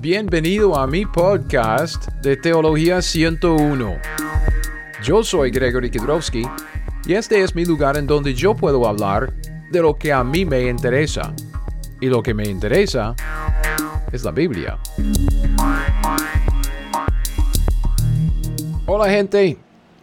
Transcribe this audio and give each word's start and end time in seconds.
Bienvenido 0.00 0.78
a 0.78 0.86
mi 0.86 1.04
podcast 1.04 2.06
de 2.22 2.36
Teología 2.36 3.02
101. 3.02 3.96
Yo 5.02 5.24
soy 5.24 5.50
Gregory 5.50 5.90
Kidrowski 5.90 6.46
y 7.04 7.14
este 7.14 7.42
es 7.42 7.56
mi 7.56 7.64
lugar 7.64 7.96
en 7.96 8.06
donde 8.06 8.32
yo 8.32 8.54
puedo 8.54 8.86
hablar 8.86 9.34
de 9.72 9.82
lo 9.82 9.96
que 9.96 10.12
a 10.12 10.22
mí 10.22 10.44
me 10.44 10.68
interesa. 10.68 11.34
Y 12.00 12.06
lo 12.06 12.22
que 12.22 12.32
me 12.32 12.44
interesa 12.44 13.16
es 14.12 14.22
la 14.22 14.30
Biblia. 14.30 14.78
Hola 18.86 19.10
gente, 19.10 19.58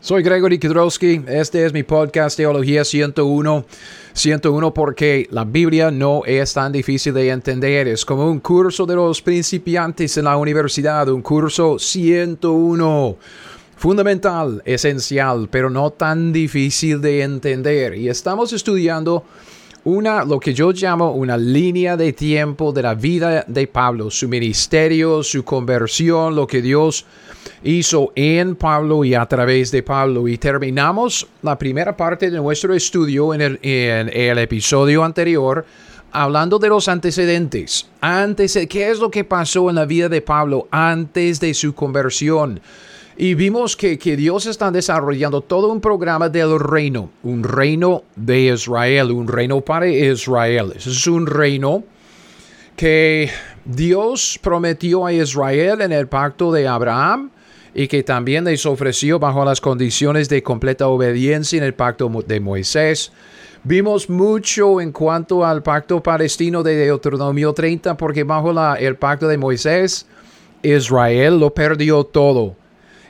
soy 0.05 0.21
Gregory 0.21 0.59
Kidrowski, 0.59 1.23
este 1.27 1.65
es 1.65 1.73
mi 1.73 1.81
podcast 1.81 2.37
Teología 2.37 2.85
101. 2.85 3.65
101 4.13 4.71
porque 4.71 5.27
la 5.31 5.45
Biblia 5.45 5.89
no 5.89 6.21
es 6.27 6.53
tan 6.53 6.71
difícil 6.71 7.11
de 7.15 7.29
entender, 7.29 7.87
es 7.87 8.05
como 8.05 8.29
un 8.29 8.39
curso 8.39 8.85
de 8.85 8.93
los 8.93 9.23
principiantes 9.23 10.15
en 10.17 10.25
la 10.25 10.37
universidad, 10.37 11.09
un 11.09 11.23
curso 11.23 11.79
101. 11.79 13.17
Fundamental, 13.77 14.61
esencial, 14.63 15.49
pero 15.49 15.71
no 15.71 15.89
tan 15.89 16.31
difícil 16.31 17.01
de 17.01 17.23
entender. 17.23 17.95
Y 17.95 18.07
estamos 18.07 18.53
estudiando 18.53 19.23
una, 19.85 20.25
lo 20.25 20.39
que 20.39 20.53
yo 20.53 20.71
llamo 20.71 21.11
una 21.11 21.37
línea 21.37 21.95
de 21.95 22.11
tiempo 22.11 22.71
de 22.71 22.81
la 22.81 22.95
vida 22.95 23.45
de 23.47 23.67
Pablo, 23.67 24.09
su 24.09 24.27
ministerio, 24.27 25.21
su 25.21 25.45
conversión, 25.45 26.35
lo 26.35 26.47
que 26.47 26.61
Dios 26.61 27.05
hizo 27.63 28.11
en 28.15 28.55
Pablo 28.55 29.05
y 29.05 29.13
a 29.13 29.25
través 29.27 29.71
de 29.71 29.83
Pablo. 29.83 30.27
Y 30.27 30.39
terminamos 30.39 31.27
la 31.43 31.57
primera 31.57 31.95
parte 31.95 32.31
de 32.31 32.37
nuestro 32.37 32.73
estudio 32.73 33.33
en 33.35 33.41
el, 33.41 33.59
en 33.61 34.09
el 34.09 34.39
episodio 34.39 35.03
anterior 35.03 35.63
hablando 36.11 36.57
de 36.57 36.69
los 36.69 36.87
antecedentes. 36.87 37.87
Antes, 38.01 38.57
¿qué 38.67 38.89
es 38.89 38.99
lo 38.99 39.11
que 39.11 39.23
pasó 39.23 39.69
en 39.69 39.75
la 39.75 39.85
vida 39.85 40.09
de 40.09 40.21
Pablo 40.21 40.67
antes 40.71 41.39
de 41.39 41.53
su 41.53 41.75
conversión? 41.75 42.59
Y 43.17 43.33
vimos 43.33 43.77
que, 43.77 43.97
Dios 43.97 44.45
está 44.45 44.71
desarrollando 44.71 45.39
todo 45.39 45.71
un 45.71 45.79
programa 45.79 46.27
del 46.27 46.59
reino, 46.59 47.11
un 47.23 47.43
reino 47.43 48.03
de 48.15 48.53
Israel, 48.53 49.11
un 49.11 49.27
reino 49.27 49.61
para 49.61 49.87
Israel. 49.87 50.73
es 50.75 51.07
un 51.07 51.25
reino 51.25 51.83
que 52.75 53.29
Dios 53.63 54.37
prometió 54.41 55.05
a 55.05 55.13
Israel 55.13 55.81
en 55.81 55.93
el 55.93 56.07
pacto 56.07 56.51
de 56.51 56.67
Abraham 56.67 57.31
y 57.73 57.87
que 57.87 58.03
también 58.03 58.43
les 58.43 58.65
ofreció 58.65 59.17
bajo 59.17 59.45
las 59.45 59.61
condiciones 59.61 60.27
de 60.27 60.43
completa 60.43 60.87
obediencia 60.87 61.57
en 61.57 61.63
el 61.63 61.73
pacto 61.73 62.11
de 62.27 62.39
Moisés. 62.41 63.13
Vimos 63.63 64.09
mucho 64.09 64.81
en 64.81 64.91
cuanto 64.91 65.45
al 65.45 65.63
pacto 65.63 66.03
palestino 66.03 66.63
de 66.63 66.75
Deuteronomio 66.75 67.53
30 67.53 67.95
porque 67.95 68.23
bajo 68.23 68.51
el 68.77 68.95
pacto 68.97 69.27
de 69.27 69.37
Moisés 69.37 70.05
Israel 70.61 71.39
lo 71.39 71.53
perdió 71.53 72.03
todo. 72.03 72.55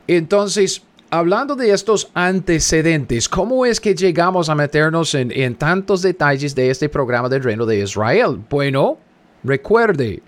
Entonces, 0.08 0.84
hablando 1.09 1.56
de 1.56 1.72
estos 1.72 2.09
antecedentes, 2.14 3.28
¿cómo 3.28 3.66
es 3.66 3.80
que 3.80 3.95
llegamos 3.95 4.50
a 4.50 4.56
meternos 4.56 5.16
en, 5.16 5.56
tantos 5.56 6.02
detalles 6.02 6.53
de 6.53 6.70
este 6.70 6.89
programa 6.89 7.30
del 7.30 7.44
reino 7.44 7.66
de 7.66 7.80
Israel? 7.80 8.39
Bueno, 8.50 8.97
recuerde, 9.44 10.22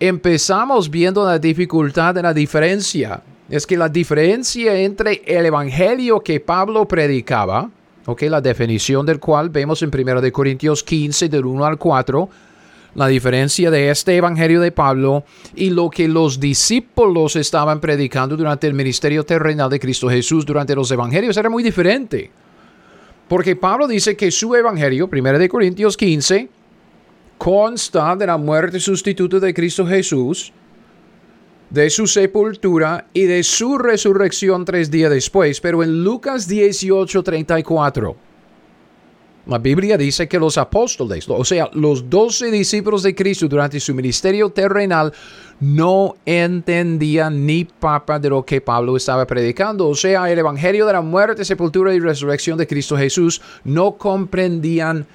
empezamos 0.00 0.90
viendo 0.90 1.24
la 1.24 1.38
dificultad 1.38 2.14
de 2.14 2.22
la 2.22 2.34
diferencia. 2.34 3.22
Es 3.48 3.66
que 3.66 3.76
la 3.76 3.88
diferencia 3.88 4.74
entre 4.74 5.22
el 5.26 5.46
evangelio 5.46 6.20
que 6.20 6.40
Pablo 6.40 6.88
predicaba, 6.88 7.70
ok, 8.06 8.22
la 8.22 8.40
definición 8.40 9.06
del 9.06 9.20
cual 9.20 9.50
vemos 9.50 9.82
en 9.82 9.90
1 9.94 10.32
Corintios 10.32 10.82
15, 10.82 11.28
del 11.28 11.44
1 11.44 11.64
al 11.64 11.78
4, 11.78 12.28
la 12.94 13.08
diferencia 13.08 13.70
de 13.70 13.90
este 13.90 14.16
Evangelio 14.16 14.60
de 14.60 14.72
Pablo 14.72 15.24
y 15.54 15.70
lo 15.70 15.90
que 15.90 16.08
los 16.08 16.38
discípulos 16.40 17.36
estaban 17.36 17.80
predicando 17.80 18.36
durante 18.36 18.66
el 18.66 18.74
ministerio 18.74 19.24
terrenal 19.24 19.70
de 19.70 19.80
Cristo 19.80 20.08
Jesús 20.08 20.46
durante 20.46 20.74
los 20.74 20.90
Evangelios 20.90 21.36
era 21.36 21.50
muy 21.50 21.62
diferente. 21.62 22.30
Porque 23.28 23.56
Pablo 23.56 23.88
dice 23.88 24.16
que 24.16 24.30
su 24.30 24.54
Evangelio, 24.54 25.08
1 25.10 25.38
de 25.38 25.48
Corintios 25.48 25.96
15, 25.96 26.48
consta 27.38 28.14
de 28.16 28.26
la 28.26 28.36
muerte 28.36 28.78
sustituta 28.78 29.40
de 29.40 29.54
Cristo 29.54 29.86
Jesús, 29.86 30.52
de 31.70 31.90
su 31.90 32.06
sepultura 32.06 33.06
y 33.12 33.22
de 33.22 33.42
su 33.42 33.78
resurrección 33.78 34.64
tres 34.64 34.90
días 34.90 35.10
después. 35.10 35.60
Pero 35.60 35.82
en 35.82 36.04
Lucas 36.04 36.46
18, 36.46 37.22
34 37.22 38.33
la 39.46 39.58
Biblia 39.58 39.98
dice 39.98 40.26
que 40.26 40.38
los 40.38 40.56
apóstoles, 40.56 41.28
o 41.28 41.44
sea, 41.44 41.68
los 41.74 42.08
doce 42.08 42.50
discípulos 42.50 43.02
de 43.02 43.14
Cristo 43.14 43.46
durante 43.46 43.78
su 43.78 43.94
ministerio 43.94 44.50
terrenal, 44.50 45.12
no 45.60 46.16
entendían 46.24 47.46
ni 47.46 47.64
papa 47.64 48.18
de 48.18 48.30
lo 48.30 48.44
que 48.44 48.60
Pablo 48.60 48.96
estaba 48.96 49.26
predicando. 49.26 49.88
O 49.88 49.94
sea, 49.94 50.30
el 50.30 50.38
evangelio 50.38 50.86
de 50.86 50.94
la 50.94 51.00
muerte, 51.00 51.44
sepultura 51.44 51.94
y 51.94 52.00
resurrección 52.00 52.56
de 52.58 52.66
Cristo 52.66 52.96
Jesús 52.96 53.42
no 53.64 53.92
comprendían 53.92 55.06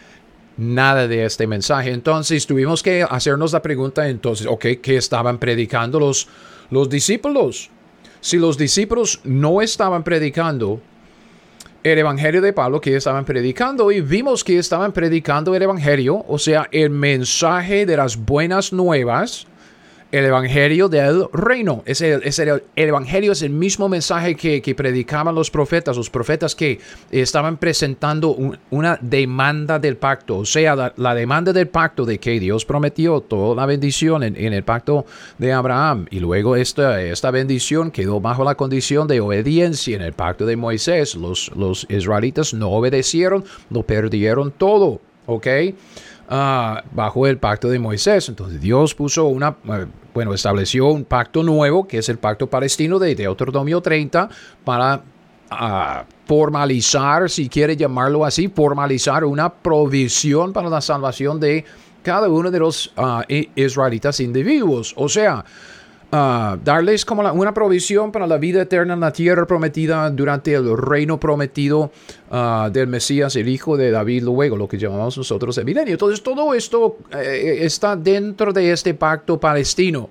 nada 0.57 1.07
de 1.07 1.25
este 1.25 1.47
mensaje. 1.47 1.91
Entonces 1.91 2.45
tuvimos 2.45 2.83
que 2.83 3.03
hacernos 3.03 3.53
la 3.53 3.61
pregunta 3.61 4.07
entonces, 4.07 4.45
ok, 4.47 4.65
¿qué 4.81 4.97
estaban 4.97 5.39
predicando 5.39 5.99
los, 5.99 6.27
los 6.69 6.89
discípulos? 6.89 7.69
Si 8.21 8.37
los 8.37 8.57
discípulos 8.57 9.21
no 9.23 9.61
estaban 9.61 10.03
predicando 10.03 10.81
el 11.83 11.97
Evangelio 11.97 12.41
de 12.41 12.53
Pablo 12.53 12.81
que 12.81 12.95
estaban 12.95 13.25
predicando 13.25 13.91
y 13.91 14.01
vimos 14.01 14.43
que 14.43 14.57
estaban 14.57 14.91
predicando 14.91 15.55
el 15.55 15.61
Evangelio, 15.61 16.25
o 16.27 16.37
sea, 16.37 16.67
el 16.71 16.89
mensaje 16.89 17.85
de 17.85 17.97
las 17.97 18.17
buenas 18.17 18.73
nuevas 18.73 19.47
el 20.11 20.25
evangelio 20.25 20.89
del 20.89 21.25
reino. 21.31 21.83
Es 21.85 22.01
el, 22.01 22.21
el, 22.23 22.61
evangelio 22.75 23.31
es 23.31 23.41
el 23.41 23.51
mismo 23.51 23.89
mensaje 23.89 24.35
que, 24.35 24.75
predicaban 24.75 25.35
los 25.35 25.51
profetas, 25.51 25.97
los 25.97 26.09
profetas 26.09 26.55
que 26.55 26.79
estaban 27.11 27.57
presentando 27.57 28.35
una 28.69 28.97
demanda 29.01 29.79
del 29.79 29.97
pacto, 29.97 30.37
o 30.37 30.45
sea, 30.45 30.93
la, 30.95 31.15
demanda 31.15 31.51
del 31.53 31.67
pacto 31.67 32.05
de 32.05 32.19
que 32.19 32.39
Dios 32.39 32.65
prometió 32.65 33.21
toda 33.21 33.55
la 33.55 33.65
bendición 33.65 34.23
en, 34.23 34.53
el 34.53 34.63
pacto 34.63 35.05
de 35.37 35.51
Abraham 35.53 36.07
y 36.09 36.19
luego 36.19 36.55
esta, 36.55 37.01
esta 37.01 37.31
bendición 37.31 37.91
quedó 37.91 38.21
bajo 38.21 38.43
la 38.43 38.55
condición 38.55 39.07
de 39.07 39.19
obediencia 39.19 39.95
en 39.95 40.01
el 40.01 40.13
pacto 40.13 40.45
de 40.45 40.55
Moisés. 40.55 41.15
Los, 41.15 41.51
los 41.55 41.85
israelitas 41.89 42.53
no 42.53 42.69
obedecieron, 42.69 43.43
lo 43.69 43.83
perdieron 43.83 44.51
todo, 44.51 45.01
¿ok? 45.25 45.47
Ah, 46.31 46.83
bajo 46.91 47.25
el 47.25 47.39
pacto 47.39 47.69
de 47.69 47.79
Moisés. 47.79 48.29
Entonces 48.29 48.61
Dios 48.61 48.93
puso 48.93 49.25
una, 49.25 49.55
eh, 49.67 49.87
bueno, 50.13 50.31
estableció 50.35 50.85
un 50.85 51.03
pacto 51.03 51.41
nuevo, 51.41 51.87
que 51.87 51.97
es 51.97 52.07
el 52.07 52.19
pacto 52.19 52.47
palestino 52.47 52.99
de 52.99 53.15
Deuteronomio 53.15 53.81
30, 53.81 54.29
para 54.63 55.01
ah, 55.49 56.05
formalizar, 56.27 57.31
si 57.31 57.49
quiere 57.49 57.75
llamarlo 57.75 58.25
así, 58.25 58.47
formalizar 58.47 59.23
una 59.23 59.51
provisión 59.51 60.53
para 60.53 60.69
la 60.69 60.81
salvación 60.81 61.39
de 61.39 61.65
cada 62.03 62.29
uno 62.29 62.51
de 62.51 62.59
los 62.59 62.93
ah, 62.95 63.25
israelitas 63.55 64.19
individuos. 64.19 64.93
O 64.97 65.09
sea, 65.09 65.43
darles 66.11 67.05
como 67.05 67.21
una 67.31 67.53
provisión 67.53 68.11
para 68.11 68.25
la 68.25 68.37
vida 68.37 68.63
eterna 68.63 68.95
en 68.95 68.99
la 68.99 69.13
tierra 69.13 69.45
prometida 69.45 70.09
durante 70.09 70.53
el 70.53 70.75
reino 70.75 71.19
prometido 71.19 71.91
uh, 72.31 72.69
del 72.71 72.87
Mesías, 72.87 73.35
el 73.35 73.47
hijo 73.47 73.77
de 73.77 73.91
David, 73.91 74.23
luego 74.23 74.57
lo 74.57 74.67
que 74.67 74.77
llamamos 74.77 75.17
nosotros 75.17 75.57
el 75.59 75.65
milenio. 75.65 75.93
Entonces 75.93 76.23
todo 76.23 76.53
esto 76.53 76.97
eh, 77.11 77.59
está 77.61 77.95
dentro 77.95 78.51
de 78.51 78.71
este 78.71 78.93
pacto 78.93 79.39
palestino. 79.39 80.09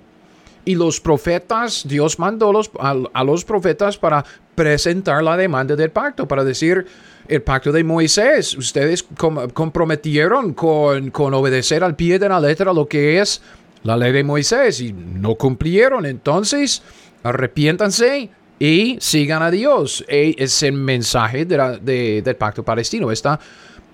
Y 0.65 0.75
los 0.75 0.99
profetas, 0.99 1.87
Dios 1.87 2.19
mandó 2.19 2.53
los, 2.53 2.69
a, 2.79 3.23
los 3.23 3.43
profetas 3.43 3.97
para 3.97 4.23
presentar 4.55 5.23
la 5.23 5.35
demanda 5.35 5.75
del 5.75 5.89
pacto, 5.89 6.27
para 6.27 6.43
decir, 6.43 6.85
el 7.27 7.41
pacto 7.41 7.71
de 7.71 7.83
Moisés, 7.83 8.57
ustedes 8.57 9.05
comprometieron 9.53 10.53
con, 10.53 11.11
con 11.11 11.33
obedecer 11.33 11.83
al 11.83 11.95
pie 11.95 12.19
de 12.19 12.27
la 12.27 12.39
letra 12.39 12.73
lo 12.73 12.87
que 12.87 13.19
es 13.19 13.41
la 13.83 13.97
ley 13.97 14.11
de 14.11 14.23
Moisés 14.23 14.81
y 14.81 14.93
no 14.93 15.35
cumplieron. 15.35 16.05
Entonces, 16.05 16.81
arrepiéntanse 17.23 18.29
y 18.59 18.97
sigan 18.99 19.41
a 19.41 19.51
Dios. 19.51 20.03
Es 20.07 20.63
el 20.63 20.73
mensaje 20.73 21.45
del 21.45 22.35
pacto 22.35 22.63
palestino, 22.63 23.11
esta 23.11 23.39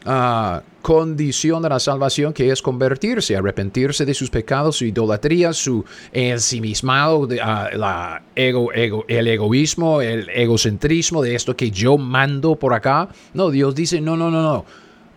ah, 0.05 0.61
condición 0.81 1.61
de 1.61 1.69
la 1.69 1.79
salvación 1.79 2.33
que 2.33 2.51
es 2.51 2.61
convertirse, 2.61 3.35
arrepentirse 3.35 4.05
de 4.05 4.13
sus 4.13 4.29
pecados, 4.29 4.77
su 4.77 4.85
idolatría, 4.85 5.53
su 5.53 5.85
ensimismado, 6.11 7.27
ah, 7.41 8.21
el 8.35 9.27
egoísmo, 9.27 10.01
el 10.01 10.29
egocentrismo 10.29 11.21
de 11.21 11.35
esto 11.35 11.55
que 11.55 11.71
yo 11.71 11.97
mando 11.97 12.55
por 12.55 12.73
acá. 12.73 13.09
No, 13.33 13.51
Dios 13.51 13.75
dice, 13.75 14.01
no, 14.01 14.17
no, 14.17 14.31
no, 14.31 14.41
no. 14.41 14.65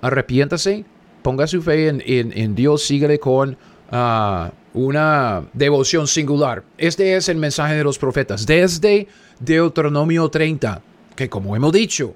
Arrepiéntase, 0.00 0.84
ponga 1.22 1.46
su 1.46 1.60
fe 1.60 1.88
en, 1.88 2.54
Dios, 2.54 2.84
síguele 2.84 3.18
con 3.18 3.56
una 3.90 5.42
devoción 5.52 6.06
singular. 6.06 6.62
Este 6.76 7.16
es 7.16 7.28
el 7.28 7.36
mensaje 7.36 7.74
de 7.74 7.84
los 7.84 7.98
profetas 7.98 8.46
desde 8.46 9.08
Deuteronomio 9.40 10.28
30, 10.28 10.82
que 11.16 11.28
como 11.28 11.56
hemos 11.56 11.72
dicho, 11.72 12.14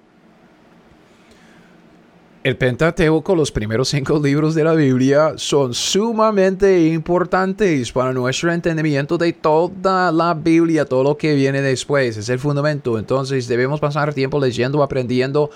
el 2.45 2.57
Pentateuco, 2.57 3.37
los 3.37 3.53
primeros 3.53 3.89
cinco 3.91 4.19
libros 4.21 4.57
de 4.57 4.65
la 4.65 4.75
Biblia, 4.75 5.35
son 5.37 5.75
sumamente 5.75 6.89
importantes 6.89 7.93
para 7.93 8.13
nuestro 8.13 8.53
entendimiento 8.53 9.17
de 9.17 9.33
toda 9.33 10.11
la 10.11 10.35
Biblia, 10.35 10.85
todo 10.85 11.05
lo 11.05 11.17
que 11.17 11.37
viene 11.37 11.63
después. 11.63 12.17
Es 12.17 12.29
el 12.31 12.41
fundamento. 12.41 12.99
Entonces 12.99 13.47
debemos 13.47 13.79
pasar 13.79 14.13
tiempo 14.13 14.41
leyendo, 14.41 14.83
aprendiendo 14.83 15.51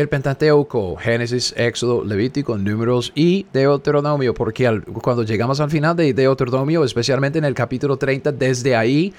el 0.00 0.08
Pentateuco, 0.08 0.94
Génesis, 0.96 1.52
Éxodo, 1.56 2.04
Levítico, 2.04 2.56
Números 2.56 3.10
y 3.16 3.46
Deuteronomio, 3.52 4.32
porque 4.32 4.80
cuando 5.02 5.24
llegamos 5.24 5.58
al 5.58 5.70
final 5.70 5.96
de 5.96 6.12
Deuteronomio, 6.14 6.84
especialmente 6.84 7.38
en 7.38 7.44
el 7.44 7.54
capítulo 7.54 7.96
30, 7.96 8.30
desde 8.30 8.76
ahí 8.76 9.12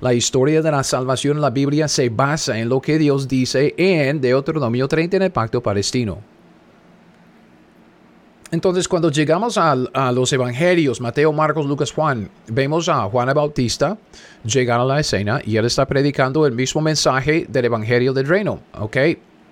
la 0.00 0.12
historia 0.12 0.60
de 0.60 0.72
la 0.72 0.82
salvación 0.82 1.36
en 1.36 1.42
la 1.42 1.50
Biblia 1.50 1.86
se 1.86 2.08
basa 2.08 2.58
en 2.58 2.68
lo 2.68 2.80
que 2.80 2.98
Dios 2.98 3.28
dice 3.28 3.74
en 3.76 4.20
Deuteronomio 4.20 4.88
30 4.88 5.18
en 5.18 5.22
el 5.22 5.30
pacto 5.30 5.62
palestino. 5.62 6.18
Entonces, 8.50 8.88
cuando 8.88 9.10
llegamos 9.10 9.56
a, 9.56 9.74
los 10.12 10.32
evangelios, 10.32 11.00
Mateo, 11.00 11.32
Marcos, 11.32 11.66
Lucas, 11.66 11.92
Juan, 11.92 12.28
vemos 12.48 12.88
a 12.88 13.02
Juan 13.04 13.32
Bautista 13.34 13.96
llegar 14.44 14.80
a 14.80 14.84
la 14.84 15.00
escena 15.00 15.40
y 15.44 15.56
él 15.56 15.64
está 15.64 15.86
predicando 15.86 16.44
el 16.44 16.52
mismo 16.52 16.80
mensaje 16.80 17.46
del 17.48 17.64
evangelio 17.66 18.12
del 18.12 18.26
reino. 18.26 18.60
¿ok? 18.78 18.96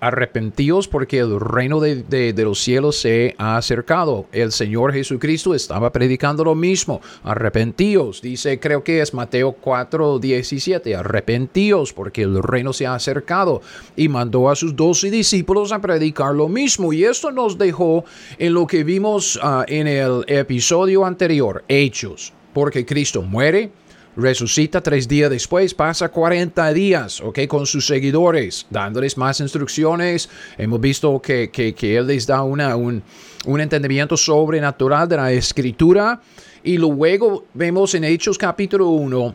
Arrepentíos 0.03 0.89
porque 0.89 1.21
el 1.21 1.39
reino 1.39 1.79
de, 1.79 2.35
los 2.39 2.61
cielos 2.61 2.99
se 2.99 3.37
ha 3.39 3.57
acercado. 3.57 4.27
El 4.33 4.51
Señor 4.51 4.93
Jesucristo 4.93 5.55
estaba 5.55 5.93
predicando 5.93 6.43
lo 6.43 6.57
mismo. 6.57 7.01
Arrepentíos, 7.23 8.21
dice, 8.21 8.59
creo 8.59 8.83
que 8.83 9.01
es 9.01 9.15
Mateo 9.15 9.53
4, 9.53 10.19
17. 10.19 10.97
Arrepentíos 10.97 11.93
porque 11.93 12.23
el 12.23 12.43
reino 12.43 12.73
se 12.73 12.85
ha 12.85 12.97
acercado. 12.97 13.63
Y 13.95 14.09
mandó 14.09 14.51
a 14.51 14.57
sus 14.57 14.75
doce 14.75 15.09
discípulos 15.09 15.71
a 15.71 15.81
predicar 15.81 16.35
lo 16.35 16.49
mismo. 16.49 16.93
Y 16.93 17.05
esto 17.05 17.31
nos 17.31 17.57
dejó 17.57 18.05
en 18.39 18.55
lo 18.55 18.67
que 18.67 18.83
vimos 18.83 19.39
ah, 19.41 19.65
en 19.69 19.87
el 19.87 20.25
episodio 20.27 21.07
anterior, 21.07 21.63
Hechos. 21.69 22.33
Porque 22.53 22.85
Cristo 22.85 23.23
muere, 23.23 23.71
resucita 24.17 24.83
tres 24.83 25.09
días 25.09 25.31
después, 25.31 25.75
pasa 25.75 26.09
40 26.09 26.73
días, 26.73 27.21
¿ok? 27.21 27.47
Con 27.49 27.67
sus 27.67 27.87
seguidores, 27.87 28.67
dándoles 28.71 29.17
más 29.17 29.41
instrucciones. 29.41 30.29
Hemos 30.59 30.81
visto 30.81 31.21
que, 31.21 31.51
que, 31.51 31.97
Él 31.97 32.07
les 32.07 32.27
da 32.27 32.43
una, 32.43 32.77
un, 32.77 33.03
un, 33.47 33.61
entendimiento 33.61 34.17
sobrenatural 34.17 35.09
de 35.09 35.17
la 35.17 35.33
escritura. 35.33 36.21
Y 36.63 36.79
luego 36.79 37.47
vemos 37.55 37.95
en 37.95 38.05
Hechos 38.05 38.39
capítulo 38.39 38.89
1 38.89 39.35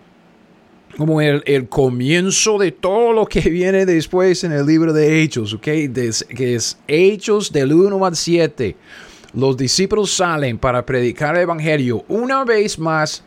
como 0.97 1.21
el, 1.21 1.43
el, 1.45 1.67
comienzo 1.67 2.57
de 2.57 2.71
todo 2.71 3.13
lo 3.13 3.25
que 3.25 3.41
viene 3.41 3.85
después 3.85 4.43
en 4.43 4.51
el 4.51 4.65
libro 4.65 4.93
de 4.93 5.21
Hechos, 5.21 5.53
¿ok? 5.53 5.61
que 5.61 6.55
es 6.55 6.77
Hechos 6.87 7.51
del 7.51 7.73
1 7.73 8.05
al 8.05 8.15
7. 8.15 8.75
Los 9.33 9.57
discípulos 9.57 10.11
salen 10.11 10.57
para 10.57 10.85
predicar 10.85 11.35
el 11.35 11.41
Evangelio 11.41 12.03
una 12.07 12.43
vez 12.45 12.79
más 12.79 13.23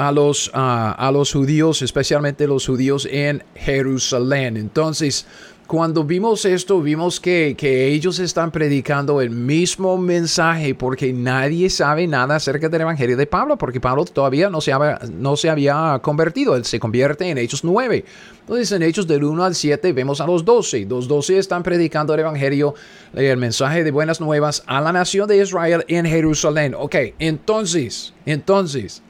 a 0.00 0.12
los, 0.12 0.50
a 0.54 1.10
los 1.12 1.32
judíos, 1.32 1.82
especialmente 1.82 2.46
los 2.46 2.66
judíos 2.66 3.06
en 3.10 3.42
Jerusalén. 3.54 4.56
Entonces, 4.56 5.26
cuando 5.70 6.02
vimos 6.02 6.44
esto, 6.46 6.80
vimos 6.80 7.20
que, 7.20 7.54
que, 7.56 7.86
ellos 7.86 8.18
están 8.18 8.50
predicando 8.50 9.20
el 9.20 9.30
mismo 9.30 9.96
mensaje 9.98 10.74
porque 10.74 11.12
nadie 11.12 11.70
sabe 11.70 12.08
nada 12.08 12.34
acerca 12.34 12.68
del 12.68 12.80
Evangelio 12.80 13.16
de 13.16 13.24
Pablo, 13.26 13.56
porque 13.56 13.78
Pablo 13.78 14.04
todavía 14.04 14.50
no 14.50 14.60
se 14.60 14.72
había, 14.72 14.98
no 15.12 15.36
se 15.36 15.48
había 15.48 16.00
convertido, 16.02 16.56
él 16.56 16.64
se 16.64 16.80
convierte 16.80 17.28
en 17.28 17.38
Hechos 17.38 17.62
9. 17.62 18.04
Entonces 18.40 18.72
en 18.72 18.82
Hechos 18.82 19.06
del 19.06 19.22
1 19.22 19.44
al 19.44 19.54
7 19.54 19.92
vemos 19.92 20.20
a 20.20 20.26
los 20.26 20.44
12. 20.44 20.86
Los 20.86 21.06
12 21.06 21.38
están 21.38 21.62
predicando 21.62 22.14
el 22.14 22.20
Evangelio, 22.20 22.74
el 23.14 23.36
mensaje 23.36 23.84
de 23.84 23.92
buenas 23.92 24.20
nuevas 24.20 24.64
a 24.66 24.80
la 24.80 24.92
nación 24.92 25.28
de 25.28 25.36
Israel 25.36 25.84
en 25.86 26.04
Jerusalén. 26.04 26.74
Ok, 26.76 26.96
entonces, 27.20 28.12
entonces, 28.26 29.04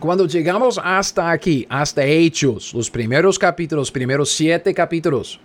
cuando 0.00 0.26
llegamos 0.26 0.80
hasta 0.82 1.30
aquí, 1.30 1.66
hasta 1.68 2.04
Hechos, 2.04 2.74
los 2.74 2.90
primeros 2.90 3.38
capítulos, 3.38 3.92
primeros 3.92 4.30
siete 4.30 4.72
capítulos, 4.74 5.38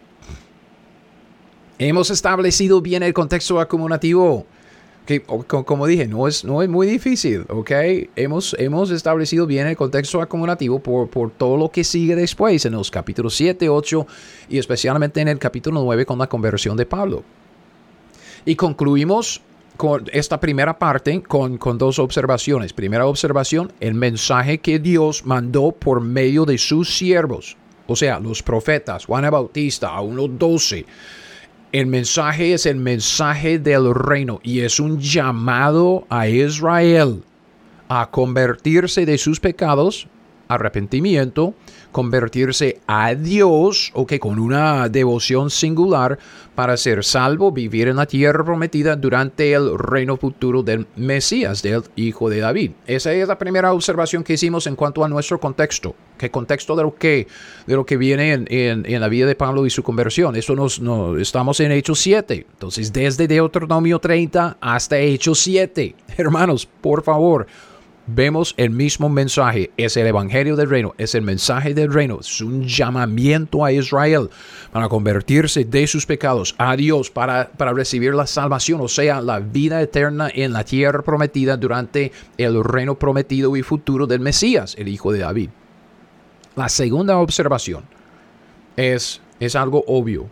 hemos 1.77 2.09
establecido 2.09 2.81
bien 2.81 3.03
el 3.03 3.13
contexto 3.13 3.59
acumulativo. 3.59 4.45
Que, 5.05 5.21
como 5.21 5.85
dije, 5.85 6.07
no 6.07 6.27
es, 6.27 6.43
no 6.43 6.63
es 6.63 6.69
muy 6.69 6.87
difícil, 6.87 7.45
¿ok? 7.49 7.69
Hemos, 8.15 8.55
hemos 8.57 8.89
establecido 8.89 9.45
bien 9.45 9.67
el 9.67 9.77
contexto 9.77 10.19
acumulativo 10.19 10.79
por, 10.79 11.09
por 11.09 11.29
todo 11.29 11.57
lo 11.57 11.69
que 11.69 11.83
sigue 11.83 12.15
después 12.15 12.65
en 12.65 12.73
los 12.73 12.89
capítulos 12.89 13.35
7, 13.35 13.69
8 13.69 14.07
y 14.49 14.57
especialmente 14.57 15.21
en 15.21 15.27
el 15.27 15.37
capítulo 15.37 15.83
9 15.83 16.07
con 16.07 16.17
la 16.17 16.25
conversión 16.25 16.75
de 16.75 16.87
Pablo. 16.87 17.23
Y 18.45 18.55
concluimos 18.55 19.43
con 19.77 20.05
esta 20.11 20.39
primera 20.39 20.77
parte 20.77 21.21
con, 21.21 21.57
con, 21.57 21.77
dos 21.77 21.99
observaciones. 21.99 22.73
Primera 22.73 23.05
observación, 23.05 23.71
el 23.79 23.93
mensaje 23.93 24.59
que 24.59 24.79
Dios 24.79 25.25
mandó 25.25 25.71
por 25.71 26.01
medio 26.01 26.45
de 26.45 26.57
sus 26.57 26.95
siervos, 26.95 27.57
o 27.87 27.95
sea, 27.95 28.19
los 28.19 28.41
profetas, 28.41 29.05
Juan 29.05 29.29
Bautista, 29.29 29.89
a 29.89 30.01
unos 30.01 30.37
doce. 30.37 30.85
El 31.71 31.87
mensaje 31.87 32.53
es 32.53 32.65
el 32.65 32.77
mensaje 32.77 33.59
del 33.59 33.93
reino 33.93 34.39
y 34.43 34.61
es 34.61 34.79
un 34.79 34.99
llamado 34.99 36.05
a 36.09 36.27
Israel 36.27 37.21
a 37.89 38.09
convertirse 38.09 39.05
de 39.05 39.17
sus 39.17 39.39
pecados, 39.39 40.07
arrepentimiento, 40.47 41.53
convertirse 41.91 42.79
a 42.87 43.15
Dios, 43.15 43.91
o 43.93 44.05
que 44.05 44.19
con 44.19 44.37
una 44.39 44.89
devoción 44.89 45.49
singular 45.49 46.19
para 46.53 46.77
ser 46.77 47.03
salvo, 47.03 47.51
vivir 47.51 47.87
en 47.87 47.97
la 47.97 48.05
tierra 48.05 48.43
prometida 48.43 48.95
durante 48.95 49.53
el 49.53 49.77
reino 49.77 50.17
futuro 50.17 50.63
del 50.63 50.87
Mesías, 50.95 51.61
del 51.61 51.83
Hijo 51.95 52.29
de 52.29 52.39
David. 52.39 52.71
Esa 52.87 53.13
es 53.13 53.27
la 53.27 53.37
primera 53.37 53.73
observación 53.73 54.23
que 54.23 54.33
hicimos 54.33 54.67
en 54.67 54.75
cuanto 54.75 55.03
a 55.03 55.09
nuestro 55.09 55.39
contexto. 55.39 55.95
¿Qué 56.17 56.31
contexto 56.31 56.75
de 56.75 56.83
lo 56.83 56.95
que, 56.95 57.27
de 57.67 57.75
lo 57.75 57.85
que 57.85 57.97
viene 57.97 58.33
en, 58.33 58.47
en, 58.49 59.01
la 59.01 59.07
vida 59.09 59.25
de 59.25 59.35
Pablo 59.35 59.65
y 59.65 59.69
su 59.69 59.83
conversión? 59.83 60.35
Eso 60.35 60.55
nos, 60.55 60.81
estamos 61.19 61.59
en 61.59 61.71
Hechos 61.71 61.99
7. 61.99 62.45
Entonces, 62.51 62.93
desde 62.93 63.27
Deuteronomio 63.27 63.99
30 63.99 64.57
hasta 64.61 64.97
Hechos 64.97 65.39
7. 65.39 65.95
Hermanos, 66.17 66.67
por 66.81 67.03
favor 67.03 67.47
vemos 68.07 68.53
el 68.57 68.69
mismo 68.69 69.09
mensaje. 69.09 69.71
Es 69.77 69.97
el 69.97 70.07
Evangelio 70.07 70.55
del 70.55 70.69
Reino, 70.69 70.93
es 70.97 71.15
el 71.15 71.21
mensaje 71.21 71.73
del 71.73 71.93
reino, 71.93 72.19
es 72.19 72.41
un 72.41 72.63
llamamiento 72.63 73.65
a 73.65 73.71
Israel 73.71 74.29
para 74.71 74.89
convertirse 74.89 75.65
de 75.65 75.87
sus 75.87 76.05
pecados 76.05 76.55
a 76.57 76.75
Dios, 76.75 77.09
para, 77.09 77.49
para 77.51 77.73
recibir 77.73 78.13
la 78.13 78.27
salvación, 78.27 78.81
o 78.81 78.87
sea, 78.87 79.21
la 79.21 79.39
vida 79.39 79.81
eterna 79.81 80.29
en 80.33 80.53
la 80.53 80.63
tierra 80.63 81.01
prometida 81.01 81.57
durante 81.57 82.11
el 82.37 82.63
reino 82.63 82.95
prometido 82.95 83.55
y 83.55 83.63
futuro 83.63 84.07
del 84.07 84.19
Mesías, 84.19 84.75
el 84.77 84.87
Hijo 84.87 85.11
de 85.11 85.19
David. 85.19 85.49
La 86.55 86.69
segunda 86.69 87.17
observación 87.17 87.83
es, 88.77 89.21
es 89.39 89.55
algo 89.55 89.83
obvio. 89.87 90.29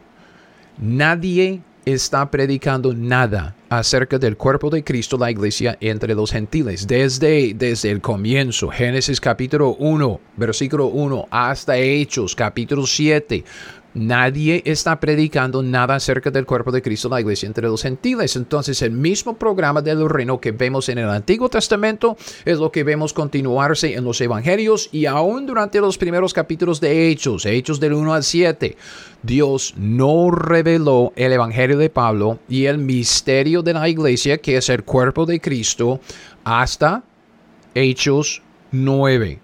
Nadie 0.78 1.62
está 1.86 2.32
predicando 2.32 2.94
nada 2.94 3.56
acerca 3.78 4.20
del 4.20 4.38
cuerpo 4.38 4.70
de 4.70 4.84
Cristo, 4.84 5.18
la 5.18 5.32
iglesia 5.32 5.78
entre 5.82 6.16
los 6.16 6.32
gentiles. 6.32 6.88
Desde, 6.88 7.54
desde 7.54 7.92
el 7.92 8.02
comienzo, 8.02 8.70
Génesis 8.70 9.20
capítulo 9.20 9.76
1, 9.80 10.20
versículo 10.38 10.88
1, 10.88 11.28
hasta 11.32 11.78
Hechos 11.78 12.36
capítulo 12.36 12.86
7, 12.86 13.44
Nadie 13.96 14.64
está 14.66 15.00
predicando 15.00 15.62
nada 15.62 15.96
acerca 15.96 16.32
del 16.32 16.48
cuerpo 16.48 16.72
de 16.72 16.82
Cristo, 16.82 17.10
la 17.10 17.22
iglesia 17.22 17.46
entre 17.46 17.68
los 17.68 17.84
gentiles. 17.84 18.36
Entonces, 18.36 18.82
el 18.82 18.92
mismo 18.92 19.38
programa 19.38 19.84
del 19.84 20.10
reino 20.10 20.40
que 20.40 20.52
vemos 20.52 20.90
en 20.90 20.98
el 20.98 21.10
Antiguo 21.10 21.48
Testamento 21.48 22.18
es 22.44 22.58
lo 22.58 22.72
que 22.72 22.84
vemos 22.84 23.14
continuarse 23.14 23.94
en 23.94 24.04
los 24.04 24.20
evangelios 24.20 24.90
y 24.92 25.06
aún 25.06 25.46
durante 25.46 25.80
los 25.80 26.00
primeros 26.00 26.34
capítulos 26.34 26.82
de 26.82 27.10
Hechos, 27.10 27.46
Hechos 27.46 27.80
del 27.80 27.94
1 27.94 28.14
al 28.14 28.24
7. 28.24 28.76
Dios 29.22 29.76
no 29.78 30.32
reveló 30.32 31.14
el 31.16 31.32
evangelio 31.32 31.78
de 31.78 31.92
Pablo 31.92 32.40
y 32.50 32.66
el 32.66 32.80
misterio 32.80 33.62
de 33.62 33.74
la 33.74 33.88
iglesia, 33.88 34.40
que 34.40 34.58
es 34.58 34.70
el 34.70 34.84
cuerpo 34.84 35.28
de 35.28 35.40
Cristo, 35.40 36.00
hasta 36.44 37.04
Hechos 37.76 38.42
9. 38.72 39.40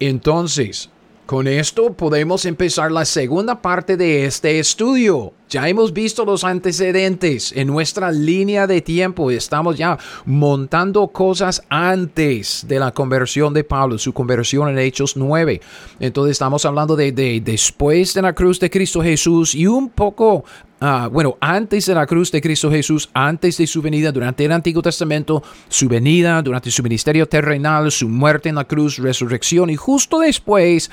Entonces, 0.00 0.90
con 1.26 1.46
esto 1.46 1.92
podemos 1.92 2.44
empezar 2.44 2.92
la 2.92 3.04
segunda 3.04 3.62
parte 3.62 3.96
de 3.96 4.26
este 4.26 4.58
estudio. 4.58 5.32
Ya 5.52 5.68
hemos 5.68 5.92
visto 5.92 6.24
los 6.24 6.44
antecedentes 6.44 7.52
en 7.54 7.66
nuestra 7.66 8.10
línea 8.10 8.66
de 8.66 8.80
tiempo. 8.80 9.30
Estamos 9.30 9.76
ya 9.76 9.98
montando 10.24 11.08
cosas 11.08 11.62
antes 11.68 12.64
de 12.66 12.78
la 12.78 12.92
conversión 12.92 13.52
de 13.52 13.62
Pablo, 13.62 13.98
su 13.98 14.14
conversión 14.14 14.70
en 14.70 14.78
Hechos 14.78 15.14
9. 15.14 15.60
Entonces 16.00 16.32
estamos 16.32 16.64
hablando 16.64 16.96
de, 16.96 17.12
de 17.12 17.42
después 17.44 18.14
de 18.14 18.22
la 18.22 18.32
cruz 18.32 18.60
de 18.60 18.70
Cristo 18.70 19.02
Jesús 19.02 19.54
y 19.54 19.66
un 19.66 19.90
poco 19.90 20.44
Ah, 20.84 21.08
bueno, 21.12 21.36
antes 21.38 21.86
de 21.86 21.94
la 21.94 22.06
cruz 22.06 22.32
de 22.32 22.40
Cristo 22.40 22.68
Jesús, 22.68 23.08
antes 23.14 23.56
de 23.56 23.68
su 23.68 23.80
venida 23.80 24.10
durante 24.10 24.44
el 24.44 24.50
Antiguo 24.50 24.82
Testamento, 24.82 25.40
su 25.68 25.86
venida 25.86 26.42
durante 26.42 26.72
su 26.72 26.82
ministerio 26.82 27.28
terrenal, 27.28 27.92
su 27.92 28.08
muerte 28.08 28.48
en 28.48 28.56
la 28.56 28.64
cruz, 28.64 28.98
resurrección 28.98 29.70
y 29.70 29.76
justo 29.76 30.18
después, 30.18 30.90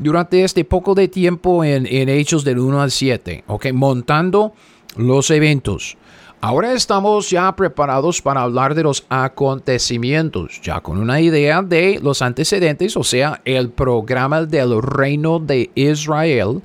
durante 0.00 0.42
este 0.42 0.64
poco 0.64 0.94
de 0.94 1.08
tiempo 1.08 1.62
en, 1.62 1.86
Hechos 2.08 2.42
del 2.42 2.58
1 2.58 2.80
al 2.80 2.90
7, 2.90 3.44
ok, 3.46 3.66
montando 3.72 4.54
los 4.96 5.30
eventos. 5.30 5.96
Ahora 6.40 6.72
estamos 6.72 7.28
ya 7.28 7.54
preparados 7.54 8.22
para 8.22 8.40
hablar 8.40 8.74
de 8.74 8.82
los 8.82 9.04
acontecimientos, 9.10 10.58
ya 10.62 10.80
con 10.80 10.96
una 10.96 11.20
idea 11.20 11.60
de 11.60 12.00
los 12.02 12.22
antecedentes, 12.22 12.96
o 12.96 13.04
sea, 13.04 13.42
el 13.44 13.68
programa 13.68 14.42
del 14.42 14.80
reino 14.80 15.38
de 15.38 15.70
Israel. 15.74 16.62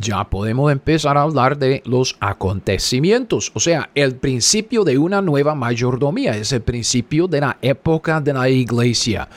Ya 0.00 0.22
podemos 0.22 0.70
empezar 0.70 1.16
a 1.16 1.22
hablar 1.22 1.58
de 1.58 1.82
los 1.84 2.16
acontecimientos, 2.20 3.50
o 3.52 3.58
sea, 3.58 3.90
el 3.96 4.14
principio 4.14 4.84
de 4.84 4.96
una 4.96 5.20
nueva 5.20 5.56
mayordomía, 5.56 6.36
es 6.36 6.52
el 6.52 6.60
principio 6.60 7.26
de 7.26 7.40
la 7.40 7.58
época 7.60 8.20
de 8.20 8.32
la 8.32 8.48
iglesia. 8.48 9.28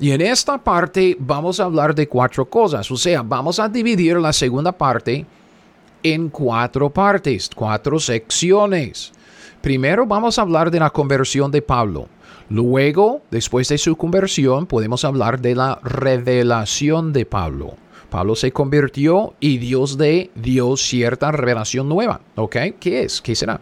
Y 0.00 0.10
en 0.10 0.20
esta 0.20 0.58
parte 0.58 1.16
vamos 1.20 1.60
a 1.60 1.64
hablar 1.64 1.94
de 1.94 2.08
cuatro 2.08 2.46
cosas, 2.46 2.90
o 2.90 2.96
sea, 2.96 3.22
vamos 3.22 3.60
a 3.60 3.68
dividir 3.68 4.16
la 4.16 4.32
segunda 4.32 4.72
parte 4.72 5.24
en 6.02 6.30
cuatro 6.30 6.90
partes, 6.90 7.48
cuatro 7.54 8.00
secciones. 8.00 9.12
Primero 9.60 10.04
vamos 10.04 10.36
a 10.38 10.42
hablar 10.42 10.72
de 10.72 10.80
la 10.80 10.90
conversión 10.90 11.52
de 11.52 11.62
Pablo. 11.62 12.08
Luego, 12.50 13.22
después 13.30 13.68
de 13.68 13.78
su 13.78 13.94
conversión, 13.94 14.66
podemos 14.66 15.04
hablar 15.04 15.40
de 15.40 15.54
la 15.54 15.78
revelación 15.84 17.12
de 17.12 17.24
Pablo. 17.24 17.76
Pablo 18.10 18.34
se 18.34 18.52
convirtió 18.52 19.34
y 19.40 19.58
Dios 19.58 19.98
de 19.98 20.30
dio 20.34 20.76
cierta 20.76 21.30
revelación 21.30 21.88
nueva. 21.88 22.20
¿Ok? 22.36 22.56
¿Qué 22.80 23.02
es? 23.02 23.20
¿Qué 23.20 23.34
será? 23.34 23.60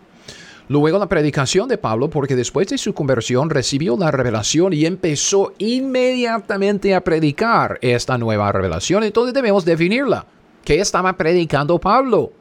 Luego 0.68 0.98
la 0.98 1.08
predicación 1.08 1.68
de 1.68 1.78
Pablo, 1.78 2.10
porque 2.10 2.34
después 2.34 2.66
de 2.68 2.78
su 2.78 2.92
conversión 2.92 3.50
recibió 3.50 3.96
la 3.96 4.10
revelación 4.10 4.72
y 4.72 4.84
empezó 4.84 5.52
inmediatamente 5.58 6.94
a 6.94 7.02
predicar 7.02 7.78
esta 7.82 8.18
nueva 8.18 8.50
revelación. 8.50 9.04
Entonces 9.04 9.32
debemos 9.32 9.64
definirla. 9.64 10.26
¿Qué 10.64 10.80
estaba 10.80 11.16
predicando 11.16 11.78
Pablo? 11.78 12.32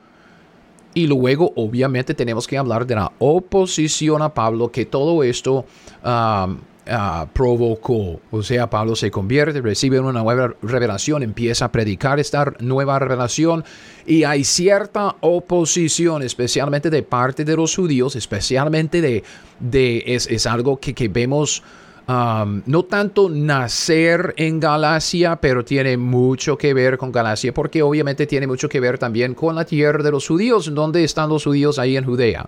Y 0.95 1.05
luego, 1.05 1.53
obviamente, 1.55 2.15
tenemos 2.15 2.47
que 2.47 2.57
hablar 2.57 2.87
de 2.87 2.95
la 2.95 3.11
oposición 3.19 4.23
a 4.23 4.33
Pablo, 4.33 4.71
que 4.71 4.85
todo 4.85 5.21
esto 5.23 5.65
um, 6.03 6.57
uh, 6.87 7.27
provocó. 7.33 8.19
O 8.31 8.43
sea, 8.43 8.69
Pablo 8.69 8.95
se 8.95 9.11
convierte, 9.11 9.61
recibe 9.61 9.99
una 9.99 10.21
nueva 10.21 10.53
revelación, 10.61 11.23
empieza 11.23 11.65
a 11.65 11.71
predicar 11.71 12.19
esta 12.19 12.53
nueva 12.59 12.99
revelación 12.99 13.63
y 14.05 14.23
hay 14.23 14.43
cierta 14.43 15.15
oposición, 15.21 16.23
especialmente 16.23 16.89
de 16.89 17.03
parte 17.03 17.45
de 17.45 17.55
los 17.55 17.75
judíos, 17.75 18.15
especialmente 18.15 19.01
de, 19.01 20.03
es, 20.05 20.27
es 20.27 20.45
algo 20.45 20.79
que, 20.79 20.93
que 20.93 21.07
vemos 21.07 21.63
no 22.07 22.85
tanto 22.85 23.29
nacer 23.29 24.33
en 24.37 24.59
Galacia, 24.59 25.37
pero 25.37 25.65
tiene 25.65 25.97
mucho 25.97 26.57
que 26.57 26.73
ver 26.73 26.97
con 26.97 27.11
Galacia, 27.11 27.53
porque 27.53 27.81
obviamente 27.81 28.27
tiene 28.27 28.47
mucho 28.47 28.69
que 28.69 28.79
ver 28.79 28.97
también 28.97 29.33
con 29.33 29.55
la 29.55 29.65
tierra 29.65 30.03
de 30.03 30.11
los 30.11 30.27
judíos, 30.27 30.73
donde 30.73 31.03
están 31.03 31.29
los 31.29 31.43
judíos 31.43 31.79
ahí 31.79 31.97
en 31.97 32.05
Judea. 32.05 32.47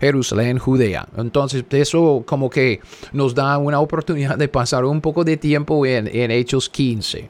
Jerusalén, 0.00 0.58
Judea. 0.58 1.08
Entonces, 1.16 1.64
eso 1.70 2.22
como 2.24 2.50
que 2.50 2.80
nos 3.12 3.34
da 3.34 3.58
una 3.58 3.80
oportunidad 3.80 4.36
de 4.36 4.48
pasar 4.48 4.84
un 4.84 5.00
poco 5.00 5.24
de 5.24 5.36
tiempo 5.36 5.84
en, 5.86 6.06
en 6.06 6.30
Hechos 6.30 6.68
15. 6.68 7.28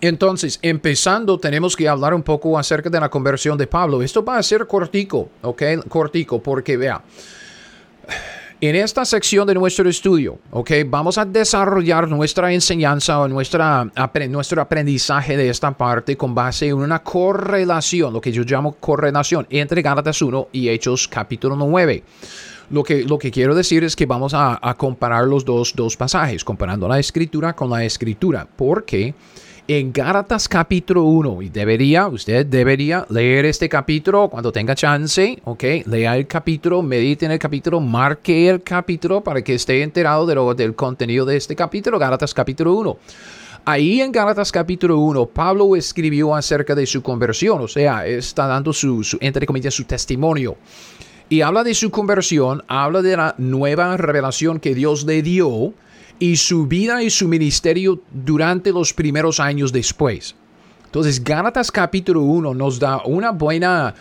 Entonces, 0.00 0.58
empezando, 0.62 1.38
tenemos 1.38 1.76
que 1.76 1.88
hablar 1.88 2.12
un 2.12 2.24
poco 2.24 2.58
acerca 2.58 2.90
de 2.90 2.98
la 2.98 3.08
conversión 3.08 3.56
de 3.56 3.68
Pablo. 3.68 4.02
Esto 4.02 4.24
va 4.24 4.36
a 4.36 4.42
ser 4.42 4.66
cortico, 4.66 5.28
¿ok? 5.42 5.62
Cortico, 5.88 6.42
porque 6.42 6.76
vea, 6.76 7.00
en 8.62 8.76
esta 8.76 9.04
sección 9.04 9.44
de 9.48 9.54
nuestro 9.54 9.88
estudio, 9.88 10.38
ok, 10.52 10.70
vamos 10.86 11.18
a 11.18 11.24
desarrollar 11.24 12.08
nuestra 12.08 12.52
enseñanza 12.52 13.18
o 13.18 13.26
nuestra, 13.26 13.90
nuestro 14.28 14.62
aprendizaje 14.62 15.36
de 15.36 15.48
esta 15.48 15.76
parte 15.76 16.16
con 16.16 16.32
base 16.32 16.68
en 16.68 16.74
una 16.74 17.02
correlación, 17.02 18.12
lo 18.12 18.20
que 18.20 18.30
yo 18.30 18.44
llamo 18.44 18.74
correlación 18.74 19.48
entre 19.50 19.82
Gálatas 19.82 20.22
1 20.22 20.50
y 20.52 20.68
Hechos 20.68 21.08
capítulo 21.08 21.56
9. 21.56 22.04
Lo 22.70 22.84
que, 22.84 23.02
lo 23.02 23.18
que 23.18 23.32
quiero 23.32 23.56
decir 23.56 23.82
es 23.82 23.96
que 23.96 24.06
vamos 24.06 24.32
a, 24.32 24.60
a 24.62 24.74
comparar 24.74 25.26
los 25.26 25.44
dos, 25.44 25.74
dos 25.74 25.96
pasajes, 25.96 26.44
comparando 26.44 26.86
la 26.86 27.00
escritura 27.00 27.54
con 27.54 27.68
la 27.68 27.84
escritura, 27.84 28.46
porque 28.56 29.12
en 29.68 29.92
Gálatas 29.92 30.48
capítulo 30.48 31.04
1. 31.04 31.42
Y 31.42 31.48
debería, 31.48 32.08
usted 32.08 32.46
debería 32.46 33.06
leer 33.08 33.44
este 33.44 33.68
capítulo 33.68 34.28
cuando 34.28 34.52
tenga 34.52 34.74
chance, 34.74 35.38
¿ok? 35.44 35.64
Lea 35.86 36.16
el 36.16 36.26
capítulo, 36.26 36.82
medite 36.82 37.26
en 37.26 37.32
el 37.32 37.38
capítulo, 37.38 37.80
marque 37.80 38.48
el 38.48 38.62
capítulo 38.62 39.22
para 39.22 39.42
que 39.42 39.54
esté 39.54 39.82
enterado 39.82 40.26
de 40.26 40.34
lo, 40.34 40.54
del 40.54 40.74
contenido 40.74 41.24
de 41.24 41.36
este 41.36 41.54
capítulo, 41.54 41.98
Gálatas 41.98 42.34
capítulo 42.34 42.74
1. 42.74 42.96
Ahí 43.64 44.00
en 44.00 44.10
Gálatas 44.10 44.50
capítulo 44.50 44.98
1, 44.98 45.26
Pablo 45.26 45.76
escribió 45.76 46.34
acerca 46.34 46.74
de 46.74 46.84
su 46.84 47.00
conversión, 47.00 47.60
o 47.60 47.68
sea, 47.68 48.04
está 48.06 48.48
dando 48.48 48.72
su, 48.72 49.04
su, 49.04 49.18
su 49.70 49.84
testimonio. 49.84 50.56
Y 51.28 51.40
habla 51.40 51.62
de 51.62 51.72
su 51.72 51.90
conversión, 51.90 52.62
habla 52.66 53.00
de 53.00 53.16
la 53.16 53.34
nueva 53.38 53.96
revelación 53.96 54.58
que 54.58 54.74
Dios 54.74 55.04
le 55.04 55.22
dio 55.22 55.72
y 56.18 56.36
su 56.36 56.66
vida 56.66 57.02
y 57.02 57.10
su 57.10 57.28
ministerio 57.28 58.00
durante 58.12 58.72
los 58.72 58.92
primeros 58.92 59.40
años 59.40 59.72
después. 59.72 60.34
Entonces, 60.84 61.22
Gálatas 61.24 61.70
capítulo 61.72 62.22
1 62.22 62.54
nos 62.54 62.78
da 62.78 63.02
una 63.04 63.30
buena, 63.30 63.94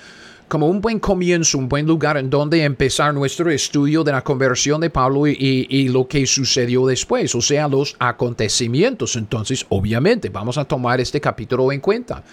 como 0.47 0.67
un 0.67 0.81
buen 0.81 0.99
comienzo, 0.99 1.57
un 1.57 1.69
buen 1.69 1.87
lugar 1.87 2.17
en 2.17 2.29
donde 2.29 2.63
empezar 2.63 3.13
nuestro 3.13 3.49
estudio 3.49 4.03
de 4.03 4.11
la 4.11 4.21
conversión 4.21 4.81
de 4.81 4.89
Pablo 4.89 5.25
y, 5.25 5.67
y, 5.69 5.87
lo 5.87 6.07
que 6.07 6.25
sucedió 6.25 6.85
después, 6.85 7.33
o 7.33 7.41
sea, 7.41 7.67
los 7.67 7.95
acontecimientos. 7.97 9.15
Entonces, 9.15 9.65
obviamente, 9.69 10.29
vamos 10.29 10.57
a 10.57 10.65
tomar 10.65 10.99
este 10.99 11.21
capítulo 11.21 11.71
en 11.71 11.79
cuenta. 11.79 12.23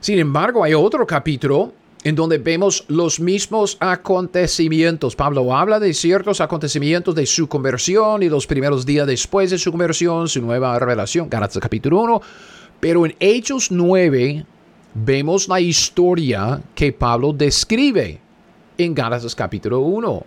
Sin 0.00 0.18
embargo, 0.18 0.62
hay 0.62 0.74
otro 0.74 1.04
capítulo 1.04 1.72
en 2.06 2.14
donde 2.14 2.38
vemos 2.38 2.84
los 2.86 3.18
mismos 3.18 3.76
acontecimientos. 3.80 5.16
Pablo 5.16 5.52
habla 5.52 5.80
de 5.80 5.92
ciertos 5.92 6.40
acontecimientos 6.40 7.16
de 7.16 7.26
su 7.26 7.48
conversión 7.48 8.22
y 8.22 8.28
los 8.28 8.46
primeros 8.46 8.86
días 8.86 9.08
después 9.08 9.50
de 9.50 9.58
su 9.58 9.72
conversión, 9.72 10.28
su 10.28 10.40
nueva 10.40 10.78
revelación, 10.78 11.28
Gálatas 11.28 11.58
capítulo 11.60 12.02
1. 12.02 12.22
Pero 12.78 13.06
en 13.06 13.16
Hechos 13.18 13.72
9 13.72 14.46
vemos 14.94 15.48
la 15.48 15.60
historia 15.60 16.62
que 16.76 16.92
Pablo 16.92 17.32
describe 17.32 18.20
en 18.78 18.94
Gálatas 18.94 19.34
capítulo 19.34 19.80
1. 19.80 20.22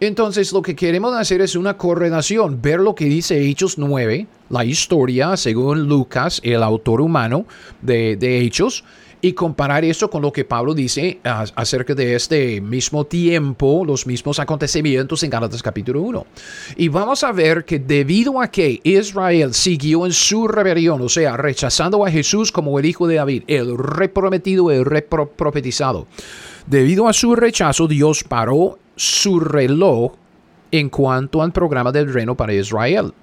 Entonces 0.00 0.52
lo 0.52 0.62
que 0.62 0.74
queremos 0.74 1.14
hacer 1.14 1.40
es 1.42 1.54
una 1.54 1.76
correlación, 1.76 2.60
ver 2.60 2.80
lo 2.80 2.96
que 2.96 3.04
dice 3.04 3.40
Hechos 3.40 3.78
9, 3.78 4.26
la 4.50 4.64
historia 4.64 5.36
según 5.36 5.86
Lucas, 5.86 6.40
el 6.42 6.64
autor 6.64 7.00
humano 7.00 7.46
de 7.82 8.40
Hechos, 8.40 8.82
y 9.24 9.32
comparar 9.32 9.86
eso 9.86 10.10
con 10.10 10.20
lo 10.20 10.30
que 10.30 10.44
Pablo 10.44 10.74
dice 10.74 11.18
acerca 11.24 11.94
de 11.94 12.14
este 12.14 12.60
mismo 12.60 13.06
tiempo, 13.06 13.82
los 13.86 14.06
mismos 14.06 14.38
acontecimientos 14.38 15.22
en 15.22 15.30
Gálatas 15.30 15.62
capítulo 15.62 16.02
1. 16.02 16.26
Y 16.76 16.88
vamos 16.88 17.24
a 17.24 17.32
ver 17.32 17.64
que 17.64 17.78
debido 17.78 18.38
a 18.38 18.48
que 18.48 18.82
Israel 18.84 19.54
siguió 19.54 20.04
en 20.04 20.12
su 20.12 20.46
rebelión, 20.46 21.00
o 21.00 21.08
sea, 21.08 21.38
rechazando 21.38 22.04
a 22.04 22.10
Jesús 22.10 22.52
como 22.52 22.78
el 22.78 22.84
hijo 22.84 23.06
de 23.06 23.14
David, 23.14 23.44
el 23.46 23.78
reprometido, 23.78 24.70
el 24.70 24.84
reprofetizado, 24.84 26.06
debido 26.66 27.08
a 27.08 27.14
su 27.14 27.34
rechazo, 27.34 27.88
Dios 27.88 28.24
paró 28.24 28.78
su 28.94 29.40
reloj 29.40 30.12
en 30.70 30.90
cuanto 30.90 31.40
al 31.40 31.50
programa 31.50 31.92
del 31.92 32.12
reino 32.12 32.36
para 32.36 32.52
Israel 32.52 33.14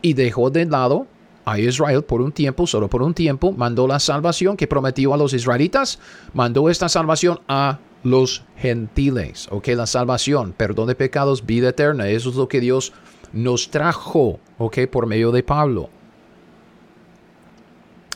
y 0.00 0.14
dejó 0.14 0.48
de 0.48 0.64
lado 0.64 1.06
a 1.50 1.58
Israel 1.58 2.02
por 2.02 2.20
un 2.20 2.32
tiempo, 2.32 2.66
solo 2.66 2.88
por 2.88 3.02
un 3.02 3.14
tiempo, 3.14 3.52
mandó 3.52 3.86
la 3.86 4.00
salvación 4.00 4.56
que 4.56 4.66
prometió 4.66 5.14
a 5.14 5.16
los 5.16 5.32
israelitas, 5.32 5.98
mandó 6.34 6.68
esta 6.68 6.88
salvación 6.88 7.40
a 7.48 7.78
los 8.02 8.44
gentiles. 8.58 9.48
Ok, 9.50 9.68
la 9.68 9.86
salvación, 9.86 10.52
perdón 10.56 10.88
de 10.88 10.94
pecados, 10.94 11.46
vida 11.46 11.70
eterna, 11.70 12.08
eso 12.08 12.30
es 12.30 12.36
lo 12.36 12.48
que 12.48 12.60
Dios 12.60 12.92
nos 13.32 13.70
trajo, 13.70 14.40
ok, 14.58 14.86
por 14.90 15.06
medio 15.06 15.32
de 15.32 15.42
Pablo. 15.42 15.90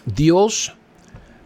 Dios 0.04 0.74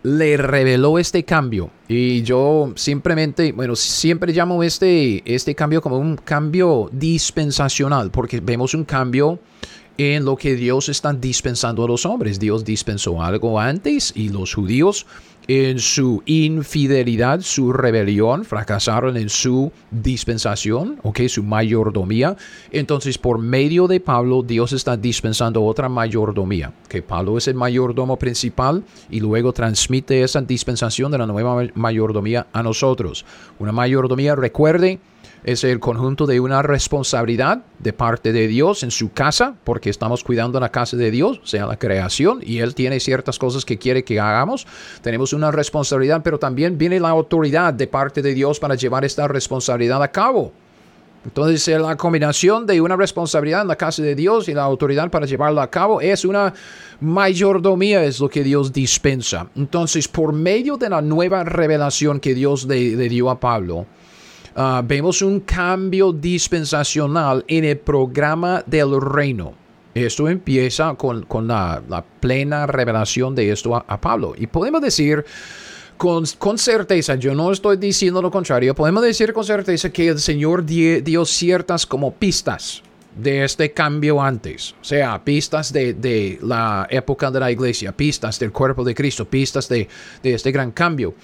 le 0.03 0.37
reveló 0.37 0.99
este 0.99 1.25
cambio 1.25 1.71
y 1.89 2.23
yo 2.23 2.73
simplemente, 2.77 3.53
bueno, 3.53 3.75
siempre 3.75 4.33
llamo 4.33 4.63
este, 4.63 5.23
este 5.25 5.55
cambio 5.55 5.83
como 5.83 5.99
un 5.99 6.17
cambio 6.17 6.89
dispensacional 6.93 8.11
porque 8.11 8.41
vemos 8.41 8.73
un 8.75 8.85
cambio 8.85 9.41
en 9.99 10.25
lo 10.25 10.37
que 10.37 10.55
Dios 10.57 10.89
está 10.89 11.13
dispensando 11.13 11.85
a 11.85 11.89
los 11.89 12.07
hombres. 12.07 12.39
Dios 12.39 12.65
dispensó 12.65 13.23
algo 13.23 13.59
antes 13.59 14.13
y 14.15 14.29
los 14.29 14.55
judíos 14.55 15.07
en 15.49 15.79
su 15.79 16.23
infidelidad, 16.27 17.41
su 17.41 17.73
rebelión, 17.73 18.45
fracasaron 18.45 19.17
en 19.17 19.29
su 19.29 19.71
dispensación, 19.91 20.99
ok, 21.03 21.21
su 21.29 21.45
mayordomía. 21.45 22.37
Entonces, 22.73 23.17
por 23.17 23.39
medio 23.39 23.87
de 23.87 24.01
Pablo, 24.01 24.43
Dios 24.43 24.73
está 24.73 24.97
dispensando 24.97 25.63
otra 25.63 25.89
mayordomía, 25.89 26.73
que 26.89 27.01
Pablo 27.01 27.39
es 27.39 27.47
el 27.47 27.55
mayordomo 27.55 28.17
principal 28.19 28.83
y 29.09 29.21
luego 29.21 29.53
transmite 29.53 30.23
esa 30.23 30.41
dispensación 30.41 31.13
de 31.13 31.19
la 31.19 31.27
nueva 31.27 31.69
mayordomía 31.75 32.49
a 32.53 32.63
nosotros. 32.63 33.25
Una 33.61 33.71
mayordomía, 33.71 34.35
recuerde, 34.35 34.99
es 35.47 35.65
el 35.65 35.81
conjunto 35.81 36.27
de 36.27 36.41
una 36.41 36.61
responsabilidad 36.61 37.63
de 37.79 37.93
parte 37.93 38.33
de 38.33 38.49
Dios 38.49 38.83
en 38.83 38.91
su 38.91 39.13
casa, 39.13 39.55
porque 39.65 39.89
estamos 39.89 40.23
cuidando 40.25 40.61
la 40.61 40.71
casa 40.71 40.97
de 40.97 41.11
Dios, 41.11 41.41
sea, 41.45 41.67
la 41.67 41.79
creación, 41.79 42.41
y 42.43 42.59
Él 42.59 42.75
tiene 42.75 43.01
ciertas 43.01 43.39
cosas 43.39 43.65
que 43.65 43.79
quiere 43.79 44.05
que 44.05 44.21
hagamos. 44.21 44.67
Tenemos 45.03 45.33
una 45.33 45.53
responsabilidad, 45.53 46.23
pero 46.25 46.39
también 46.39 46.77
viene 46.77 46.99
la 46.99 47.11
autoridad 47.11 47.73
de 47.73 47.87
parte 47.87 48.23
de 48.23 48.35
Dios 48.35 48.59
para 48.59 48.75
llevar 48.75 49.05
esta 49.05 49.29
responsabilidad 49.29 50.03
a 50.03 50.11
cabo. 50.11 50.53
Entonces, 51.27 51.67
eh, 51.67 51.79
la 51.79 51.97
combinación 51.97 52.67
de 52.67 52.81
una 52.81 52.97
responsabilidad 52.97 53.63
en 53.63 53.69
la 53.69 53.77
casa 53.77 54.01
de 54.01 54.15
Dios 54.15 54.49
y 54.49 54.55
la 54.55 54.63
autoridad 54.63 55.11
para 55.11 55.27
llevarla 55.27 55.65
a 55.65 55.71
cabo 55.71 56.01
es 56.01 56.25
una 56.25 56.55
mayordomía, 57.01 58.05
es 58.05 58.21
lo 58.21 58.29
que 58.29 58.45
Dios 58.45 58.73
dispensa. 58.73 59.49
Entonces, 59.57 60.07
por 60.07 60.33
medio 60.33 60.77
de 60.77 60.89
la 60.89 61.03
nueva 61.03 61.43
revelación 61.43 62.21
que 62.21 62.33
Dios 62.33 62.65
le, 62.67 63.09
dio 63.09 63.29
a 63.29 63.41
Pablo, 63.41 63.87
ah, 64.57 64.83
vemos 64.85 65.23
un 65.23 65.41
cambio 65.41 66.13
dispensacional 66.13 67.45
en 67.47 67.65
el 67.65 67.79
programa 67.79 68.65
del 68.67 69.01
reino. 69.01 69.55
Esto 69.95 70.29
empieza 70.29 70.95
con, 70.95 71.25
la, 71.47 72.05
plena 72.21 72.67
revelación 72.67 73.35
de 73.35 73.53
esto 73.53 73.75
a 73.77 74.01
Pablo. 74.01 74.35
Y 74.37 74.47
podemos 74.47 74.83
decir 74.83 75.25
con, 75.97 76.59
certeza, 76.59 77.15
yo 77.15 77.35
no 77.35 77.51
estoy 77.53 77.77
diciendo 77.77 78.21
lo 78.21 78.31
contrario, 78.31 78.75
podemos 78.75 79.03
decir 79.03 79.33
con 79.33 79.45
certeza 79.45 79.91
que 79.91 80.09
el 80.09 80.19
Señor 80.19 80.65
dio 80.65 81.25
ciertas 81.25 81.87
como 81.87 82.13
pistas 82.13 82.83
de 83.17 83.45
este 83.45 83.73
cambio 83.73 84.21
antes, 84.21 84.75
o 84.79 84.85
sea, 84.85 85.25
pistas 85.25 85.73
de, 85.73 86.39
la 86.43 86.87
época 86.91 87.31
de 87.31 87.41
la 87.41 87.51
iglesia, 87.51 87.97
pistas 87.97 88.39
del 88.39 88.53
cuerpo 88.53 88.85
de 88.85 88.95
Cristo, 88.95 89.25
pistas 89.25 89.71
de, 89.71 89.89
de 90.23 90.35
este 90.35 90.53
gran 90.53 90.71
cambio, 90.71 91.15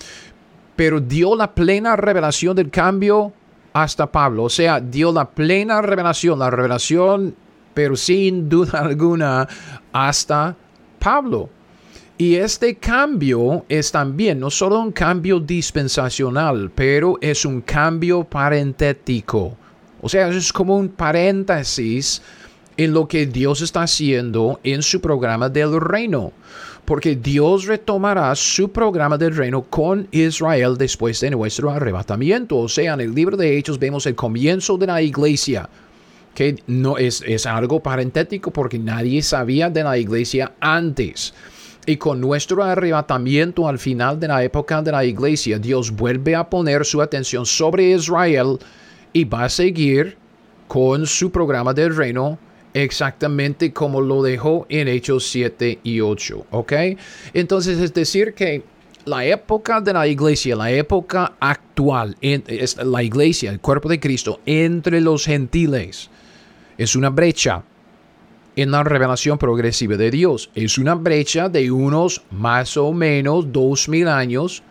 pero 0.77 1.01
dio 1.01 1.37
la 1.37 1.55
plena 1.55 1.97
revelación 1.97 2.57
del 2.57 2.71
cambio 2.71 3.33
hasta 3.73 4.11
Pablo, 4.11 4.45
o 4.45 4.51
sea, 4.51 4.81
dio 4.81 5.13
la 5.13 5.29
plena 5.31 5.81
revelación, 5.81 6.39
la 6.39 6.51
revelación, 6.51 7.35
pero 7.75 7.97
sin 7.97 8.49
duda 8.49 8.79
alguna, 8.83 9.49
hasta 9.93 10.57
Pablo. 10.99 11.49
Y 12.19 12.37
este 12.37 12.77
cambio 12.77 13.65
es 13.69 13.91
también 13.91 14.39
no 14.39 14.51
solo 14.51 14.79
un 14.79 14.93
cambio 14.93 15.41
dispensacional, 15.41 16.71
pero 16.73 17.19
es 17.21 17.45
un 17.45 17.63
cambio 17.63 18.23
parentético. 18.23 19.57
O 20.01 20.09
sea, 20.09 20.29
es 20.29 20.53
como 20.53 20.77
un 20.77 20.89
paréntesis 20.89 22.23
en 22.77 22.93
lo 22.93 23.09
que 23.09 23.27
Dios 23.27 23.61
está 23.61 23.83
haciendo 23.83 24.61
en 24.63 24.83
su 24.83 25.01
programa 25.01 25.49
del 25.49 25.81
reino. 25.81 26.33
Porque 26.85 27.15
Dios 27.15 27.67
retomará 27.67 28.35
su 28.35 28.71
programa 28.71 29.17
del 29.17 29.37
reino 29.37 29.63
con 29.63 30.09
Israel 30.11 30.77
después 30.77 31.21
de 31.21 31.31
nuestro 31.31 31.71
arrebatamiento. 31.71 32.59
O 32.59 32.69
sea, 32.69 32.95
en 32.95 33.01
el 33.01 33.15
libro 33.15 33.37
de 33.37 33.57
Hechos 33.57 33.79
vemos 33.79 34.05
el 34.07 34.15
comienzo 34.15 34.77
de 34.77 34.87
la 34.89 35.01
iglesia 35.01 35.69
que 36.35 36.57
no 36.67 36.99
es, 36.99 37.47
algo 37.47 37.81
parentético 37.81 38.51
porque 38.51 38.79
nadie 38.79 39.23
sabía 39.23 39.71
de 39.71 39.85
la 39.85 39.99
iglesia 39.99 40.53
antes. 40.61 41.35
Y 41.85 41.97
con 41.97 42.21
nuestro 42.21 42.63
arrebatamiento 42.63 43.69
al 43.69 43.79
final 43.79 44.19
de 44.19 44.29
la 44.29 44.45
época 44.45 44.81
de 44.83 44.93
la 44.93 45.05
iglesia, 45.05 45.59
Dios 45.59 45.91
vuelve 45.91 46.35
a 46.35 46.49
poner 46.49 46.85
su 46.85 47.03
atención 47.03 47.45
sobre 47.45 47.91
Israel 47.91 48.59
y 49.13 49.25
va 49.25 49.45
a 49.45 49.49
seguir 49.49 50.17
con 50.69 51.07
su 51.07 51.31
programa 51.31 51.75
del 51.75 51.95
reino 51.95 52.39
exactamente 52.75 53.73
como 53.73 54.01
lo 54.01 54.23
dejó 54.23 54.67
en 54.69 54.89
Hechos 54.89 55.27
7 55.29 55.81
y 55.83 56.01
8. 56.01 56.47
¿Ok? 56.51 56.73
Entonces 57.35 57.79
es 57.79 57.95
decir 57.95 58.35
que 58.35 58.63
la 59.05 59.25
época 59.25 59.81
de 59.81 59.93
la 59.93 60.07
iglesia, 60.07 60.57
la 60.57 60.71
época 60.71 61.33
actual, 61.41 62.17
es 62.21 62.77
la 62.77 63.03
iglesia, 63.03 63.51
el 63.51 63.61
cuerpo 63.61 63.89
de 63.89 63.99
Cristo, 63.99 64.41
entre 64.47 65.01
los 65.01 65.25
gentiles, 65.25 66.09
es 66.79 66.97
una 66.97 67.11
brecha 67.11 67.65
en 68.55 68.71
la 68.71 68.85
revelación 68.85 69.39
progresiva 69.39 69.97
de 69.97 70.11
Dios. 70.11 70.51
Es 70.55 70.79
una 70.79 70.95
brecha 70.95 71.49
de 71.49 71.71
unos 71.71 72.23
más 72.31 72.77
o 72.77 72.93
menos 72.93 73.51
dos 73.51 73.89
mil 73.89 74.09
años 74.09 74.63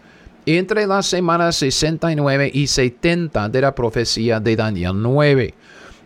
entre 0.46 0.88
las 0.88 1.05
semanas 1.05 1.55
69 1.58 2.51
y 2.53 2.67
70 2.67 3.50
de 3.50 3.62
la 3.62 3.75
profecía 3.75 4.39
de 4.39 4.55
Daniel 4.55 4.93
9. 4.96 5.53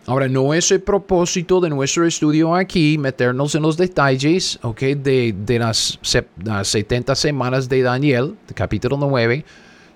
Ahora, 0.06 0.28
no 0.28 0.54
es 0.54 0.70
el 0.70 0.80
propósito 0.80 1.60
de 1.60 1.68
nuestro 1.68 2.06
estudio 2.06 2.54
aquí 2.54 2.96
meternos 2.96 3.54
en 3.54 3.62
los 3.62 3.76
detalles 3.76 4.58
okay, 4.62 4.94
de, 4.94 5.34
de 5.36 5.58
las, 5.58 5.98
las 6.42 6.68
70 6.68 7.14
semanas 7.14 7.68
de 7.68 7.82
Daniel, 7.82 8.36
capítulo 8.54 8.96
9. 8.96 9.44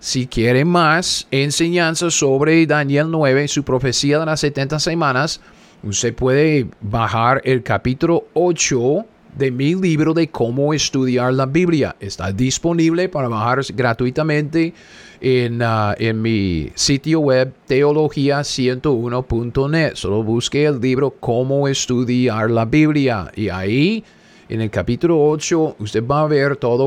Si 0.00 0.26
quiere 0.26 0.64
más 0.64 1.28
enseñanza 1.30 2.10
sobre 2.10 2.66
Daniel 2.66 3.10
9, 3.10 3.46
su 3.48 3.62
profecía 3.62 4.18
de 4.18 4.26
las 4.26 4.40
70 4.40 4.80
semanas, 4.80 5.40
Usted 5.82 6.14
puede 6.14 6.68
bajar 6.80 7.40
el 7.44 7.62
capítulo 7.62 8.24
8 8.34 9.06
de 9.36 9.50
mi 9.50 9.74
libro 9.74 10.14
de 10.14 10.28
cómo 10.28 10.72
estudiar 10.74 11.34
la 11.34 11.46
Biblia. 11.46 11.96
Está 12.00 12.30
disponible 12.32 13.08
para 13.08 13.28
bajar 13.28 13.60
gratuitamente 13.74 14.72
en, 15.20 15.60
ah, 15.62 15.94
en 15.98 16.22
mi 16.22 16.70
sitio 16.74 17.20
web 17.20 17.52
teología101.net. 17.68 19.94
Solo 19.94 20.22
busque 20.22 20.64
el 20.64 20.80
libro 20.80 21.10
Cómo 21.20 21.68
estudiar 21.68 22.50
la 22.50 22.64
Biblia 22.64 23.30
y 23.34 23.48
ahí 23.48 24.04
en 24.50 24.60
el 24.60 24.70
capítulo 24.70 25.30
8 25.30 25.76
usted 25.78 26.04
va 26.04 26.22
a 26.22 26.26
ver 26.26 26.56
toda 26.56 26.84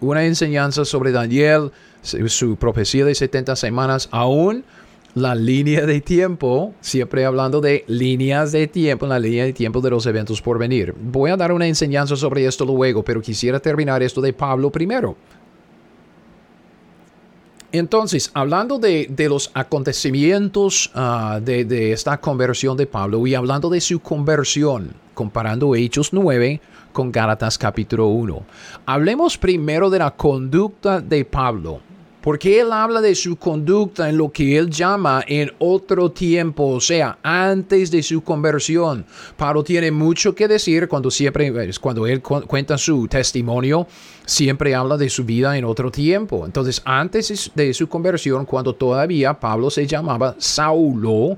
una 0.00 0.24
enseñanza 0.24 0.86
sobre 0.86 1.12
Daniel, 1.12 1.70
su 2.02 2.56
profecía 2.56 3.04
de 3.04 3.14
70 3.14 3.56
semanas, 3.56 4.08
aún 4.10 4.64
la 5.14 5.34
línea 5.34 5.86
de 5.86 6.00
tiempo, 6.00 6.74
siempre 6.80 7.24
hablando 7.24 7.60
de 7.60 7.84
líneas 7.86 8.50
de 8.50 8.66
tiempo, 8.66 9.06
la 9.06 9.18
línea 9.18 9.44
de 9.44 9.52
tiempo 9.52 9.80
de 9.80 9.90
los 9.90 10.06
eventos 10.06 10.42
por 10.42 10.58
venir. 10.58 10.94
Voy 11.00 11.30
a 11.30 11.36
dar 11.36 11.52
una 11.52 11.68
enseñanza 11.68 12.16
sobre 12.16 12.44
esto 12.46 12.64
luego, 12.64 13.04
pero 13.04 13.22
quisiera 13.22 13.60
terminar 13.60 14.02
esto 14.02 14.20
de 14.20 14.32
Pablo 14.32 14.70
primero. 14.70 15.16
Entonces, 17.70 18.30
hablando 18.34 18.78
de, 18.78 19.08
los 19.28 19.50
acontecimientos 19.54 20.90
ah, 20.94 21.40
de, 21.42 21.64
de, 21.64 21.92
esta 21.92 22.20
conversión 22.20 22.76
de 22.76 22.86
Pablo 22.86 23.26
y 23.26 23.34
hablando 23.34 23.68
de 23.68 23.80
su 23.80 24.00
conversión, 24.00 24.94
comparando 25.12 25.74
Hechos 25.74 26.12
9 26.12 26.60
con 26.92 27.10
Gálatas 27.10 27.58
capítulo 27.58 28.06
1, 28.08 28.42
hablemos 28.86 29.38
primero 29.38 29.90
de 29.90 29.98
la 29.98 30.12
conducta 30.12 31.00
de 31.00 31.24
Pablo 31.24 31.80
porque 32.24 32.58
él 32.58 32.72
habla 32.72 33.02
de 33.02 33.14
su 33.14 33.36
conducta 33.36 34.08
en 34.08 34.16
lo 34.16 34.32
que 34.32 34.56
él 34.56 34.70
llama 34.70 35.22
en 35.28 35.52
otro 35.58 36.10
tiempo, 36.10 36.68
o 36.68 36.80
sea, 36.80 37.18
antes 37.22 37.90
de 37.90 38.02
su 38.02 38.24
conversión. 38.24 39.04
Pablo 39.36 39.62
tiene 39.62 39.90
mucho 39.90 40.34
que 40.34 40.48
decir 40.48 40.88
cuando 40.88 41.10
siempre, 41.10 41.52
cuando 41.78 42.06
él 42.06 42.22
cuenta 42.22 42.78
su 42.78 43.06
testimonio, 43.08 43.86
siempre 44.24 44.74
habla 44.74 44.96
de 44.96 45.10
su 45.10 45.24
vida 45.26 45.58
en 45.58 45.66
otro 45.66 45.90
tiempo. 45.90 46.46
Entonces, 46.46 46.80
antes 46.86 47.52
de 47.54 47.74
su 47.74 47.90
conversión, 47.90 48.46
cuando 48.46 48.74
todavía 48.74 49.38
Pablo 49.38 49.68
se 49.68 49.86
llamaba 49.86 50.34
Saulo, 50.38 51.36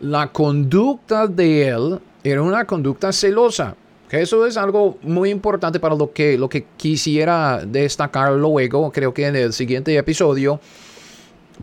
la 0.00 0.30
conducta 0.30 1.26
de 1.26 1.68
él 1.68 1.98
era 2.22 2.42
una 2.42 2.66
conducta 2.66 3.12
celosa. 3.14 3.74
Eso 4.10 4.46
es 4.46 4.56
algo 4.56 4.96
muy 5.02 5.30
importante 5.30 5.78
para 5.80 5.94
lo 5.94 6.12
que, 6.12 6.38
lo 6.38 6.48
que 6.48 6.66
quisiera 6.76 7.62
destacar 7.64 8.32
luego, 8.32 8.90
creo 8.90 9.12
que 9.12 9.26
en 9.26 9.36
el 9.36 9.52
siguiente 9.52 9.96
episodio. 9.96 10.60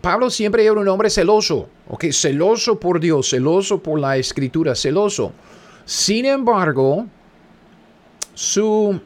Pablo 0.00 0.30
siempre 0.30 0.64
era 0.64 0.74
un 0.74 0.86
hombre 0.88 1.10
celoso, 1.10 1.68
¿ok? 1.88 2.04
Celoso 2.12 2.78
por 2.78 3.00
Dios, 3.00 3.30
celoso 3.30 3.82
por 3.82 3.98
la 3.98 4.16
escritura, 4.16 4.74
celoso. 4.74 5.32
Sin 5.84 6.26
embargo, 6.26 7.06
su, 8.34 9.00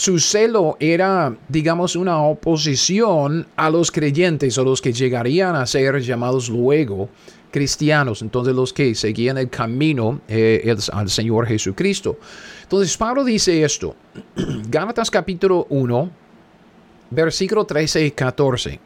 su 0.00 0.18
celo 0.18 0.78
era, 0.80 1.36
digamos, 1.46 1.94
una 1.94 2.22
oposición 2.22 3.46
a 3.54 3.68
los 3.68 3.90
creyentes 3.90 4.56
o 4.56 4.64
los 4.64 4.80
que 4.80 4.94
llegarían 4.94 5.54
a 5.54 5.66
ser 5.66 6.00
llamados 6.00 6.48
luego 6.48 7.10
cristianos, 7.50 8.22
entonces 8.22 8.54
los 8.54 8.72
que 8.72 8.94
seguían 8.94 9.36
el 9.36 9.50
camino 9.50 10.22
eh, 10.26 10.74
al 10.90 11.10
Señor 11.10 11.46
Jesucristo. 11.46 12.16
Entonces 12.62 12.96
Pablo 12.96 13.24
dice 13.24 13.62
esto, 13.62 13.94
Gálatas 14.70 15.10
capítulo 15.10 15.66
1, 15.68 16.10
versículo 17.10 17.66
13 17.66 18.06
y 18.06 18.10
14. 18.12 18.80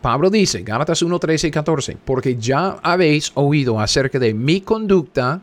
Pablo 0.00 0.28
dice, 0.28 0.62
Gálatas 0.62 1.02
1, 1.02 1.20
13 1.20 1.46
y 1.46 1.50
14, 1.52 1.98
porque 2.04 2.34
ya 2.34 2.80
habéis 2.82 3.30
oído 3.34 3.78
acerca 3.78 4.18
de 4.18 4.34
mi 4.34 4.60
conducta 4.60 5.40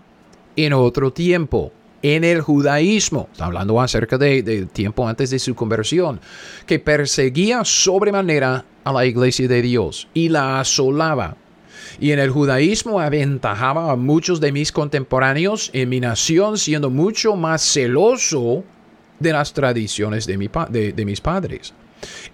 en 0.57 0.73
otro 0.73 1.13
tiempo, 1.13 1.71
en 2.01 2.23
el 2.23 2.41
judaísmo, 2.41 3.29
está 3.31 3.45
hablando 3.45 3.79
acerca 3.81 4.17
de 4.17 4.67
tiempo 4.71 5.07
antes 5.07 5.29
de 5.29 5.39
su 5.39 5.55
conversión, 5.55 6.19
que 6.65 6.79
perseguía 6.79 7.63
sobremanera 7.65 8.65
a 8.83 8.93
la 8.93 9.05
iglesia 9.05 9.47
de 9.47 9.61
Dios 9.61 10.07
y 10.13 10.29
la 10.29 10.59
asolaba 10.59 11.35
y 11.99 12.11
en 12.11 12.19
el 12.19 12.29
judaísmo 12.29 12.99
aventajaba 12.99 13.91
a 13.91 13.95
muchos 13.95 14.39
de 14.39 14.51
mis 14.51 14.71
contemporáneos 14.71 15.69
en 15.73 15.89
mi 15.89 15.99
nación 15.99 16.57
siendo 16.57 16.89
mucho 16.89 17.35
más 17.35 17.61
celoso 17.61 18.63
de 19.19 19.33
las 19.33 19.53
tradiciones 19.53 20.25
de, 20.25 20.93
de, 20.95 21.05
mis 21.05 21.19
padres. 21.19 21.73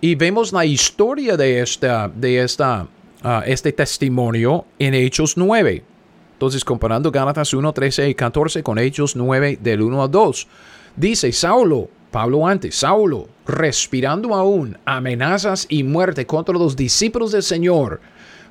Y 0.02 0.16
vemos 0.16 0.54
la 0.54 0.66
historia 0.66 1.36
de 1.36 1.62
esta, 1.62 2.08
de 2.08 2.44
esta 2.44 2.88
ah, 3.24 3.44
este 3.46 3.72
testimonio 3.72 4.66
en 4.78 4.94
Hechos 4.94 5.36
9. 5.36 5.84
Entonces, 6.36 6.66
comparando 6.66 7.12
Gálatas 7.12 7.54
1, 7.54 7.72
13 7.72 8.10
y 8.10 8.14
14 8.14 8.62
con 8.62 8.78
Hechos 8.78 9.16
9 9.16 9.58
del 9.62 9.82
1 9.82 10.04
al 10.04 10.12
2, 10.12 10.48
dice 10.98 11.32
Saulo, 11.32 11.88
Pablo 12.12 12.46
antes, 12.46 12.76
Saulo, 12.76 13.30
respirando 13.48 14.36
aún 14.36 14.78
amenazas 14.84 15.66
y 15.70 15.84
muerte 15.84 16.26
contra 16.26 16.54
los 16.54 16.76
discípulos 16.76 17.32
del 17.32 17.42
Señor, 17.42 18.02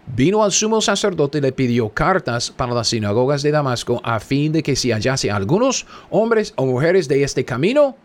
vino 0.07 0.42
al 0.42 0.53
sumo 0.53 0.81
sacerdote 0.81 1.38
y 1.38 1.40
le 1.42 1.53
pidió 1.53 1.90
cartas 1.90 2.51
para 2.51 2.73
las 2.73 2.88
sinagogas 2.88 3.42
de 3.42 3.51
Damasco 3.51 4.01
a 4.03 4.18
fin 4.18 4.51
de 4.53 4.62
que 4.62 4.77
si 4.77 4.90
hallase 4.90 5.31
algunos 5.31 5.87
hombres 6.09 6.55
o 6.57 6.64
mujeres 6.64 7.07
de 7.07 7.23
este 7.23 7.44
camino, 7.44 7.99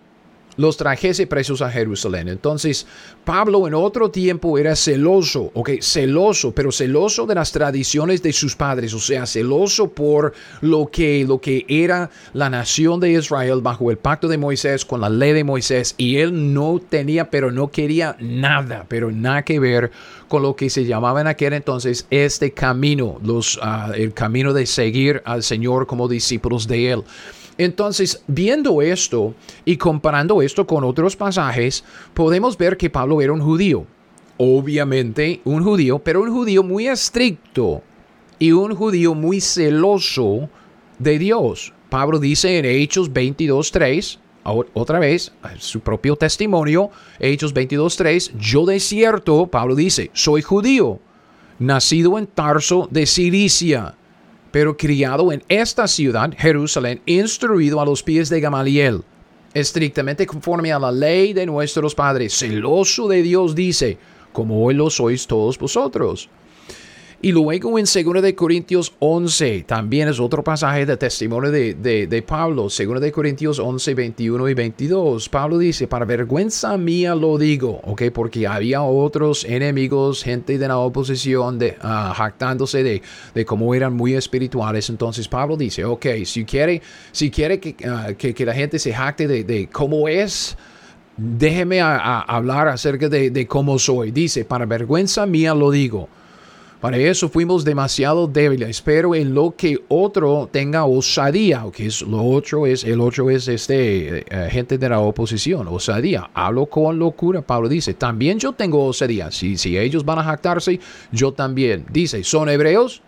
los 0.60 0.76
trajese 0.76 1.26
presos 1.26 1.62
a 1.62 1.72
Jerusalén. 1.72 2.28
Entonces, 2.28 2.86
Pablo 3.24 3.66
en 3.66 3.74
otro 3.74 4.12
tiempo 4.12 4.58
era 4.58 4.76
celoso, 4.76 5.52
ok, 5.54 5.82
celoso, 5.82 6.52
pero 6.52 6.70
celoso 6.74 7.26
de 7.26 7.36
las 7.36 7.54
tradiciones 7.54 8.22
de 8.22 8.34
sus 8.34 8.58
padres, 8.58 8.94
o 8.94 9.00
sea, 9.00 9.26
celoso 9.26 9.88
por 9.88 10.34
lo 10.60 10.90
que, 10.92 11.24
lo 11.26 11.40
que 11.40 11.66
era 11.70 12.10
la 12.34 12.50
nación 12.50 13.00
de 13.00 13.14
Israel 13.14 13.62
bajo 13.62 13.90
el 13.90 13.98
pacto 13.98 14.28
de 14.28 14.38
Moisés, 14.38 14.84
con 14.84 15.00
la 15.00 15.10
ley 15.10 15.32
de 15.32 15.46
Moisés, 15.46 15.96
y 15.96 16.18
él 16.18 16.54
no 16.54 16.82
tenía, 16.90 17.30
pero 17.30 17.52
no 17.52 17.72
quería 17.72 18.18
nada, 18.20 18.86
pero 18.90 19.12
nada 19.12 19.44
que 19.44 19.62
ver 19.62 19.92
con 20.28 20.42
lo 20.42 20.58
que 20.58 20.70
se 20.70 20.84
llamaba 20.84 21.22
en 21.22 21.28
aquel 21.28 21.54
entonces 21.54 22.06
este 22.10 22.52
camino, 22.52 23.18
los, 23.24 23.58
ah, 23.64 23.94
el 23.96 24.14
camino 24.14 24.52
de 24.52 24.66
seguir 24.66 25.22
al 25.24 25.42
Señor 25.42 25.88
como 25.88 26.10
discípulos 26.10 26.68
de 26.68 26.92
él. 26.92 27.04
Entonces, 27.60 28.24
viendo 28.26 28.82
esto 28.82 29.36
y 29.66 29.76
comparando 29.76 30.42
esto 30.42 30.66
con 30.66 30.86
otros 30.86 31.18
pasajes, 31.18 31.84
podemos 32.14 32.58
ver 32.58 32.78
que 32.78 32.90
Pablo 32.90 33.22
era 33.22 33.34
un 33.34 33.42
judío. 33.42 33.86
Obviamente 34.38 35.42
un 35.44 35.62
judío, 35.62 36.00
pero 36.00 36.22
un 36.22 36.32
judío 36.32 36.64
muy 36.64 36.88
estricto 36.88 37.84
y 38.40 38.54
un 38.54 38.74
judío 38.74 39.14
muy 39.14 39.42
celoso 39.42 40.50
de 41.00 41.20
Dios. 41.20 41.74
Pablo 41.90 42.20
dice 42.20 42.60
en 42.60 42.64
Hechos 42.64 43.12
22.3, 43.12 44.20
otra 44.74 45.00
vez, 45.00 45.34
su 45.58 45.82
propio 45.82 46.16
testimonio, 46.16 46.92
Hechos 47.20 47.54
22.3, 47.54 48.38
yo 48.40 48.66
de 48.66 48.80
cierto, 48.80 49.48
Pablo 49.48 49.76
dice, 49.76 50.12
soy 50.14 50.42
judío, 50.42 51.00
nacido 51.60 52.18
en 52.18 52.26
Tarso 52.26 52.88
de 52.90 53.06
Cilicia 53.06 53.98
pero 54.52 54.78
criado 54.78 55.32
en 55.32 55.44
esta 55.48 55.88
ciudad, 55.88 56.34
Jerusalén, 56.38 57.02
instruido 57.06 57.80
a 57.80 57.86
los 57.86 58.04
pies 58.04 58.30
de 58.30 58.40
Gamaliel, 58.40 59.04
estrictamente 59.54 60.26
conforme 60.26 60.72
a 60.72 60.80
la 60.80 60.92
ley 60.92 61.34
de 61.34 61.46
nuestros 61.46 61.96
padres, 61.96 62.38
celoso 62.38 63.08
de 63.08 63.22
Dios, 63.22 63.56
dice, 63.56 63.98
como 64.34 64.64
hoy 64.64 64.74
lo 64.74 64.90
sois 64.90 65.28
todos 65.28 65.58
vosotros. 65.58 66.30
Y 67.22 67.34
luego 67.34 67.78
en 67.78 67.84
2 67.84 68.22
de 68.22 68.34
Corintios 68.34 68.94
11, 69.00 69.66
también 69.68 70.08
es 70.08 70.22
otro 70.22 70.42
pasaje 70.42 70.86
de 70.86 70.96
testimonio 70.96 71.52
de, 71.52 71.74
de, 71.74 72.22
Pablo, 72.22 72.64
2 72.64 73.02
de 73.02 73.12
Corintios 73.12 73.60
11, 73.60 73.94
21 73.94 74.48
y 74.48 74.54
22. 74.54 75.28
Pablo 75.28 75.58
dice, 75.58 75.86
para 75.86 76.06
vergüenza 76.06 76.78
mía 76.78 77.16
lo 77.16 77.38
digo, 77.38 77.82
¿ok? 77.84 78.04
Porque 78.14 78.48
había 78.48 78.84
otros 78.84 79.44
enemigos, 79.44 80.24
gente 80.24 80.58
de 80.58 80.66
la 80.66 80.78
oposición, 80.78 81.60
de, 81.60 81.76
ah, 81.82 82.14
jactándose 82.16 82.84
de, 82.84 83.02
de 83.36 83.46
cómo 83.46 83.76
eran 83.76 83.94
muy 83.94 84.14
espirituales. 84.14 84.90
Entonces 84.90 85.28
Pablo 85.28 85.58
dice, 85.58 85.84
ok, 85.84 86.06
si 86.24 86.46
quiere, 86.46 86.82
si 87.12 87.30
quiere 87.30 87.60
que, 87.60 87.76
ah, 87.86 88.14
que, 88.18 88.46
la 88.46 88.54
gente 88.54 88.80
se 88.80 88.94
jacte 88.94 89.28
de, 89.28 89.44
de 89.44 89.68
cómo 89.68 90.08
es, 90.08 90.58
déjeme 91.18 91.82
hablar 91.82 92.70
acerca 92.70 93.10
de, 93.10 93.30
de 93.30 93.46
cómo 93.46 93.78
soy. 93.78 94.12
Dice, 94.12 94.46
para 94.46 94.66
vergüenza 94.66 95.26
mía 95.26 95.54
lo 95.54 95.70
digo 95.70 96.08
para 96.80 96.96
eso 96.96 97.28
fuimos 97.28 97.66
demasiado 97.66 98.26
débiles, 98.26 98.82
pero 98.82 99.14
en 99.14 99.34
lo 99.34 99.54
que 99.56 99.84
otro 99.90 100.48
tenga 100.50 100.86
osadía, 100.86 101.66
que 101.74 101.88
es 101.88 102.02
lo 102.02 102.24
otro 102.24 102.66
es, 102.66 102.86
el 102.86 103.02
otro 103.02 103.30
es 103.30 103.50
este 103.50 104.20
eh, 104.20 104.50
gente 104.50 104.78
de 104.78 104.88
la 104.88 105.00
oposición, 105.00 105.68
osadía. 105.68 106.30
Hablo 106.34 106.68
con 106.68 106.98
locura, 106.98 107.42
Pablo 107.42 107.68
dice, 107.68 107.94
también 107.96 108.40
yo 108.40 108.54
tengo 108.54 108.86
osadía. 108.86 109.30
Si, 109.30 109.58
si 109.58 109.78
ellos 109.78 110.06
van 110.06 110.20
a 110.20 110.24
jactarse, 110.24 110.80
yo 111.12 111.34
también. 111.34 111.86
Dice, 111.92 112.24
¿son 112.24 112.48
hebreos? 112.48 113.02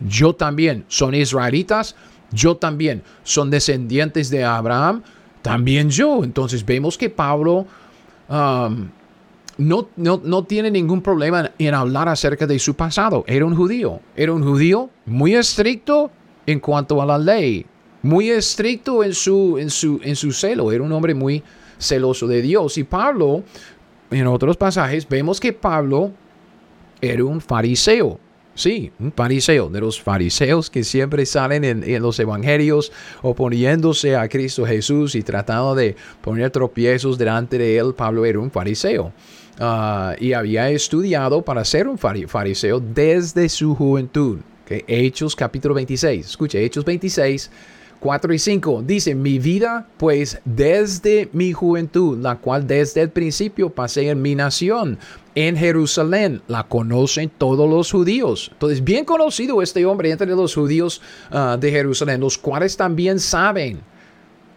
Yo 0.00 0.34
también. 0.34 0.86
¿Son 0.88 1.14
israelitas? 1.14 1.96
Yo 2.32 2.56
también. 2.56 3.02
¿Son 3.22 3.50
descendientes 3.50 4.30
de 4.30 4.44
Abraham? 4.44 5.02
También 5.42 5.90
yo. 5.90 6.24
Entonces 6.24 6.64
vemos 6.64 6.96
que 6.96 7.10
Pablo... 7.10 7.66
no, 9.60 9.88
no, 9.96 10.44
tiene 10.44 10.70
ningún 10.70 11.02
problema 11.02 11.52
en 11.58 11.74
hablar 11.74 12.08
acerca 12.08 12.46
de 12.46 12.58
su 12.58 12.74
pasado. 12.74 13.24
Era 13.26 13.44
un 13.44 13.54
judío. 13.54 14.00
Era 14.16 14.32
un 14.32 14.42
judío 14.42 14.88
muy 15.04 15.34
estricto 15.34 16.10
en 16.46 16.60
cuanto 16.60 17.00
a 17.02 17.06
la 17.06 17.18
ley. 17.18 17.66
Muy 18.02 18.30
estricto 18.30 19.04
en 19.04 19.12
su, 19.12 19.58
en 19.58 19.68
su, 19.68 20.00
en 20.02 20.16
su 20.16 20.32
celo. 20.32 20.72
Era 20.72 20.82
un 20.82 20.92
hombre 20.92 21.14
muy 21.14 21.42
celoso 21.78 22.26
de 22.26 22.40
Dios. 22.40 22.78
Y 22.78 22.84
Pablo, 22.84 23.42
en 24.10 24.26
otros 24.26 24.56
pasajes, 24.56 25.06
vemos 25.06 25.38
que 25.38 25.52
Pablo 25.52 26.10
era 27.02 27.22
un 27.24 27.40
fariseo. 27.42 28.18
Sí, 28.54 28.90
un 28.98 29.12
fariseo, 29.12 29.68
de 29.68 29.80
los 29.80 30.00
fariseos 30.00 30.70
que 30.70 30.84
siempre 30.84 31.24
salen 31.24 31.64
en, 31.64 31.84
en, 31.84 32.02
los 32.02 32.18
evangelios 32.18 32.92
oponiéndose 33.22 34.16
a 34.16 34.28
Cristo 34.28 34.66
Jesús 34.66 35.14
y 35.14 35.22
tratando 35.22 35.74
de 35.74 35.96
poner 36.20 36.50
tropiezos 36.50 37.16
delante 37.16 37.58
de 37.58 37.78
él. 37.78 37.94
Pablo 37.94 38.24
era 38.24 38.38
un 38.38 38.50
fariseo. 38.50 39.12
Ah, 39.62 40.16
y 40.18 40.32
había 40.32 40.70
estudiado 40.70 41.42
para 41.42 41.66
ser 41.66 41.86
un 41.86 41.98
fariseo 41.98 42.80
desde 42.80 43.46
su 43.50 43.74
juventud. 43.74 44.38
Hechos 44.86 45.36
capítulo 45.36 45.74
26. 45.74 46.24
Escuche, 46.24 46.64
Hechos 46.64 46.82
26, 46.82 47.50
4 48.00 48.32
y 48.32 48.38
5. 48.38 48.82
Dice, 48.86 49.14
mi 49.14 49.38
vida 49.38 49.86
pues 49.98 50.40
desde 50.46 51.28
mi 51.34 51.52
juventud, 51.52 52.18
la 52.18 52.36
cual 52.36 52.66
desde 52.66 53.02
el 53.02 53.10
principio 53.10 53.68
pasé 53.68 54.08
en 54.08 54.22
mi 54.22 54.34
nación, 54.34 54.98
en 55.34 55.58
Jerusalén, 55.58 56.40
la 56.48 56.62
conocen 56.62 57.30
todos 57.36 57.68
los 57.68 57.92
judíos. 57.92 58.48
Entonces, 58.52 58.82
bien 58.82 59.04
conocido 59.04 59.60
este 59.60 59.84
hombre 59.84 60.10
entre 60.10 60.28
los 60.28 60.54
judíos 60.54 61.02
ah, 61.30 61.58
de 61.60 61.70
Jerusalén, 61.70 62.20
los 62.20 62.38
cuales 62.38 62.78
también 62.78 63.20
saben 63.20 63.82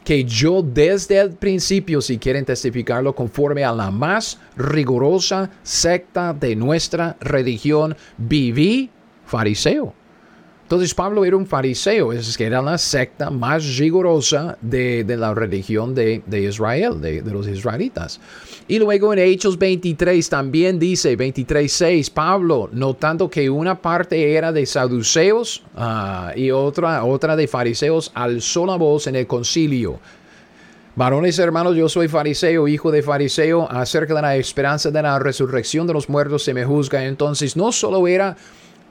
que 0.04 0.26
yo 0.26 0.62
desde 0.62 1.20
el 1.20 1.32
principio, 1.32 2.02
si 2.02 2.18
quieren 2.18 2.46
testificarlo 2.46 3.16
conforme 3.16 3.64
a 3.64 3.72
la 3.72 3.92
más 3.92 4.40
rigurosa 4.58 5.50
secta 5.64 6.34
de 6.34 6.56
nuestra 6.56 7.16
religión, 7.20 7.96
viví 8.18 8.90
fariseo. 9.26 9.94
Entonces 10.74 10.96
Pablo 10.96 11.24
era 11.24 11.38
un 11.38 11.46
fariseo, 11.46 12.12
es 12.14 12.36
que 12.36 12.46
era 12.46 12.60
la 12.60 12.80
secta 12.80 13.30
más 13.30 13.78
rigurosa 13.78 14.58
de, 14.60 15.06
la 15.08 15.36
religión 15.36 15.94
de, 15.94 16.24
Israel, 16.32 17.00
de, 17.00 17.22
los 17.22 17.48
israelitas. 17.48 18.20
Y 18.68 18.80
luego 18.80 19.14
en 19.14 19.20
Hechos 19.20 19.60
23 19.60 20.28
también 20.28 20.80
dice, 20.80 21.16
23.6, 21.16 22.12
Pablo, 22.12 22.72
notando 22.72 23.30
que 23.30 23.52
una 23.52 23.80
parte 23.80 24.34
era 24.34 24.52
de 24.52 24.66
saduceos 24.66 25.62
ah, 25.76 26.34
y 26.36 26.50
otra, 26.50 27.04
otra 27.04 27.36
de 27.36 27.48
fariseos, 27.48 28.12
alzó 28.16 28.66
la 28.66 28.76
voz 28.76 29.06
en 29.06 29.16
el 29.16 29.28
concilio. 29.28 30.00
Varones 30.96 31.38
hermanos, 31.38 31.76
yo 31.76 31.88
soy 31.88 32.08
fariseo, 32.08 32.68
hijo 32.68 32.90
de 32.90 33.04
fariseo, 33.04 33.70
acerca 33.70 34.16
de 34.16 34.22
la 34.24 34.36
esperanza 34.38 34.90
de 34.90 35.04
la 35.04 35.20
resurrección 35.20 35.86
de 35.86 35.94
los 35.94 36.10
muertos 36.10 36.44
se 36.44 36.56
me 36.56 36.66
juzga. 36.66 37.06
Entonces 37.06 37.56
no 37.56 37.72
solo 37.72 38.08
era 38.08 38.38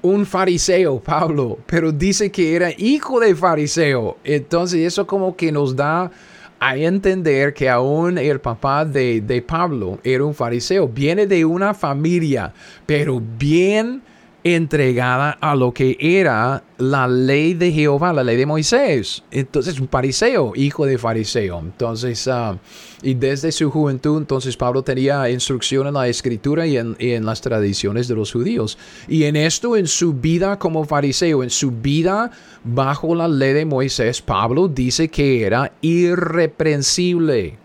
un 0.02 0.26
fariseo, 0.26 1.00
Pablo, 1.00 1.58
pero 1.66 1.92
dice 1.92 2.30
que 2.30 2.54
era 2.54 2.70
hijo 2.76 3.20
de 3.20 3.34
fariseo. 3.34 4.18
Entonces 4.24 4.80
eso 4.80 5.06
como 5.06 5.36
que 5.36 5.52
nos 5.52 5.74
da 5.74 6.10
a 6.58 6.76
entender 6.76 7.54
que 7.54 7.68
aún 7.68 8.18
el 8.18 8.40
papá 8.40 8.84
de, 8.84 9.20
de 9.20 9.42
Pablo 9.42 9.98
era 10.04 10.24
un 10.24 10.34
fariseo. 10.34 10.86
Viene 10.86 11.26
de 11.26 11.44
una 11.44 11.74
familia, 11.74 12.52
pero 12.86 13.20
bien 13.20 14.02
entregada 14.44 15.30
a 15.40 15.54
lo 15.54 15.72
que 15.72 15.96
era 16.00 16.64
la 16.78 17.06
ley 17.06 17.54
de 17.54 17.70
Jehová, 17.70 18.12
la 18.12 18.24
ley 18.24 18.36
de 18.36 18.46
Moisés. 18.46 19.22
Entonces, 19.30 19.78
un 19.78 19.88
fariseo, 19.88 20.52
hijo 20.56 20.84
de 20.84 20.98
fariseo. 20.98 21.60
Entonces, 21.60 22.26
ah, 22.26 22.58
y 23.02 23.14
desde 23.14 23.52
su 23.52 23.70
juventud, 23.70 24.18
entonces 24.18 24.56
Pablo 24.56 24.82
tenía 24.82 25.30
instrucción 25.30 25.86
en 25.86 25.94
la 25.94 26.08
escritura 26.08 26.66
y 26.66 26.76
en, 26.76 26.96
y 26.98 27.12
en, 27.12 27.24
las 27.24 27.40
tradiciones 27.40 28.08
de 28.08 28.16
los 28.16 28.32
judíos. 28.32 28.78
Y 29.06 29.24
en 29.24 29.36
esto, 29.36 29.76
en 29.76 29.86
su 29.86 30.14
vida 30.14 30.58
como 30.58 30.84
fariseo, 30.84 31.42
en 31.42 31.50
su 31.50 31.70
vida 31.70 32.30
bajo 32.64 33.14
la 33.14 33.28
ley 33.28 33.52
de 33.52 33.64
Moisés, 33.64 34.20
Pablo 34.20 34.66
dice 34.66 35.08
que 35.08 35.44
era 35.44 35.72
irreprensible. 35.80 37.58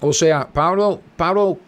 O 0.00 0.12
sea, 0.12 0.46
Pablo, 0.52 1.00
Pablo 1.16 1.58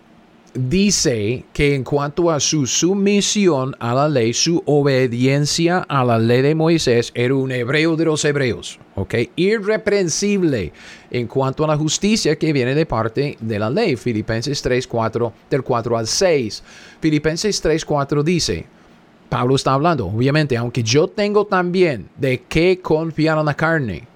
dice 0.59 1.44
que 1.53 1.75
en 1.75 1.85
cuanto 1.85 2.31
a 2.31 2.40
su 2.40 2.66
sumisión 2.66 3.77
a 3.79 3.94
la 3.94 4.09
ley, 4.09 4.33
su 4.33 4.61
obediencia 4.66 5.87
a 5.88 6.05
la 6.05 6.18
ley 6.18 6.42
de 6.42 6.55
Moisés, 6.55 7.12
era 7.14 7.35
un 7.35 7.53
hebreo 7.53 7.94
de 7.97 8.07
los 8.07 8.25
hebreos, 8.25 8.81
¿ok? 8.97 9.14
Irreprensible 9.37 10.73
en 11.11 11.29
cuanto 11.29 11.64
a 11.64 11.68
la 11.68 11.77
justicia 11.77 12.37
que 12.37 12.53
viene 12.53 12.75
de 12.75 12.87
parte 12.87 13.37
de 13.40 13.59
la 13.59 13.71
ley. 13.71 13.94
Filipenses 13.97 14.61
3, 14.61 14.87
4, 14.87 15.33
del 15.49 15.62
4 15.62 15.97
al 15.97 16.07
6. 16.07 16.62
Filipenses 17.01 17.61
3, 17.61 17.85
4 17.85 18.23
dice, 18.25 18.66
Pablo 19.29 19.55
está 19.55 19.75
hablando, 19.75 20.07
obviamente, 20.07 20.57
aunque 20.57 20.83
yo 20.83 21.07
tengo 21.07 21.47
también 21.47 22.09
de 22.16 22.42
qué 22.49 22.81
confiar 22.81 23.38
en 23.38 23.44
la 23.44 23.55
carne. 23.55 24.09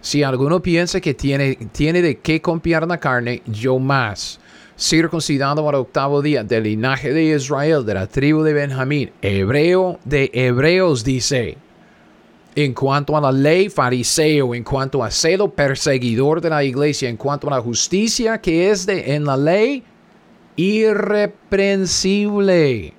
Si 0.00 0.22
alguno 0.22 0.60
piensa 0.60 1.00
que 1.00 1.14
tiene, 1.14 1.56
tiene 1.72 2.02
de 2.02 2.18
qué 2.18 2.40
confiar 2.42 2.82
en 2.82 2.90
la 2.90 3.00
carne, 3.00 3.42
yo 3.46 3.78
más 3.78 4.40
circuncidado 4.76 5.68
al 5.68 5.76
octavo 5.76 6.22
día 6.22 6.42
del 6.42 6.64
linaje 6.64 7.12
de 7.12 7.36
Israel, 7.36 7.84
de 7.84 7.94
la 7.94 8.06
tribu 8.06 8.42
de 8.42 8.52
Benjamín, 8.52 9.12
hebreo 9.22 9.98
de 10.04 10.30
hebreos, 10.32 11.04
dice. 11.04 11.56
En 12.56 12.72
cuanto 12.72 13.16
a 13.16 13.20
la 13.20 13.32
ley, 13.32 13.68
fariseo, 13.68 14.54
en 14.54 14.62
cuanto 14.62 15.02
a 15.02 15.10
celo, 15.10 15.50
perseguidor 15.50 16.40
de 16.40 16.50
la 16.50 16.62
iglesia, 16.62 17.08
en 17.08 17.16
cuanto 17.16 17.48
a 17.48 17.56
la 17.56 17.60
justicia 17.60 18.40
que 18.40 18.70
es 18.70 18.86
de 18.86 19.14
en 19.14 19.24
la 19.24 19.36
ley, 19.36 19.82
irreprensible. 20.56 22.92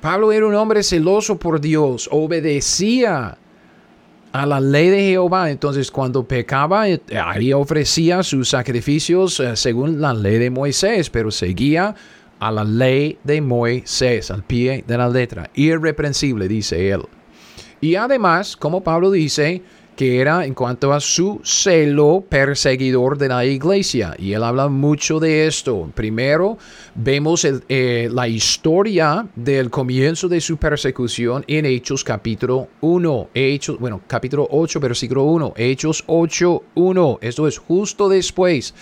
Pablo 0.00 0.32
era 0.32 0.46
un 0.46 0.54
hombre 0.54 0.82
celoso 0.82 1.38
por 1.38 1.60
Dios, 1.60 2.08
obedecía 2.10 3.38
a 4.34 4.46
la 4.46 4.60
ley 4.60 4.88
de 4.88 5.00
Jehová. 5.00 5.48
Entonces, 5.48 5.92
cuando 5.92 6.26
pecaba, 6.26 6.88
eh, 6.88 7.00
ahí 7.24 7.52
ofrecía 7.52 8.24
sus 8.24 8.48
sacrificios 8.48 9.38
eh, 9.38 9.54
según 9.54 10.00
la 10.00 10.12
ley 10.12 10.38
de 10.38 10.50
Moisés, 10.50 11.08
pero 11.08 11.30
seguía 11.30 11.94
a 12.40 12.50
la 12.50 12.64
ley 12.64 13.16
de 13.22 13.40
Moisés, 13.40 14.32
al 14.32 14.42
pie 14.42 14.82
de 14.88 14.98
la 14.98 15.08
letra. 15.08 15.50
Irreprensible, 15.54 16.48
dice 16.48 16.90
él. 16.90 17.02
Y 17.80 17.94
además, 17.94 18.56
como 18.56 18.82
Pablo 18.82 19.12
dice, 19.12 19.62
que 19.96 20.20
era 20.20 20.44
en 20.44 20.54
cuanto 20.54 20.92
a 20.92 21.00
su 21.00 21.40
celo 21.44 22.24
perseguidor 22.28 23.18
de 23.18 23.28
la 23.28 23.44
iglesia. 23.44 24.14
Y 24.18 24.32
él 24.32 24.42
habla 24.42 24.68
mucho 24.68 25.20
de 25.20 25.46
esto. 25.46 25.90
Primero, 25.94 26.58
vemos 26.94 27.44
eh, 27.44 28.08
la 28.12 28.28
historia 28.28 29.26
del 29.34 29.70
comienzo 29.70 30.28
de 30.28 30.40
su 30.40 30.56
persecución 30.56 31.44
en 31.46 31.66
Hechos 31.66 32.02
capítulo 32.02 32.68
1. 32.80 33.28
Hechos, 33.34 33.78
bueno, 33.78 34.00
capítulo 34.06 34.48
8, 34.50 34.80
versículo 34.80 35.24
1. 35.24 35.54
Hechos 35.56 36.04
8, 36.06 36.62
1. 36.74 37.18
Esto 37.20 37.48
es 37.48 37.58
justo 37.58 38.08
después 38.08 38.74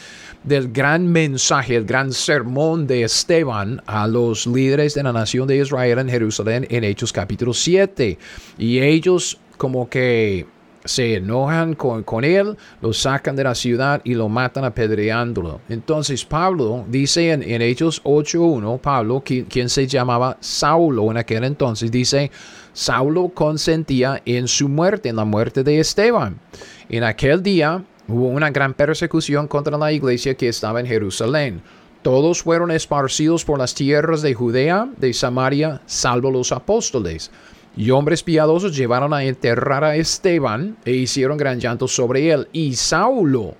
del 0.45 0.73
gran 0.73 1.07
mensaje, 1.07 1.77
el 1.77 1.85
gran 1.85 2.13
sermón 2.13 2.87
de 2.87 3.05
Esteban 3.05 3.81
a 3.87 4.07
los 4.09 4.47
líderes 4.47 4.95
de 4.95 5.03
la 5.03 5.13
nación 5.13 5.47
de 5.47 5.59
Israel 5.59 5.99
en 6.01 6.09
Jerusalén 6.09 6.67
en 6.69 6.85
Hechos 6.85 7.13
capítulo 7.13 7.53
7. 7.53 8.19
Y 8.59 8.81
ellos 8.81 9.39
como 9.57 9.89
que 9.89 10.47
se 10.85 11.17
enojan 11.17 11.75
con, 11.75 12.25
él, 12.25 12.57
lo 12.81 12.93
sacan 12.93 13.37
de 13.37 13.45
la 13.45 13.55
ciudad 13.55 14.01
y 14.05 14.15
lo 14.15 14.29
matan 14.29 14.65
apedreándolo. 14.65 15.61
Entonces 15.69 16.25
Pablo 16.25 16.85
dice 16.89 17.31
en, 17.31 17.43
en 17.43 17.63
Hechos 17.63 18.03
8.1, 18.05 18.81
Pablo, 18.81 19.23
quien, 19.25 19.69
se 19.69 19.87
llamaba 19.87 20.37
Saulo 20.41 21.11
en 21.11 21.17
aquel 21.17 21.45
entonces, 21.45 21.91
dice, 21.91 22.31
Saulo 22.73 23.29
consentía 23.29 24.23
en 24.25 24.49
su 24.49 24.69
muerte, 24.69 25.09
en 25.09 25.17
la 25.17 25.25
muerte 25.25 25.63
de 25.63 25.79
Esteban. 25.79 26.41
En 26.89 27.05
aquel 27.05 27.43
día 27.43 27.85
hubo 28.09 28.29
una 28.29 28.51
gran 28.51 28.75
persecución 28.75 29.47
contra 29.47 29.79
la 29.79 29.93
iglesia 29.93 30.35
que 30.35 30.49
estaba 30.49 30.81
en 30.81 30.87
Jerusalén. 30.87 31.63
Todos 32.03 32.43
fueron 32.43 32.73
esparcidos 32.73 33.45
por 33.45 33.61
las 33.61 33.75
tierras 33.75 34.23
de 34.23 34.35
Judea, 34.35 34.89
de 34.97 35.13
Samaria, 35.13 35.81
salvo 35.87 36.33
los 36.33 36.51
apóstoles. 36.51 37.31
Y 37.77 37.91
hombres 37.91 38.23
piadosos 38.23 38.77
llevaron 38.77 39.15
a 39.15 39.25
enterrar 39.25 39.83
a 39.85 39.97
Esteban 39.97 40.77
e 40.85 40.93
hicieron 40.93 41.39
gran 41.39 41.59
llanto 41.59 41.89
sobre 41.89 42.31
él. 42.31 42.49
Y 42.53 42.75
Saulo 42.75 43.55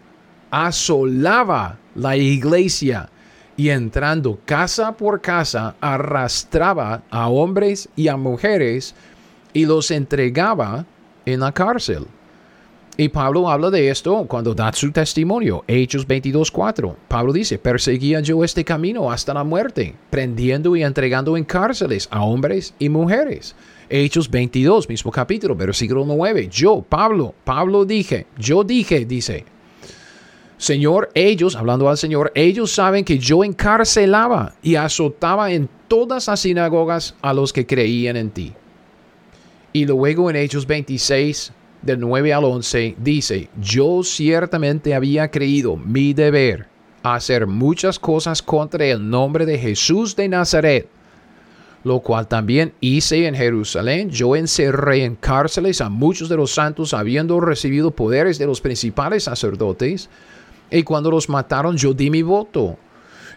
asolaba 0.51 1.79
la 1.95 2.17
iglesia 2.17 3.09
y 3.57 3.71
entrando 3.71 4.39
casa 4.45 4.93
por 4.93 5.21
casa 5.21 5.77
arrastraba 5.81 7.03
a 7.11 7.29
hombres 7.29 7.89
y 7.97 8.09
a 8.09 8.17
mujeres 8.17 8.95
y 9.53 9.67
los 9.67 9.91
entregaba 9.91 10.85
en 11.25 11.41
la 11.41 11.53
cárcel. 11.53 12.07
Y 12.99 13.09
Pablo 13.09 13.49
habla 13.49 13.71
de 13.71 13.89
esto 13.89 14.27
cuando 14.29 14.55
da 14.55 14.71
su 14.75 14.93
testimonio, 14.93 15.65
Hechos 15.67 16.07
22.4. 16.07 16.95
Pablo 17.09 17.33
dice, 17.33 17.59
perseguía 17.59 18.21
yo 18.21 18.45
este 18.45 18.65
camino 18.65 19.11
hasta 19.11 19.33
la 19.33 19.45
muerte, 19.45 19.95
prendiendo 20.11 20.77
y 20.77 20.83
entregando 20.83 21.39
en 21.39 21.45
cárceles 21.45 22.07
a 22.11 22.23
hombres 22.23 22.75
y 22.79 22.91
mujeres. 22.91 23.57
Hechos 23.95 24.31
22, 24.31 24.89
mismo 24.89 25.11
capítulo, 25.11 25.55
versículo 25.55 26.03
9. 26.07 26.49
Yo, 26.51 26.81
Pablo, 26.81 27.35
Pablo 27.45 27.85
dije, 27.85 28.27
yo 28.39 28.65
dije, 28.65 29.05
dice, 29.05 29.45
Señor, 30.57 31.11
ellos, 31.13 31.55
hablando 31.57 31.91
al 31.91 31.99
Señor, 31.99 32.33
ellos 32.35 32.73
saben 32.73 33.05
que 33.05 33.19
yo 33.19 33.45
encarcelaba 33.45 34.55
y 34.63 34.77
azotaba 34.77 35.53
en 35.53 35.69
todas 35.89 36.27
las 36.27 36.41
sinagogas 36.41 37.17
a 37.21 37.35
los 37.35 37.53
que 37.53 37.67
creían 37.67 38.17
en 38.17 38.31
ti. 38.31 38.55
Y 39.75 39.85
luego 39.85 40.31
en 40.31 40.37
Hechos 40.37 40.67
26, 40.67 41.53
del 41.83 42.01
9 42.01 42.33
al 42.33 42.45
11, 42.45 42.97
dice, 42.97 43.51
yo 43.61 44.03
ciertamente 44.03 44.95
había 44.95 45.31
creído 45.31 45.77
mi 45.77 46.15
deber 46.15 46.67
hacer 47.03 47.47
muchas 47.47 47.99
cosas 47.99 48.41
contra 48.41 48.87
el 48.87 49.11
nombre 49.11 49.45
de 49.45 49.59
Jesús 49.59 50.17
de 50.17 50.31
Nazaret, 50.31 50.89
lo 51.85 52.01
cual 52.01 52.29
también 52.29 52.73
hice 52.81 53.27
en 53.27 53.35
Jerusalén. 53.35 54.11
Yo 54.11 54.37
encerré 54.37 55.05
en 55.05 55.17
cárceles 55.17 55.81
a 55.81 55.89
muchos 55.89 56.29
de 56.29 56.37
los 56.37 56.53
santos, 56.53 56.95
habiendo 56.95 57.41
recibido 57.41 57.91
poderes 57.91 58.39
de 58.39 58.47
los 58.47 58.61
principales 58.61 59.25
sacerdotes, 59.25 60.09
y 60.71 60.83
cuando 60.83 61.11
los 61.11 61.29
mataron 61.29 61.77
yo 61.77 61.93
di 61.93 62.11
mi 62.11 62.23
voto. 62.23 62.79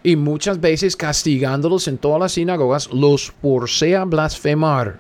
Y 0.04 0.16
muchas 0.16 0.62
veces 0.62 0.96
castigándolos 0.96 1.88
en 1.88 1.98
todas 1.98 2.20
las 2.20 2.34
sinagogas, 2.34 2.92
los 2.94 3.34
forcé 3.42 3.96
a 3.96 4.06
blasfemar 4.06 5.00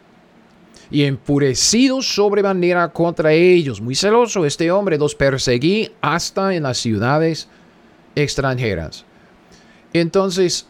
y 0.89 1.03
enfurecido 1.03 2.01
sobremanera 2.01 2.89
contra 2.89 3.33
ellos, 3.33 3.81
muy 3.81 3.95
celoso 3.95 4.45
este 4.45 4.71
hombre, 4.71 4.97
los 4.97 5.15
perseguí 5.15 5.91
hasta 6.01 6.53
en 6.55 6.63
las 6.63 6.77
ciudades 6.77 7.47
extranjeras. 8.15 9.05
Entonces, 9.93 10.67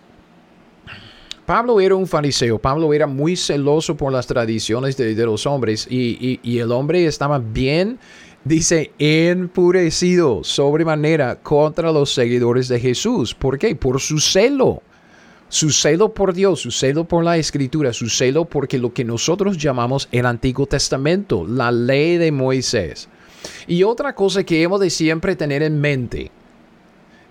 Pablo 1.46 1.80
era 1.80 1.96
un 1.96 2.08
fariseo, 2.08 2.58
Pablo 2.58 2.94
era 2.94 3.08
muy 3.08 3.36
celoso 3.36 3.96
por 3.96 4.12
las 4.12 4.26
tradiciones 4.28 4.98
de, 4.98 5.14
los 5.26 5.46
hombres 5.46 5.88
y, 5.90 6.40
y 6.42 6.60
el 6.60 6.72
hombre 6.72 7.06
estaba 7.06 7.40
bien, 7.40 8.00
dice, 8.44 8.92
enfurecido 8.98 10.44
sobremanera 10.44 11.36
contra 11.36 11.92
los 11.92 12.14
seguidores 12.14 12.68
de 12.68 12.80
Jesús. 12.80 13.36
¿Por 13.36 13.60
qué? 13.60 13.76
Por 13.76 14.02
su 14.02 14.20
celo 14.20 14.82
su 15.50 15.70
celo 15.70 16.14
por 16.14 16.34
Dios, 16.34 16.62
su 16.62 16.72
celo 16.72 17.06
por 17.06 17.24
la 17.24 17.38
escritura, 17.38 17.94
su 17.94 18.10
celo 18.10 18.46
porque 18.46 18.78
lo 18.78 18.94
que 18.94 19.06
nosotros 19.06 19.58
llamamos 19.58 20.10
el 20.12 20.26
Antiguo 20.26 20.66
Testamento, 20.66 21.46
la 21.48 21.72
ley 21.72 22.18
de 22.18 22.32
Moisés. 22.32 23.08
Y 23.68 23.84
otra 23.84 24.14
cosa 24.14 24.44
que 24.44 24.62
hemos 24.62 24.80
de 24.80 24.90
siempre 24.90 25.36
tener 25.36 25.62
en 25.62 25.80
mente 25.80 26.32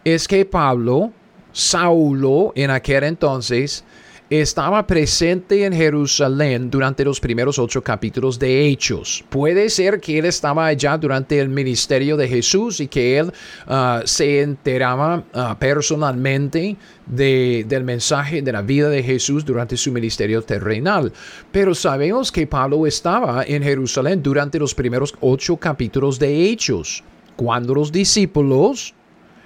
es 0.04 0.28
que 0.28 0.44
Pablo, 0.44 1.12
Saulo 1.52 2.52
en 2.54 2.70
aquel 2.70 3.04
entonces, 3.04 3.84
estaba 4.30 4.86
presente 4.86 5.66
en 5.66 5.74
Jerusalén 5.74 6.70
durante 6.70 7.04
los 7.04 7.20
primeros 7.20 7.58
ocho 7.58 7.82
capítulos 7.82 8.38
de 8.38 8.66
Hechos. 8.66 9.22
Puede 9.28 9.68
ser 9.68 10.00
que 10.00 10.18
él 10.18 10.24
estaba 10.24 10.66
allá 10.66 10.96
durante 10.96 11.38
el 11.38 11.50
ministerio 11.50 12.16
de 12.16 12.26
Jesús 12.26 12.80
y 12.80 12.88
que 12.88 13.18
él 13.18 13.32
ah, 13.66 14.00
se 14.04 14.40
enteraba 14.40 15.24
ah, 15.34 15.56
personalmente 15.58 16.76
del 17.06 17.84
mensaje 17.84 18.40
de 18.40 18.52
la 18.52 18.62
vida 18.62 18.88
de 18.88 19.02
Jesús 19.02 19.44
durante 19.44 19.76
su 19.76 19.92
ministerio 19.92 20.40
terrenal. 20.40 21.12
Pero 21.52 21.74
sabemos 21.74 22.32
que 22.32 22.46
Pablo 22.46 22.86
estaba 22.86 23.44
en 23.44 23.62
Jerusalén 23.62 24.22
durante 24.22 24.58
los 24.58 24.74
primeros 24.74 25.14
ocho 25.20 25.58
capítulos 25.58 26.18
de 26.18 26.48
Hechos, 26.48 27.04
cuando 27.36 27.74
los 27.74 27.92
discípulos 27.92 28.94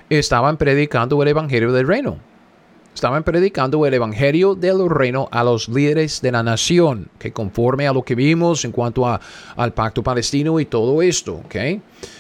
estaban 0.09 0.57
predicando 0.57 1.21
el 1.21 1.29
Evangelio 1.29 1.73
del 1.73 1.89
Reino 1.89 2.29
estaban 2.99 3.23
predicando 3.23 3.87
el 3.87 3.95
evangelio 3.95 4.57
del 4.57 4.91
reino 4.91 5.29
a 5.31 5.45
los 5.45 5.69
líderes 5.69 6.21
de 6.21 6.33
la 6.33 6.43
nación, 6.43 7.09
que 7.21 7.33
conforme 7.33 7.87
a 7.87 7.93
lo 7.93 8.03
que 8.03 8.17
vimos 8.17 8.65
en 8.65 8.73
cuanto 8.73 9.07
a, 9.07 9.21
al 9.55 9.73
pacto 9.73 10.03
palestino 10.03 10.59
y 10.59 10.65
todo 10.65 11.01
esto, 11.01 11.35
¿ok? 11.35 11.55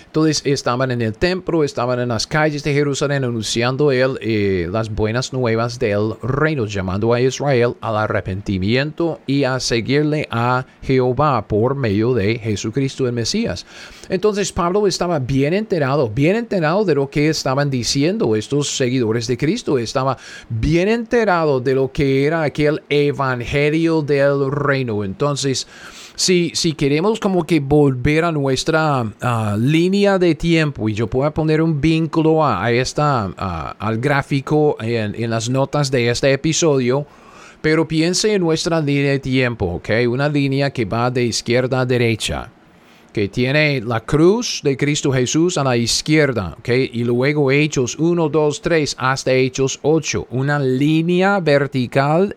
Entonces 0.08 0.40
estaban 0.46 0.90
en 0.90 1.02
el 1.02 1.12
templo, 1.12 1.64
estaban 1.64 2.00
en 2.00 2.08
las 2.08 2.26
calles 2.26 2.64
de 2.64 2.72
Jerusalén 2.72 3.24
anunciando 3.24 3.92
él 3.92 4.18
eh, 4.22 4.66
las 4.72 4.88
buenas 4.88 5.34
nuevas 5.34 5.78
del 5.78 6.14
reino, 6.22 6.64
llamando 6.64 7.12
a 7.12 7.20
Israel 7.20 7.74
al 7.82 7.98
arrepentimiento 7.98 9.20
y 9.26 9.44
a 9.44 9.60
seguirle 9.60 10.26
a 10.30 10.64
Jehová 10.80 11.46
por 11.46 11.74
medio 11.74 12.14
de 12.14 12.38
Jesucristo 12.38 13.06
el 13.06 13.12
Mesías. 13.12 13.66
Entonces 14.08 14.50
Pablo 14.50 14.86
estaba 14.86 15.18
bien 15.18 15.52
enterado, 15.52 16.08
bien 16.08 16.36
enterado 16.36 16.86
de 16.86 16.94
lo 16.94 17.10
que 17.10 17.28
estaban 17.28 17.68
diciendo 17.68 18.34
estos 18.34 18.78
seguidores 18.78 19.26
de 19.26 19.36
Cristo, 19.36 19.78
estaba 19.78 20.16
bien 20.48 20.88
enterado 20.88 21.60
de 21.60 21.74
lo 21.74 21.92
que 21.92 22.24
era 22.24 22.44
aquel 22.44 22.82
evangelio 22.88 24.00
del 24.00 24.50
reino. 24.50 25.04
Entonces, 25.04 25.66
si, 26.18 26.50
si 26.52 26.72
queremos 26.72 27.20
como 27.20 27.46
que 27.46 27.60
volver 27.60 28.24
a 28.24 28.32
nuestra 28.32 29.06
ah, 29.22 29.56
línea 29.56 30.18
de 30.18 30.34
tiempo, 30.34 30.88
y 30.88 30.92
yo 30.92 31.06
puedo 31.06 31.32
poner 31.32 31.62
un 31.62 31.80
vínculo 31.80 32.44
a, 32.44 32.72
esta, 32.72 33.26
al 33.78 33.98
gráfico 33.98 34.76
en, 34.80 35.14
en 35.14 35.30
las 35.30 35.48
notas 35.48 35.92
de 35.92 36.10
este 36.10 36.32
episodio, 36.32 37.06
pero 37.60 37.86
piense 37.86 38.34
en 38.34 38.42
nuestra 38.42 38.80
línea 38.80 39.12
de 39.12 39.20
tiempo, 39.20 39.66
¿ok? 39.66 39.90
Una 40.08 40.28
línea 40.28 40.72
que 40.72 40.84
va 40.84 41.08
de 41.08 41.22
izquierda 41.22 41.82
a 41.82 41.86
derecha 41.86 42.50
que 43.12 43.28
tiene 43.28 43.80
la 43.80 44.00
cruz 44.00 44.60
de 44.62 44.76
Cristo 44.76 45.12
Jesús 45.12 45.56
a 45.56 45.64
la 45.64 45.76
izquierda, 45.76 46.56
¿ok? 46.58 46.68
Y 46.92 47.04
luego 47.04 47.52
Hechos 47.52 47.96
1, 47.96 48.28
2, 48.28 48.60
3 48.60 48.96
hasta 48.98 49.32
Hechos 49.32 49.78
8, 49.82 50.26
una 50.30 50.58
línea 50.58 51.38
vertical 51.38 52.36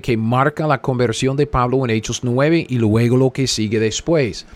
que, 0.00 0.16
marca 0.16 0.66
la 0.66 0.80
conversión 0.80 1.36
de 1.36 1.46
Pablo 1.46 1.84
en 1.84 1.90
Hechos 1.90 2.24
9 2.24 2.66
y 2.70 2.78
luego 2.78 3.18
lo 3.18 3.30
que 3.30 3.46
sigue 3.46 3.78
después. 3.78 4.46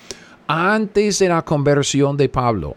Antes 0.46 1.18
de 1.18 1.28
la 1.28 1.42
conversión 1.42 2.16
de 2.16 2.30
Pablo, 2.30 2.76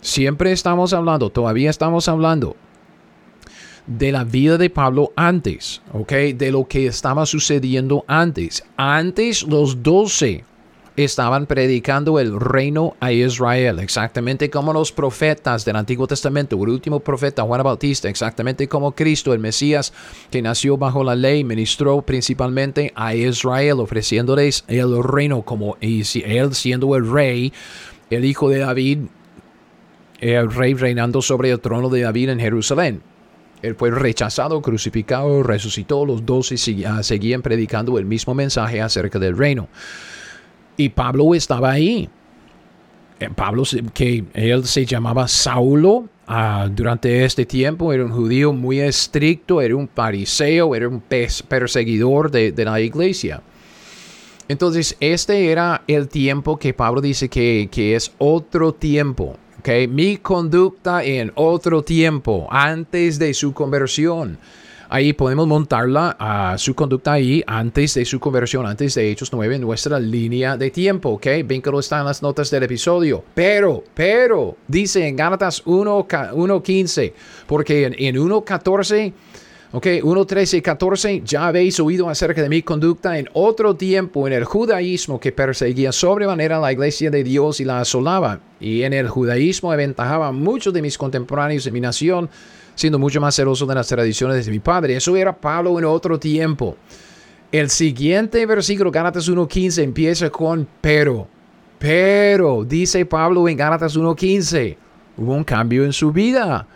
siempre 0.00 0.50
estamos 0.50 0.92
hablando, 0.92 1.30
todavía 1.30 1.70
estamos 1.70 2.08
hablando 2.08 2.56
de 3.86 4.10
la 4.10 4.24
vida 4.24 4.58
de 4.58 4.70
Pablo 4.70 5.12
antes, 5.14 5.82
¿ok? 5.92 6.12
De 6.34 6.50
lo 6.50 6.66
que 6.66 6.86
estaba 6.86 7.26
sucediendo 7.26 8.04
antes. 8.08 8.64
Antes 8.76 9.44
los 9.44 9.82
doce 9.82 10.44
estaban 10.96 11.46
predicando 11.46 12.20
el 12.20 12.38
reino 12.38 12.94
a 13.00 13.10
Israel, 13.10 13.80
exactamente 13.80 14.48
como 14.48 14.72
los 14.72 14.92
profetas 14.92 15.64
del 15.64 15.76
Antiguo 15.76 16.06
Testamento, 16.06 16.56
el 16.62 16.70
último 16.70 17.00
profeta 17.00 17.42
Juan 17.42 17.62
Bautista, 17.64 18.08
exactamente 18.08 18.68
como 18.68 18.92
Cristo, 18.92 19.32
el 19.32 19.40
Mesías, 19.40 19.92
que 20.30 20.40
nació 20.40 20.76
bajo 20.76 21.02
la 21.02 21.16
ley, 21.16 21.42
ministró 21.42 22.02
principalmente 22.02 22.92
a 22.94 23.14
Israel, 23.14 23.80
ofreciéndoles 23.80 24.64
el 24.68 25.02
reino 25.02 25.42
como 25.42 25.76
él 25.80 26.04
siendo 26.04 26.94
el 26.94 27.10
rey, 27.10 27.52
el 28.10 28.24
hijo 28.24 28.48
de 28.48 28.58
David, 28.58 28.98
el 30.20 30.52
rey 30.52 30.74
reinando 30.74 31.20
sobre 31.22 31.50
el 31.50 31.60
trono 31.60 31.88
de 31.88 32.02
David 32.02 32.30
en 32.30 32.40
Jerusalén. 32.40 33.02
Él 33.62 33.74
fue 33.74 33.90
rechazado, 33.90 34.60
crucificado, 34.60 35.42
resucitó. 35.42 36.04
Los 36.04 36.26
doce 36.26 36.56
seguían 36.58 37.40
predicando 37.40 37.98
el 37.98 38.04
mismo 38.04 38.34
mensaje 38.34 38.80
acerca 38.82 39.18
del 39.18 39.36
reino. 39.38 39.68
Y 40.76 40.88
Pablo 40.88 41.34
estaba 41.34 41.72
ahí. 41.72 42.08
Eh, 43.20 43.28
Pablo, 43.34 43.62
que 43.92 44.24
él 44.34 44.64
se 44.64 44.84
llamaba 44.84 45.28
Saulo, 45.28 46.08
ah, 46.26 46.68
durante 46.70 47.24
este 47.24 47.46
tiempo 47.46 47.92
era 47.92 48.04
un 48.04 48.10
judío 48.10 48.52
muy 48.52 48.80
estricto, 48.80 49.60
era 49.60 49.76
un 49.76 49.88
fariseo, 49.88 50.74
era 50.74 50.88
un 50.88 51.00
perseguidor 51.00 52.30
de, 52.30 52.52
la 52.64 52.80
iglesia. 52.80 53.40
Entonces, 54.48 54.96
este 55.00 55.50
era 55.50 55.82
el 55.86 56.08
tiempo 56.08 56.58
que 56.58 56.74
Pablo 56.74 57.00
dice 57.00 57.28
que, 57.28 57.68
que 57.70 57.94
es 57.94 58.12
otro 58.18 58.74
tiempo. 58.74 59.36
Okay? 59.60 59.86
Mi 59.86 60.18
conducta 60.18 61.02
en 61.04 61.32
otro 61.36 61.82
tiempo, 61.82 62.46
antes 62.50 63.18
de 63.18 63.32
su 63.32 63.54
conversión. 63.54 64.38
Ahí 64.94 65.12
podemos 65.12 65.48
montarla 65.48 66.14
a 66.20 66.56
su 66.56 66.72
conducta 66.76 67.14
ahí 67.14 67.42
antes 67.48 67.94
de 67.94 68.04
su 68.04 68.20
conversión, 68.20 68.64
antes 68.64 68.94
de 68.94 69.10
Hechos 69.10 69.32
9, 69.32 69.56
en 69.56 69.62
nuestra 69.62 69.98
línea 69.98 70.56
de 70.56 70.70
tiempo, 70.70 71.08
¿ok? 71.08 71.26
Ven 71.44 71.60
está 71.80 71.98
en 71.98 72.04
las 72.04 72.22
notas 72.22 72.48
del 72.48 72.62
episodio. 72.62 73.24
Pero, 73.34 73.82
pero, 73.92 74.56
dice 74.68 75.04
en 75.04 75.16
Gálatas 75.16 75.64
1.15, 75.64 77.12
porque 77.48 77.86
en, 77.86 77.96
en 77.98 78.14
1.14... 78.14 79.12
Ok, 79.72 79.88
1, 80.04 80.24
13 80.24 80.58
y 80.58 80.62
14, 80.62 81.22
ya 81.24 81.48
habéis 81.48 81.80
oído 81.80 82.08
acerca 82.08 82.40
de 82.40 82.48
mi 82.48 82.62
conducta 82.62 83.18
en 83.18 83.28
otro 83.32 83.74
tiempo 83.74 84.28
en 84.28 84.32
el 84.32 84.44
judaísmo 84.44 85.18
que 85.18 85.32
perseguía 85.32 85.90
sobremanera 85.90 86.60
la 86.60 86.70
iglesia 86.70 87.10
de 87.10 87.24
Dios 87.24 87.58
y 87.58 87.64
la 87.64 87.80
asolaba. 87.80 88.38
Y 88.60 88.84
en 88.84 88.92
el 88.92 89.08
judaísmo 89.08 89.72
aventajaba 89.72 90.28
a 90.28 90.32
muchos 90.32 90.72
de 90.72 90.82
mis 90.82 90.96
contemporáneos 90.96 91.64
de 91.64 91.72
mi 91.72 91.80
nación 91.80 92.30
siendo 92.74 92.98
mucho 92.98 93.20
más 93.20 93.34
celoso 93.34 93.66
de 93.66 93.74
las 93.74 93.88
tradiciones 93.88 94.44
de 94.44 94.52
mi 94.52 94.58
padre. 94.58 94.96
Eso 94.96 95.16
era 95.16 95.34
Pablo 95.34 95.78
en 95.78 95.84
otro 95.84 96.18
tiempo. 96.18 96.76
El 97.52 97.70
siguiente 97.70 98.44
versículo, 98.46 98.90
Gálatas 98.90 99.28
1.15, 99.28 99.82
empieza 99.82 100.30
con 100.30 100.66
pero. 100.80 101.28
Pero, 101.78 102.64
dice 102.64 103.04
Pablo 103.06 103.48
en 103.48 103.56
Gálatas 103.56 103.96
1.15, 103.96 104.76
hubo 105.18 105.34
un 105.34 105.44
cambio 105.44 105.84
en 105.84 105.92
su 105.92 106.10
vida. 106.10 106.66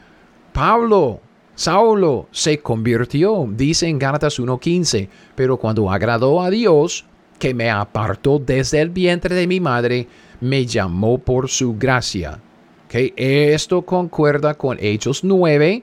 Pablo, 0.53 1.21
Saulo, 1.55 2.29
se 2.31 2.59
convirtió, 2.61 3.49
dice 3.51 3.89
en 3.89 3.99
Gálatas 3.99 4.39
1.15, 4.39 5.09
pero 5.35 5.57
cuando 5.57 5.91
agradó 5.91 6.43
a 6.43 6.51
Dios, 6.51 7.05
que 7.39 7.55
me 7.55 7.71
apartó 7.71 8.39
desde 8.39 8.81
el 8.81 8.91
vientre 8.91 9.35
de 9.35 9.47
mi 9.47 9.61
madre, 9.61 10.07
me 10.41 10.67
llamó 10.67 11.19
por 11.19 11.49
su 11.49 11.77
gracia. 11.77 12.41
Okay, 12.87 13.13
esto 13.17 13.83
concuerda 13.83 14.55
con 14.55 14.79
Hechos 14.81 15.23
9, 15.23 15.83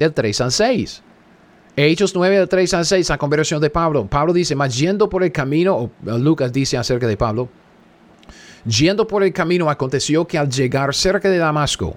del 0.00 0.14
3 0.14 0.40
al 0.40 0.50
6. 0.50 1.02
Hechos 1.76 2.14
9 2.14 2.38
del 2.38 2.48
3 2.48 2.74
al 2.74 2.84
6, 2.84 3.08
la 3.10 3.18
conversión 3.18 3.60
de 3.60 3.70
Pablo. 3.70 4.06
Pablo 4.06 4.32
dice, 4.32 4.56
más 4.56 4.76
yendo 4.76 5.08
por 5.08 5.22
el 5.22 5.30
camino, 5.30 5.76
o 5.76 5.90
Lucas 6.18 6.52
dice 6.52 6.76
acerca 6.76 7.06
de 7.06 7.16
Pablo, 7.16 7.48
yendo 8.66 9.06
por 9.06 9.22
el 9.22 9.32
camino 9.32 9.70
aconteció 9.70 10.26
que 10.26 10.38
al 10.38 10.50
llegar 10.50 10.94
cerca 10.94 11.28
de 11.28 11.38
Damasco, 11.38 11.96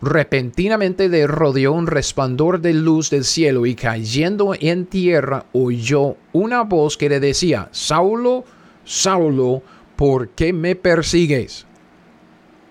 repentinamente 0.00 1.08
le 1.08 1.26
rodeó 1.26 1.72
un 1.72 1.86
resplandor 1.86 2.60
de 2.60 2.74
luz 2.74 3.10
del 3.10 3.24
cielo 3.24 3.66
y 3.66 3.74
cayendo 3.74 4.54
en 4.58 4.86
tierra 4.86 5.46
oyó 5.52 6.16
una 6.32 6.62
voz 6.62 6.96
que 6.96 7.08
le 7.08 7.20
decía, 7.20 7.68
Saulo, 7.72 8.44
Saulo, 8.84 9.62
¿por 9.96 10.30
qué 10.30 10.52
me 10.52 10.74
persigues? 10.74 11.66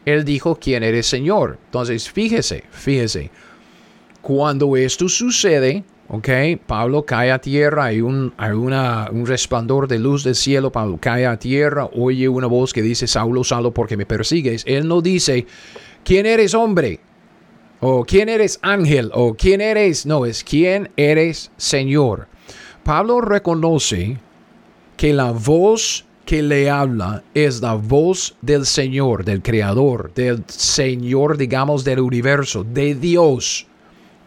Él 0.06 0.26
dijo, 0.26 0.58
¿quién 0.60 0.84
eres 0.84 1.08
Señor? 1.08 1.60
Entonces, 1.66 2.10
fíjese, 2.10 2.66
fíjese 2.72 3.32
cuando 4.24 4.78
esto 4.78 5.10
sucede, 5.10 5.84
¿ok? 6.08 6.30
Pablo 6.66 7.06
cae 7.06 7.30
a 7.30 7.40
tierra, 7.40 7.86
hay, 7.86 8.00
un, 8.00 8.34
un 8.40 9.26
resplandor 9.28 9.90
de 9.90 10.00
luz 10.00 10.24
del 10.24 10.36
cielo, 10.36 10.72
Pablo 10.72 10.98
cae 11.00 11.28
a 11.28 11.38
tierra, 11.38 11.90
oye 11.94 12.30
una 12.30 12.48
voz 12.48 12.72
que 12.72 12.82
dice, 12.82 13.06
Saulo, 13.06 13.44
Saulo, 13.44 13.74
porque 13.74 13.98
me 13.98 14.06
persigues. 14.06 14.64
Él 14.66 14.88
no 14.88 15.02
dice, 15.02 15.46
¿quién 16.06 16.26
eres 16.26 16.54
hombre? 16.54 17.02
O 17.82 18.06
¿quién 18.06 18.30
eres 18.30 18.60
ángel? 18.62 19.12
O 19.14 19.36
¿quién 19.36 19.60
eres? 19.60 20.06
No, 20.06 20.26
es 20.26 20.46
¿quién 20.46 20.90
eres 20.96 21.52
Señor? 21.58 22.28
Pablo 22.86 23.20
reconoce 23.20 24.18
que 24.96 25.12
la 25.12 25.32
voz 25.32 26.06
que 26.26 26.42
le 26.42 26.70
habla 26.70 27.24
es 27.34 27.62
la 27.62 27.74
voz 27.74 28.38
del 28.42 28.66
Señor, 28.66 29.26
del 29.26 29.42
Creador, 29.42 30.14
del 30.14 30.46
Señor, 30.48 31.36
digamos, 31.36 31.84
del 31.84 32.00
universo, 32.00 32.64
de 32.64 32.96
Dios. 32.96 33.68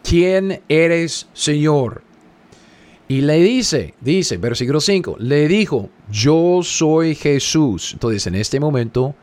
¿Quién 0.07 0.63
eres, 0.69 1.29
Señor? 1.33 2.03
Y 3.09 3.21
le 3.21 3.41
dice, 3.41 3.95
dice, 4.01 4.37
versículo 4.37 4.81
5, 4.81 5.17
le 5.19 5.49
dijo, 5.49 5.91
yo 6.11 6.61
soy 6.63 7.15
Jesús. 7.15 7.93
Entonces, 7.93 8.27
en 8.27 8.35
este 8.35 8.59
momento, 8.59 9.15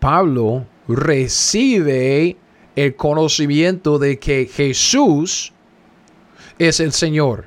Pablo 0.00 0.66
recibe 0.88 2.36
el 2.74 2.96
conocimiento 2.96 3.98
de 3.98 4.18
que 4.18 4.46
Jesús 4.46 5.52
es 6.58 6.80
el 6.80 6.92
Señor. 6.92 7.46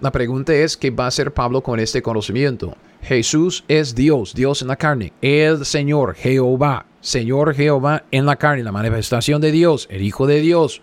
La 0.00 0.12
pregunta 0.12 0.54
es, 0.54 0.76
¿qué 0.76 0.90
va 0.90 1.04
a 1.04 1.08
hacer 1.08 1.32
Pablo 1.32 1.62
con 1.62 1.80
este 1.80 2.02
conocimiento? 2.02 2.76
Jesús 3.02 3.64
es 3.66 3.94
Dios, 3.94 4.34
Dios 4.34 4.62
en 4.62 4.68
la 4.68 4.76
carne, 4.76 5.12
el 5.22 5.64
Señor, 5.64 6.14
Jehová, 6.14 6.86
Señor 7.00 7.54
Jehová 7.54 8.04
en 8.12 8.26
la 8.26 8.36
carne, 8.36 8.62
la 8.62 8.70
manifestación 8.70 9.40
de 9.40 9.50
Dios, 9.50 9.88
el 9.90 10.02
Hijo 10.02 10.28
de 10.28 10.40
Dios. 10.40 10.82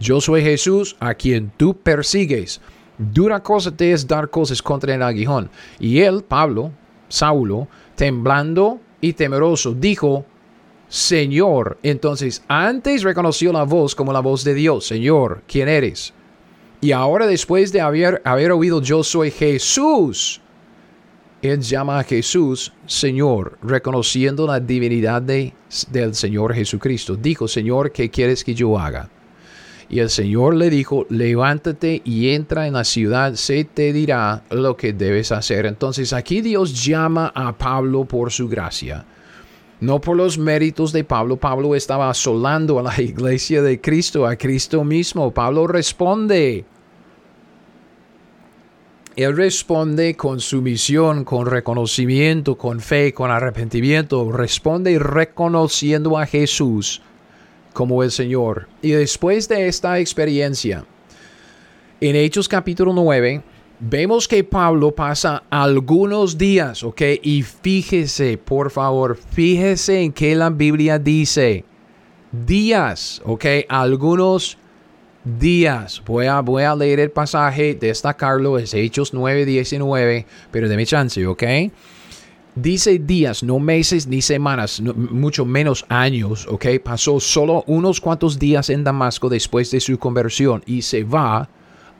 Yo 0.00 0.20
soy 0.20 0.42
Jesús 0.42 0.96
a 1.00 1.14
quien 1.14 1.50
tú 1.56 1.76
persigues. 1.76 2.60
Dura 2.98 3.40
cosa 3.42 3.70
te 3.70 3.92
es 3.92 4.06
dar 4.06 4.28
cosas 4.30 4.62
contra 4.62 4.94
el 4.94 5.02
aguijón. 5.02 5.50
Y 5.78 6.00
él, 6.00 6.22
Pablo, 6.22 6.72
Saulo, 7.08 7.68
temblando 7.96 8.80
y 9.00 9.12
temeroso, 9.12 9.74
dijo, 9.74 10.24
Señor. 10.88 11.78
Entonces, 11.82 12.42
antes 12.48 13.02
reconoció 13.02 13.52
la 13.52 13.64
voz 13.64 13.94
como 13.94 14.12
la 14.12 14.20
voz 14.20 14.44
de 14.44 14.54
Dios. 14.54 14.86
Señor, 14.86 15.42
¿quién 15.46 15.68
eres? 15.68 16.12
Y 16.80 16.92
ahora 16.92 17.26
después 17.26 17.72
de 17.72 17.80
haber, 17.80 18.22
haber 18.24 18.52
oído 18.52 18.80
yo 18.80 19.02
soy 19.02 19.30
Jesús, 19.30 20.40
él 21.42 21.60
llama 21.60 22.00
a 22.00 22.04
Jesús 22.04 22.72
Señor, 22.86 23.58
reconociendo 23.62 24.46
la 24.46 24.60
divinidad 24.60 25.22
de, 25.22 25.52
del 25.90 26.14
Señor 26.14 26.54
Jesucristo. 26.54 27.16
Dijo, 27.16 27.46
Señor, 27.46 27.92
¿qué 27.92 28.10
quieres 28.10 28.42
que 28.42 28.54
yo 28.54 28.78
haga? 28.78 29.08
Y 29.90 30.00
el 30.00 30.10
Señor 30.10 30.54
le 30.54 30.68
dijo, 30.68 31.06
levántate 31.08 32.02
y 32.04 32.30
entra 32.30 32.66
en 32.66 32.74
la 32.74 32.84
ciudad, 32.84 33.34
se 33.34 33.64
te 33.64 33.92
dirá 33.92 34.42
lo 34.50 34.76
que 34.76 34.92
debes 34.92 35.32
hacer. 35.32 35.64
Entonces 35.64 36.12
aquí 36.12 36.42
Dios 36.42 36.84
llama 36.84 37.32
a 37.34 37.56
Pablo 37.56 38.04
por 38.04 38.30
su 38.30 38.48
gracia. 38.48 39.06
No 39.80 40.00
por 40.00 40.16
los 40.16 40.36
méritos 40.36 40.92
de 40.92 41.04
Pablo. 41.04 41.36
Pablo 41.36 41.74
estaba 41.74 42.10
asolando 42.10 42.78
a 42.78 42.82
la 42.82 43.00
iglesia 43.00 43.62
de 43.62 43.80
Cristo, 43.80 44.26
a 44.26 44.36
Cristo 44.36 44.84
mismo. 44.84 45.30
Pablo 45.32 45.66
responde. 45.66 46.66
Él 49.16 49.36
responde 49.36 50.16
con 50.16 50.38
sumisión, 50.40 51.24
con 51.24 51.46
reconocimiento, 51.46 52.56
con 52.56 52.80
fe, 52.80 53.14
con 53.14 53.30
arrepentimiento. 53.30 54.30
Responde 54.30 54.98
reconociendo 54.98 56.18
a 56.18 56.26
Jesús 56.26 57.02
como 57.78 58.02
el 58.02 58.10
Señor. 58.10 58.66
Y 58.82 58.90
después 58.90 59.48
de 59.48 59.68
esta 59.68 60.00
experiencia, 60.00 60.84
en 62.00 62.16
Hechos 62.16 62.48
capítulo 62.48 62.92
9, 62.92 63.40
vemos 63.78 64.26
que 64.26 64.42
Pablo 64.42 64.92
pasa 64.92 65.44
algunos 65.48 66.36
días, 66.36 66.82
¿ok? 66.82 67.02
Y 67.22 67.44
fíjese, 67.44 68.36
por 68.36 68.72
favor, 68.72 69.16
fíjese 69.16 70.00
en 70.00 70.12
que 70.12 70.34
la 70.34 70.50
Biblia 70.50 70.98
dice 70.98 71.64
días, 72.32 73.22
¿ok? 73.24 73.44
Algunos 73.68 74.58
días. 75.22 76.02
Voy 76.04 76.26
a, 76.26 76.40
voy 76.40 76.64
a 76.64 76.74
leer 76.74 76.98
el 76.98 77.12
pasaje, 77.12 77.78
destacarlo, 77.80 78.58
es 78.58 78.74
Hechos 78.74 79.14
9, 79.14 79.44
19, 79.44 80.26
pero 80.50 80.68
mi 80.68 80.84
chance, 80.84 81.24
¿ok? 81.24 81.44
Dice 82.60 82.98
días, 82.98 83.44
no 83.44 83.60
meses 83.60 84.08
ni 84.08 84.20
semanas, 84.20 84.80
mucho 84.80 85.44
menos 85.44 85.86
años, 85.88 86.48
¿ok? 86.50 86.66
Pasó 86.82 87.20
solo 87.20 87.62
unos 87.68 88.00
cuantos 88.00 88.36
días 88.36 88.68
en 88.68 88.82
Damasco 88.82 89.28
después 89.28 89.70
de 89.70 89.78
su 89.78 89.96
conversión 89.96 90.64
y 90.66 90.82
se 90.82 91.04
va 91.04 91.48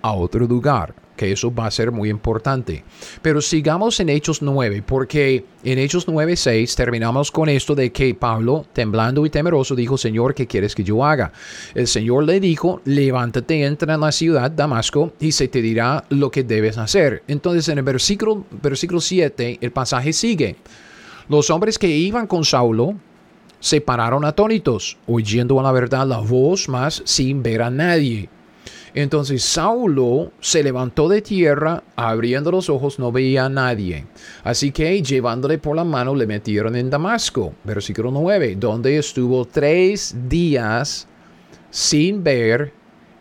a 0.02 0.12
otro 0.12 0.48
lugar 0.48 0.96
que 1.18 1.30
eso 1.32 1.54
va 1.54 1.66
a 1.66 1.70
ser 1.70 1.92
muy 1.92 2.08
importante. 2.08 2.84
Pero 3.20 3.42
sigamos 3.42 4.00
en 4.00 4.08
Hechos 4.08 4.40
9, 4.40 4.82
porque 4.86 5.44
en 5.64 5.78
Hechos 5.78 6.08
9, 6.08 6.36
6 6.36 6.74
terminamos 6.76 7.30
con 7.30 7.50
esto 7.50 7.74
de 7.74 7.92
que 7.92 8.14
Pablo, 8.14 8.64
temblando 8.72 9.26
y 9.26 9.30
temeroso, 9.30 9.74
dijo, 9.74 9.98
Señor, 9.98 10.34
¿qué 10.34 10.46
quieres 10.46 10.74
que 10.74 10.84
yo 10.84 11.04
haga? 11.04 11.32
El 11.74 11.88
Señor 11.88 12.24
le 12.24 12.40
dijo, 12.40 12.80
levántate, 12.84 13.66
entra 13.66 13.94
en 13.94 14.00
la 14.00 14.12
ciudad, 14.12 14.50
Damasco, 14.50 15.12
y 15.20 15.32
se 15.32 15.48
te 15.48 15.60
dirá 15.60 16.04
lo 16.08 16.30
que 16.30 16.44
debes 16.44 16.78
hacer. 16.78 17.22
Entonces 17.28 17.68
en 17.68 17.78
el 17.78 17.84
versículo, 17.84 18.46
versículo 18.62 19.00
7, 19.00 19.58
el 19.60 19.72
pasaje 19.72 20.12
sigue. 20.12 20.56
Los 21.28 21.50
hombres 21.50 21.78
que 21.78 21.88
iban 21.88 22.26
con 22.26 22.44
Saulo 22.44 22.94
se 23.60 23.80
pararon 23.80 24.24
atónitos, 24.24 24.96
oyendo 25.06 25.58
a 25.58 25.64
la 25.64 25.72
verdad 25.72 26.06
la 26.06 26.18
voz, 26.18 26.68
mas 26.68 27.02
sin 27.04 27.42
ver 27.42 27.62
a 27.62 27.70
nadie. 27.70 28.28
Entonces 28.95 29.43
Saulo 29.43 30.32
se 30.41 30.62
levantó 30.62 31.09
de 31.09 31.22
tierra, 31.22 31.82
abriendo 31.97 32.51
los 32.51 32.70
ojos 32.70 32.99
no 32.99 33.12
veía 33.12 33.47
a 33.47 33.49
nadie. 33.49 34.07
Así 34.45 34.72
que 34.72 35.03
llevándole 35.03 35.59
por 35.59 35.76
la 35.76 35.84
mano 35.84 36.14
le 36.14 36.26
metieron 36.26 36.76
en 36.76 36.91
Damasco. 36.91 37.55
Versículo 37.64 38.11
9, 38.11 38.57
donde 38.59 38.99
estuvo 38.99 39.45
tres 39.45 40.14
días 40.28 41.07
sin 41.70 42.22
ver 42.22 42.72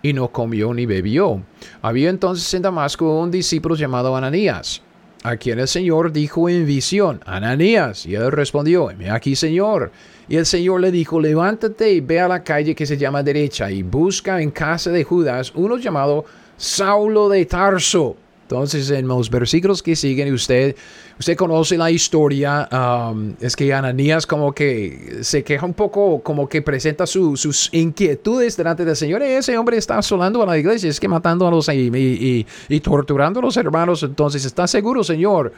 y 0.01 0.13
no 0.13 0.31
comió 0.31 0.73
ni 0.73 0.85
bebió. 0.85 1.43
Había 1.81 2.09
entonces 2.09 2.53
en 2.53 2.61
Damasco 2.61 3.19
un 3.19 3.31
discípulo 3.31 3.75
llamado 3.75 4.15
Ananías, 4.15 4.81
a 5.27 5.35
quien 5.35 5.59
el 5.59 5.67
Señor 5.67 6.13
dijo 6.13 6.47
en 6.47 6.65
visión, 6.65 7.19
Ananías, 7.25 8.05
y 8.05 8.15
él 8.15 8.31
respondió, 8.31 8.89
me 8.97 9.09
aquí 9.09 9.35
Señor. 9.35 9.91
Y 10.29 10.37
el 10.37 10.45
Señor 10.45 10.79
le 10.79 10.89
dijo, 10.89 11.19
levántate 11.19 11.91
y 11.91 11.99
ve 11.99 12.21
a 12.21 12.29
la 12.29 12.43
calle 12.43 12.73
que 12.73 12.85
se 12.85 12.97
llama 12.97 13.23
derecha 13.23 13.69
y 13.69 13.83
busca 13.83 14.41
en 14.41 14.51
casa 14.51 14.89
de 14.89 15.03
Judas 15.03 15.51
uno 15.55 15.77
llamado 15.77 16.23
Saulo 16.55 17.27
de 17.27 17.45
Tarso. 17.45 18.15
Entonces, 18.49 18.89
en 18.91 19.09
los 19.09 19.29
versículos 19.29 19.83
que 19.83 19.93
siguen, 19.93 20.33
usted, 20.33 20.73
usted 21.19 21.35
conoce 21.35 21.77
la 21.77 21.91
historia. 21.91 22.69
Um, 22.71 23.33
es 23.41 23.57
que 23.57 23.73
Ananías 23.73 24.25
como 24.25 24.53
que 24.53 25.17
se 25.19 25.43
queja 25.43 25.65
un 25.65 25.73
poco, 25.73 26.21
como 26.23 26.47
que 26.47 26.61
presenta 26.61 27.05
sus 27.05 27.69
inquietudes 27.73 28.55
delante 28.55 28.85
del 28.85 28.95
Señor. 28.95 29.21
ese 29.21 29.57
hombre 29.57 29.75
está 29.75 29.97
asolando 29.97 30.41
a 30.41 30.45
la 30.45 30.57
iglesia, 30.57 30.89
es 30.89 30.97
que 30.97 31.09
matando 31.09 31.45
a 31.45 31.51
los 31.51 31.67
y, 31.67 32.45
y, 32.69 32.79
torturando 32.79 33.41
a 33.41 33.43
los 33.43 33.57
hermanos. 33.57 34.03
Entonces, 34.03 34.45
¿está 34.45 34.65
seguro, 34.65 35.03
Señor? 35.03 35.51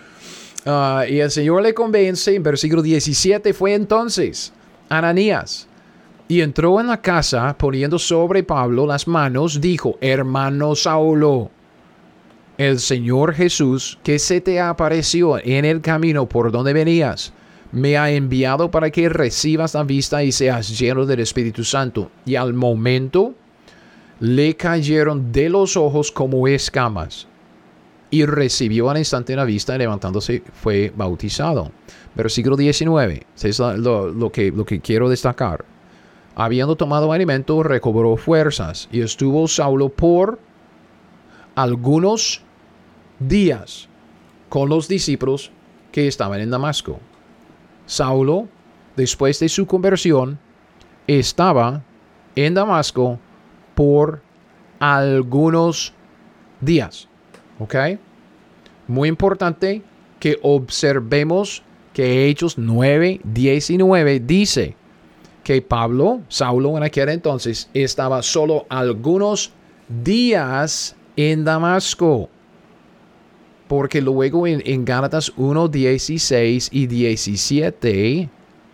Uh, 0.66 1.04
y 1.08 1.20
el 1.20 1.30
Señor 1.30 1.62
le 1.62 1.76
convence. 1.76 2.34
En 2.34 2.42
versículo 2.42 2.82
17 2.82 3.54
fue 3.54 3.76
entonces 3.76 4.52
Ananías. 4.90 5.68
Y 6.28 6.42
entró 6.42 6.80
en 6.80 6.88
la 6.88 7.02
casa 7.02 7.56
poniendo 7.56 8.00
sobre 8.00 8.42
Pablo 8.42 8.88
las 8.88 9.08
manos, 9.08 9.62
dijo, 9.62 9.98
hermano 10.02 10.76
Saulo, 10.76 11.52
el 12.60 12.80
Señor 12.82 13.34
Jesús, 13.36 13.98
que 14.04 14.20
se 14.20 14.42
te 14.42 14.60
apareció 14.60 15.40
en 15.42 15.64
el 15.64 15.80
camino 15.80 16.28
por 16.28 16.52
donde 16.52 16.74
venías, 16.74 17.32
me 17.72 17.98
ha 17.98 18.12
enviado 18.12 18.70
para 18.70 18.92
que 18.92 19.08
recibas 19.08 19.76
la 19.76 19.84
vista 19.84 20.26
y 20.26 20.34
seas 20.34 20.78
lleno 20.78 21.06
del 21.06 21.22
Espíritu 21.22 21.64
Santo. 21.64 22.12
Y 22.26 22.36
al 22.36 22.54
momento 22.54 23.34
le 24.20 24.58
cayeron 24.58 25.32
de 25.32 25.48
los 25.48 25.78
ojos 25.78 26.12
como 26.12 26.50
escamas. 26.50 27.30
Y 28.12 28.26
recibió 28.26 28.90
al 28.90 28.98
instante 28.98 29.38
la 29.38 29.46
vista 29.46 29.76
y 29.76 29.78
levantándose 29.78 30.44
fue 30.52 30.92
bautizado. 30.94 31.72
Versículo 32.14 32.58
19, 32.58 33.26
es 33.42 33.60
lo, 33.60 34.32
que, 34.34 34.52
lo 34.52 34.66
que 34.66 34.82
quiero 34.82 35.08
destacar. 35.08 35.64
Habiendo 36.36 36.76
tomado 36.76 37.14
alimento, 37.14 37.64
recobró 37.64 38.18
fuerzas 38.18 38.90
y 38.92 39.00
estuvo 39.00 39.48
Saulo 39.48 39.88
por 39.88 40.40
algunos 41.56 42.44
días 43.20 43.88
con 44.50 44.70
los 44.70 44.88
discípulos 44.88 45.52
que 45.92 46.08
estaban 46.08 46.42
en 46.42 46.50
Damasco. 46.50 47.00
Saulo, 47.86 48.48
después 48.96 49.40
de 49.40 49.50
su 49.50 49.66
conversión, 49.66 50.40
estaba 51.08 51.84
en 52.36 52.54
Damasco 52.54 53.20
por 53.76 54.22
algunos 54.80 55.94
días. 56.62 57.08
¿Ok? 57.60 57.76
Muy 58.88 59.10
importante 59.10 59.82
que 60.20 60.40
observemos 60.42 61.64
que 61.94 62.28
Hechos 62.28 62.58
9, 62.58 63.22
19 63.24 64.20
dice 64.22 64.76
que 65.44 65.62
Pablo, 65.62 66.22
Saulo 66.28 66.78
en 66.78 66.84
aquel 66.84 67.10
entonces, 67.10 67.70
estaba 67.74 68.22
solo 68.22 68.66
algunos 68.70 69.52
días 69.88 70.96
en 71.16 71.44
Damasco. 71.44 72.30
Porque 73.70 74.02
luego 74.02 74.46
en, 74.46 74.62
en 74.66 74.84
Gálatas 74.84 75.32
1, 75.38 75.70
16 75.70 76.70
y 76.74 76.88
17 76.88 78.30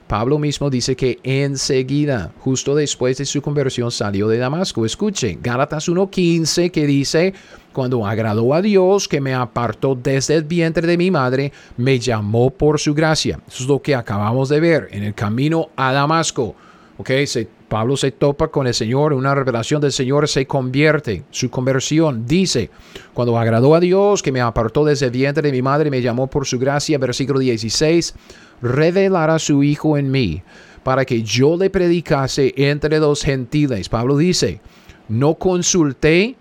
Pablo 0.07 0.37
mismo 0.37 0.69
dice 0.69 0.95
que 0.95 1.19
enseguida, 1.23 2.31
justo 2.39 2.75
después 2.75 3.17
de 3.17 3.25
su 3.25 3.41
conversión, 3.41 3.89
salió 3.89 4.27
de 4.27 4.37
Damasco. 4.37 4.85
Escuche, 4.85 5.39
Gálatas 5.41 5.89
1.15 5.89 6.69
que 6.69 6.85
dice, 6.85 7.33
cuando 7.73 8.05
agradó 8.05 8.53
a 8.53 8.61
Dios 8.61 9.07
que 9.07 9.19
me 9.19 9.33
apartó 9.33 9.95
desde 9.95 10.35
el 10.35 10.43
vientre 10.43 10.85
de 10.85 10.97
mi 10.97 11.09
madre, 11.09 11.51
me 11.77 11.97
llamó 11.97 12.51
por 12.51 12.79
su 12.79 12.93
gracia. 12.93 13.39
Eso 13.47 13.63
es 13.63 13.69
lo 13.69 13.81
que 13.81 13.95
acabamos 13.95 14.49
de 14.49 14.59
ver 14.59 14.89
en 14.91 15.03
el 15.03 15.15
camino 15.15 15.69
a 15.75 15.91
Damasco. 15.91 16.55
Okay, 16.97 17.25
Pablo 17.67 17.97
se 17.97 18.11
topa 18.11 18.49
con 18.49 18.67
el 18.67 18.73
Señor, 18.73 19.13
una 19.13 19.33
revelación 19.33 19.81
del 19.81 19.91
Señor 19.91 20.27
se 20.27 20.45
convierte, 20.45 21.23
su 21.31 21.49
conversión 21.49 22.25
dice, 22.25 22.69
cuando 23.13 23.37
agradó 23.39 23.73
a 23.73 23.79
Dios 23.79 24.21
que 24.21 24.31
me 24.31 24.41
apartó 24.41 24.85
desde 24.85 25.07
el 25.07 25.11
vientre 25.11 25.49
de 25.49 25.51
mi 25.51 25.61
madre, 25.61 25.89
me 25.89 26.01
llamó 26.01 26.27
por 26.27 26.45
su 26.45 26.59
gracia, 26.59 26.97
versículo 26.99 27.39
16, 27.39 28.13
revelará 28.61 29.39
su 29.39 29.63
Hijo 29.63 29.97
en 29.97 30.11
mí, 30.11 30.43
para 30.83 31.05
que 31.05 31.23
yo 31.23 31.57
le 31.57 31.71
predicase 31.71 32.53
entre 32.55 32.99
los 32.99 33.23
gentiles. 33.23 33.89
Pablo 33.89 34.17
dice, 34.17 34.61
no 35.09 35.33
consulté 35.33 36.35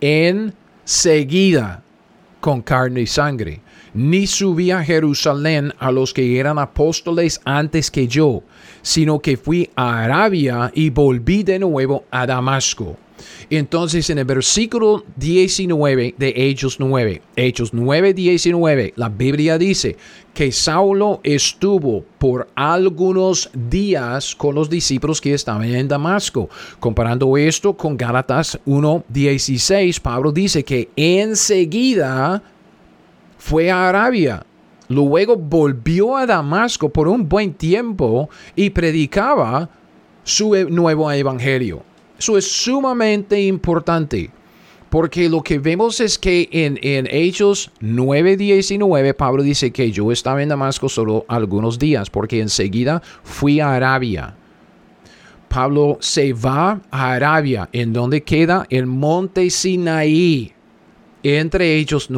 en 0.00 0.52
seguida 0.84 1.82
con 2.40 2.62
carne 2.62 3.02
y 3.02 3.06
sangre, 3.06 3.60
ni 3.98 4.28
subí 4.28 4.70
a 4.70 4.84
Jerusalén 4.84 5.74
a 5.80 5.90
los 5.90 6.14
que 6.14 6.38
eran 6.38 6.56
apóstoles 6.60 7.40
antes 7.44 7.90
que 7.90 8.06
yo, 8.06 8.44
sino 8.80 9.18
que 9.18 9.36
fui 9.36 9.70
a 9.74 10.04
Arabia 10.04 10.70
y 10.72 10.90
volví 10.90 11.42
de 11.42 11.58
nuevo 11.58 12.04
a 12.12 12.24
Damasco. 12.24 12.96
Entonces 13.50 14.08
en 14.10 14.18
el 14.18 14.24
versículo 14.24 15.04
19 15.16 16.14
de 16.16 16.32
Hechos 16.36 16.78
9, 16.78 17.22
Hechos 17.34 17.74
9, 17.74 18.14
19, 18.14 18.92
la 18.94 19.08
Biblia 19.08 19.58
dice 19.58 19.96
que 20.32 20.52
Saulo 20.52 21.18
estuvo 21.24 22.04
por 22.18 22.48
algunos 22.54 23.50
días 23.52 24.36
con 24.36 24.54
los 24.54 24.70
discípulos 24.70 25.20
que 25.20 25.34
estaban 25.34 25.64
en 25.64 25.88
Damasco. 25.88 26.48
Comparando 26.78 27.36
esto 27.36 27.76
con 27.76 27.96
Gálatas 27.96 28.60
1, 28.64 29.04
16, 29.08 29.98
Pablo 29.98 30.30
dice 30.30 30.62
que 30.62 30.88
enseguida 30.94 32.44
fue 33.38 33.70
a 33.70 33.88
Arabia. 33.88 34.44
Luego 34.88 35.36
volvió 35.36 36.16
a 36.16 36.26
Damasco 36.26 36.88
por 36.88 37.08
un 37.08 37.28
buen 37.28 37.54
tiempo 37.54 38.28
y 38.56 38.70
predicaba 38.70 39.70
su 40.24 40.54
e-, 40.54 40.64
nuevo 40.64 41.10
evangelio. 41.10 41.82
Eso 42.18 42.36
es 42.36 42.50
sumamente 42.50 43.40
importante. 43.40 44.30
Porque 44.90 45.28
lo 45.28 45.42
que 45.42 45.58
vemos 45.58 46.00
es 46.00 46.18
que 46.18 46.48
en, 46.50 46.78
en 46.82 47.06
Hechos 47.10 47.70
9:19 47.82 49.14
Pablo 49.14 49.42
dice 49.42 49.70
que 49.70 49.92
yo 49.92 50.10
estaba 50.10 50.42
en 50.42 50.48
Damasco 50.48 50.88
solo 50.88 51.26
algunos 51.28 51.78
días 51.78 52.08
porque 52.08 52.40
enseguida 52.40 53.02
fui 53.22 53.60
a 53.60 53.74
Arabia. 53.74 54.34
Pablo 55.48 55.98
se 56.00 56.32
va 56.32 56.80
a 56.90 57.12
Arabia, 57.12 57.68
en 57.72 57.92
donde 57.92 58.22
queda 58.22 58.66
el 58.70 58.86
monte 58.86 59.50
Sinaí, 59.50 60.52
entre 61.22 61.76
Hechos 61.76 62.10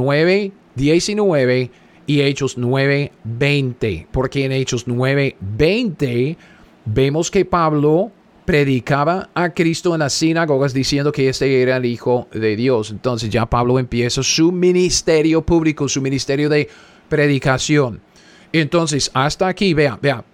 9:19 0.80 1.70
y 2.06 2.20
Hechos 2.22 2.56
9:20. 2.58 4.06
Porque 4.10 4.44
en 4.44 4.52
Hechos 4.52 4.86
9:20 4.86 6.36
vemos 6.84 7.30
que 7.30 7.44
Pablo 7.44 8.10
predicaba 8.44 9.30
a 9.34 9.50
Cristo 9.50 9.94
en 9.94 10.00
las 10.00 10.12
sinagogas 10.12 10.74
diciendo 10.74 11.12
que 11.12 11.28
este 11.28 11.62
era 11.62 11.76
el 11.76 11.84
Hijo 11.84 12.26
de 12.32 12.56
Dios. 12.56 12.90
Entonces 12.90 13.30
ya 13.30 13.46
Pablo 13.46 13.78
empieza 13.78 14.22
su 14.22 14.50
ministerio 14.50 15.42
público, 15.42 15.88
su 15.88 16.00
ministerio 16.00 16.48
de 16.48 16.68
predicación. 17.08 18.00
Entonces, 18.52 19.10
hasta 19.14 19.46
aquí, 19.46 19.74
vea, 19.74 19.98
vea, 20.02 20.24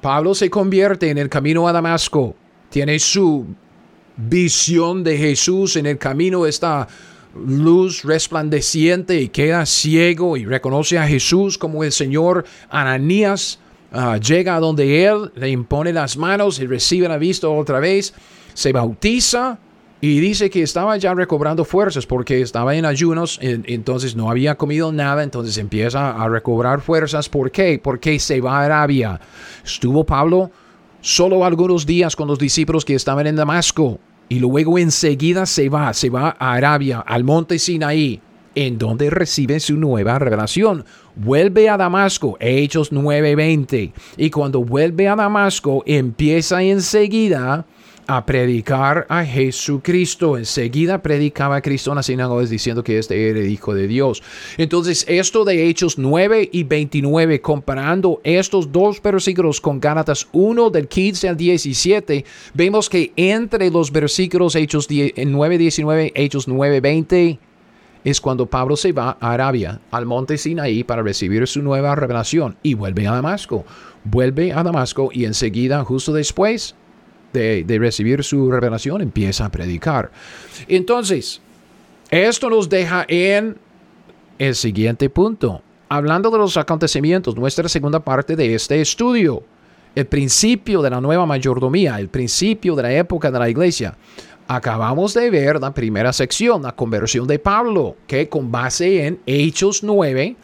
Pablo 0.00 0.34
se 0.34 0.48
convierte 0.48 1.10
en 1.10 1.18
el 1.18 1.28
camino 1.28 1.66
a 1.66 1.72
Damasco, 1.72 2.36
tiene 2.70 2.98
su 2.98 3.46
visión 4.16 5.02
de 5.02 5.16
Jesús 5.16 5.76
en 5.76 5.86
el 5.86 5.98
camino, 5.98 6.46
esta 6.46 6.86
luz 7.34 8.02
resplandeciente 8.04 9.20
y 9.20 9.28
queda 9.28 9.66
ciego 9.66 10.36
y 10.36 10.44
reconoce 10.44 10.98
a 10.98 11.06
Jesús 11.06 11.58
como 11.58 11.84
el 11.84 11.92
Señor. 11.92 12.44
Ananías 12.68 13.58
Ah, 13.92 14.18
llega 14.18 14.54
a 14.54 14.60
donde 14.60 15.04
él, 15.04 15.32
le 15.34 15.50
impone 15.50 15.92
las 15.92 16.16
manos 16.16 16.60
y 16.60 16.66
recibe 16.66 17.08
la 17.08 17.18
vista 17.18 17.48
otra 17.48 17.80
vez, 17.80 18.14
se 18.54 18.72
bautiza 18.72 19.58
y 20.00 20.20
dice 20.20 20.48
que 20.48 20.62
estaba 20.62 20.96
ya 20.96 21.12
recobrando 21.12 21.64
fuerzas 21.64 22.06
porque 22.06 22.40
estaba 22.40 22.76
en 22.76 22.84
ayunos, 22.84 23.38
entonces 23.42 24.14
no 24.14 24.30
había 24.30 24.54
comido 24.54 24.92
nada, 24.92 25.24
entonces 25.24 25.58
empieza 25.58 26.10
a 26.10 26.28
recobrar 26.28 26.80
fuerzas. 26.80 27.28
¿Por 27.28 27.50
qué? 27.50 27.80
Porque 27.82 28.18
se 28.20 28.40
va 28.40 28.60
a 28.60 28.64
Arabia. 28.64 29.20
Estuvo 29.64 30.04
Pablo 30.04 30.52
solo 31.00 31.44
algunos 31.44 31.84
días 31.84 32.14
con 32.14 32.28
los 32.28 32.38
discípulos 32.38 32.84
que 32.84 32.94
estaban 32.94 33.26
en 33.26 33.36
Damasco 33.36 33.98
y 34.30 34.38
luego 34.38 34.78
enseguida 34.78 35.44
se 35.44 35.68
va, 35.68 35.92
se 35.92 36.08
va 36.08 36.34
a 36.38 36.54
Arabia, 36.54 37.00
al 37.00 37.24
monte 37.24 37.58
Sinaí 37.58 38.22
en 38.54 38.78
donde 38.78 39.10
recibe 39.10 39.60
su 39.60 39.76
nueva 39.76 40.18
revelación. 40.18 40.84
Vuelve 41.16 41.68
a 41.68 41.76
Damasco, 41.76 42.36
Hechos 42.40 42.92
9:20. 42.92 43.92
Y 44.16 44.30
cuando 44.30 44.64
vuelve 44.64 45.08
a 45.08 45.16
Damasco, 45.16 45.82
empieza 45.86 46.62
enseguida 46.62 47.66
a 48.10 48.26
predicar 48.26 49.06
a 49.08 49.24
Jesucristo. 49.24 50.36
Enseguida 50.36 51.00
predicaba 51.00 51.56
a 51.56 51.62
Cristo 51.62 51.92
en 51.92 51.96
las 51.96 52.06
sinagogas 52.06 52.50
diciendo 52.50 52.82
que 52.82 52.98
este 52.98 53.30
era 53.30 53.38
el 53.38 53.48
Hijo 53.48 53.72
de 53.72 53.86
Dios. 53.86 54.20
Entonces, 54.58 55.04
esto 55.06 55.44
de 55.44 55.68
Hechos 55.68 55.96
9 55.96 56.50
y 56.52 56.64
29, 56.64 57.40
comparando 57.40 58.20
estos 58.24 58.72
dos 58.72 59.00
versículos 59.00 59.60
con 59.60 59.78
Gálatas 59.78 60.26
1 60.32 60.70
del 60.70 60.88
15 60.88 61.28
al 61.28 61.36
17, 61.36 62.24
vemos 62.52 62.90
que 62.90 63.12
entre 63.14 63.70
los 63.70 63.92
versículos 63.92 64.56
Hechos 64.56 64.88
9, 64.90 65.58
19, 65.58 66.12
Hechos 66.16 66.48
9, 66.48 66.80
20, 66.80 67.38
es 68.02 68.20
cuando 68.20 68.46
Pablo 68.46 68.76
se 68.76 68.90
va 68.90 69.18
a 69.20 69.32
Arabia, 69.32 69.80
al 69.92 70.06
monte 70.06 70.36
Sinaí, 70.36 70.82
para 70.82 71.02
recibir 71.02 71.46
su 71.46 71.62
nueva 71.62 71.94
revelación 71.94 72.56
y 72.64 72.74
vuelve 72.74 73.06
a 73.06 73.12
Damasco. 73.12 73.64
Vuelve 74.02 74.52
a 74.52 74.64
Damasco 74.64 75.10
y 75.12 75.26
enseguida, 75.26 75.84
justo 75.84 76.12
después 76.12 76.74
de, 77.32 77.64
recibir 77.78 78.24
su 78.24 78.50
revelación, 78.50 79.00
empieza 79.00 79.46
a 79.46 79.50
predicar. 79.50 80.10
Entonces, 80.68 81.40
esto 82.10 82.50
nos 82.50 82.68
deja 82.68 83.04
en 83.08 83.56
el 84.38 84.54
siguiente 84.54 85.10
punto. 85.10 85.62
Hablando 85.88 86.30
de 86.30 86.38
los 86.38 86.56
acontecimientos, 86.56 87.36
nuestra 87.36 87.68
segunda 87.68 88.00
parte 88.00 88.36
de 88.36 88.54
este 88.54 88.80
estudio, 88.80 89.42
el 89.94 90.06
principio 90.06 90.82
de 90.82 90.90
la 90.90 91.00
nueva 91.00 91.26
mayordomía, 91.26 91.98
el 91.98 92.08
principio 92.08 92.76
de 92.76 92.82
la 92.82 92.92
época 92.92 93.30
de 93.30 93.38
la 93.38 93.48
iglesia. 93.48 93.96
Acabamos 94.46 95.14
de 95.14 95.30
ver 95.30 95.60
la 95.60 95.72
primera 95.72 96.12
sección, 96.12 96.62
la 96.62 96.74
conversión 96.74 97.26
de 97.26 97.38
Pablo, 97.38 97.96
que 98.06 98.28
con 98.28 98.50
base 98.50 99.06
en 99.06 99.20
Hechos 99.26 99.82
9, 99.82 100.36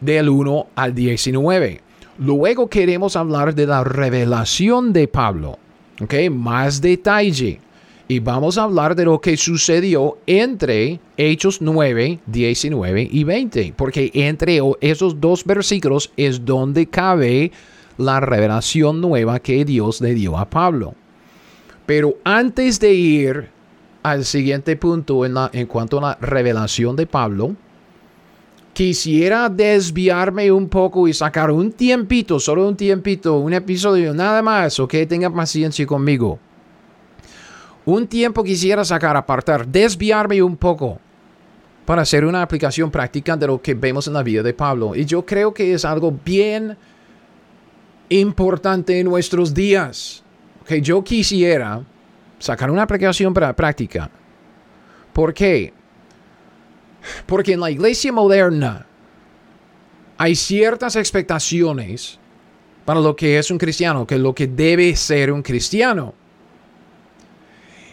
del 0.00 0.28
1 0.28 0.66
al 0.74 0.94
19. 0.94 1.80
Luego 2.18 2.68
queremos 2.68 3.16
hablar 3.16 3.54
de 3.54 3.66
la 3.66 3.84
revelación 3.84 4.92
de 4.92 5.08
Pablo, 5.08 5.58
¿ok? 6.00 6.14
Más 6.30 6.80
detalle. 6.80 7.60
Y 8.10 8.20
vamos 8.20 8.56
a 8.56 8.62
hablar 8.62 8.94
de 8.94 9.04
lo 9.04 9.20
que 9.20 9.36
sucedió 9.36 10.16
entre 10.26 10.98
Hechos 11.18 11.60
9, 11.60 12.20
19 12.24 13.08
y 13.10 13.24
20, 13.24 13.74
porque 13.76 14.10
entre 14.14 14.60
esos 14.80 15.20
dos 15.20 15.44
versículos 15.44 16.10
es 16.16 16.42
donde 16.44 16.86
cabe 16.86 17.52
la 17.98 18.20
revelación 18.20 19.02
nueva 19.02 19.40
que 19.40 19.64
Dios 19.66 20.00
le 20.00 20.14
dio 20.14 20.38
a 20.38 20.48
Pablo. 20.48 20.94
Pero 21.84 22.16
antes 22.24 22.80
de 22.80 22.94
ir 22.94 23.50
al 24.02 24.24
siguiente 24.24 24.76
punto 24.76 25.26
en, 25.26 25.34
en 25.52 25.66
cuanto 25.66 25.98
a 25.98 26.00
la 26.00 26.18
revelación 26.18 26.96
de 26.96 27.06
Pablo, 27.06 27.56
quisiera 28.72 29.48
desviarme 29.48 30.52
un 30.52 30.68
poco 30.68 31.08
y 31.08 31.12
sacar 31.12 31.50
un 31.50 31.72
tiempito, 31.72 32.38
solo 32.38 32.68
un 32.68 32.76
tiempito, 32.76 33.38
un 33.38 33.52
episodio, 33.52 34.14
nada 34.14 34.42
más, 34.42 34.78
ok, 34.78 34.94
tenga 35.08 35.30
paciencia 35.30 35.86
conmigo. 35.86 36.38
Un 37.84 38.06
tiempo 38.06 38.44
quisiera 38.44 38.84
sacar, 38.84 39.16
apartar, 39.16 39.66
desviarme 39.66 40.42
un 40.42 40.56
poco 40.56 40.98
para 41.86 42.02
hacer 42.02 42.24
una 42.24 42.42
aplicación 42.42 42.90
práctica 42.90 43.34
de 43.36 43.46
lo 43.46 43.62
que 43.62 43.72
vemos 43.72 44.06
en 44.06 44.12
la 44.12 44.22
vida 44.22 44.42
de 44.42 44.52
Pablo. 44.52 44.94
Y 44.94 45.06
yo 45.06 45.24
creo 45.24 45.54
que 45.54 45.72
es 45.72 45.86
algo 45.86 46.14
bien 46.24 46.76
importante 48.10 49.00
en 49.00 49.06
nuestros 49.06 49.54
días 49.54 50.22
que 50.66 50.82
yo 50.82 51.02
quisiera 51.02 51.82
sacar 52.38 52.70
una 52.70 52.82
aplicación 52.82 53.32
práctica. 53.32 54.10
¿Por 55.14 55.32
qué? 55.32 55.72
Porque 57.26 57.52
en 57.52 57.60
la 57.60 57.70
iglesia 57.70 58.12
moderna 58.12 58.86
hay 60.16 60.34
ciertas 60.34 60.96
expectaciones 60.96 62.18
para 62.84 63.00
lo 63.00 63.14
que 63.14 63.38
es 63.38 63.50
un 63.50 63.58
cristiano, 63.58 64.06
que 64.06 64.18
lo 64.18 64.34
que 64.34 64.46
debe 64.46 64.96
ser 64.96 65.32
un 65.32 65.42
cristiano. 65.42 66.14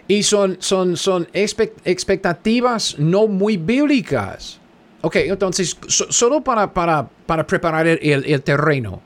Y 0.07 0.23
son, 0.23 0.57
son, 0.59 0.95
son 0.97 1.27
expectativas 1.33 2.97
no 2.99 3.27
muy 3.27 3.57
bíblicas. 3.57 4.59
Ok, 5.01 5.17
entonces, 5.17 5.77
solo 5.87 6.41
para, 6.41 6.73
para, 6.73 7.07
para 7.25 7.45
preparar 7.45 7.87
el 7.87 8.41
terreno 8.43 9.01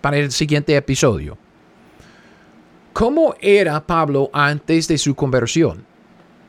para 0.00 0.18
el 0.18 0.30
siguiente 0.32 0.74
episodio. 0.76 1.36
¿Cómo 2.92 3.34
era 3.40 3.84
Pablo 3.86 4.30
antes 4.32 4.88
de 4.88 4.98
su 4.98 5.14
conversión? 5.14 5.84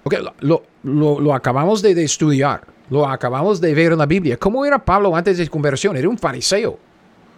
Okay, 0.03 0.19
lo, 0.39 0.63
lo, 0.83 1.33
acabamos 1.33 1.81
de, 1.81 1.91
estudiar, 2.03 2.61
lo 2.91 3.07
acabamos 3.07 3.59
de 3.61 3.73
ver 3.73 3.93
en 3.93 3.97
la 3.97 4.05
Biblia. 4.05 4.37
¿Cómo 4.37 4.65
era 4.65 4.77
Pablo 4.77 5.15
antes 5.15 5.37
de 5.37 5.45
su 5.45 5.51
conversión? 5.51 5.95
Era 5.95 6.09
un 6.09 6.17
fariseo. 6.17 6.77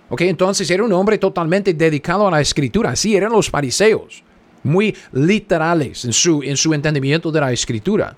Okay, 0.10 0.28
entonces 0.28 0.70
era 0.70 0.84
un 0.84 0.92
hombre 0.92 1.18
totalmente 1.20 1.74
dedicado 1.74 2.28
a 2.28 2.32
la 2.32 2.42
escritura. 2.42 2.90
Así 2.90 3.16
eran 3.16 3.32
los 3.32 3.50
fariseos, 3.50 4.24
muy 4.64 4.96
literales 5.12 6.06
en 6.06 6.14
su, 6.14 6.42
en 6.44 6.58
su 6.58 6.74
entendimiento 6.74 7.32
de 7.32 7.40
la 7.40 7.52
escritura. 7.52 8.18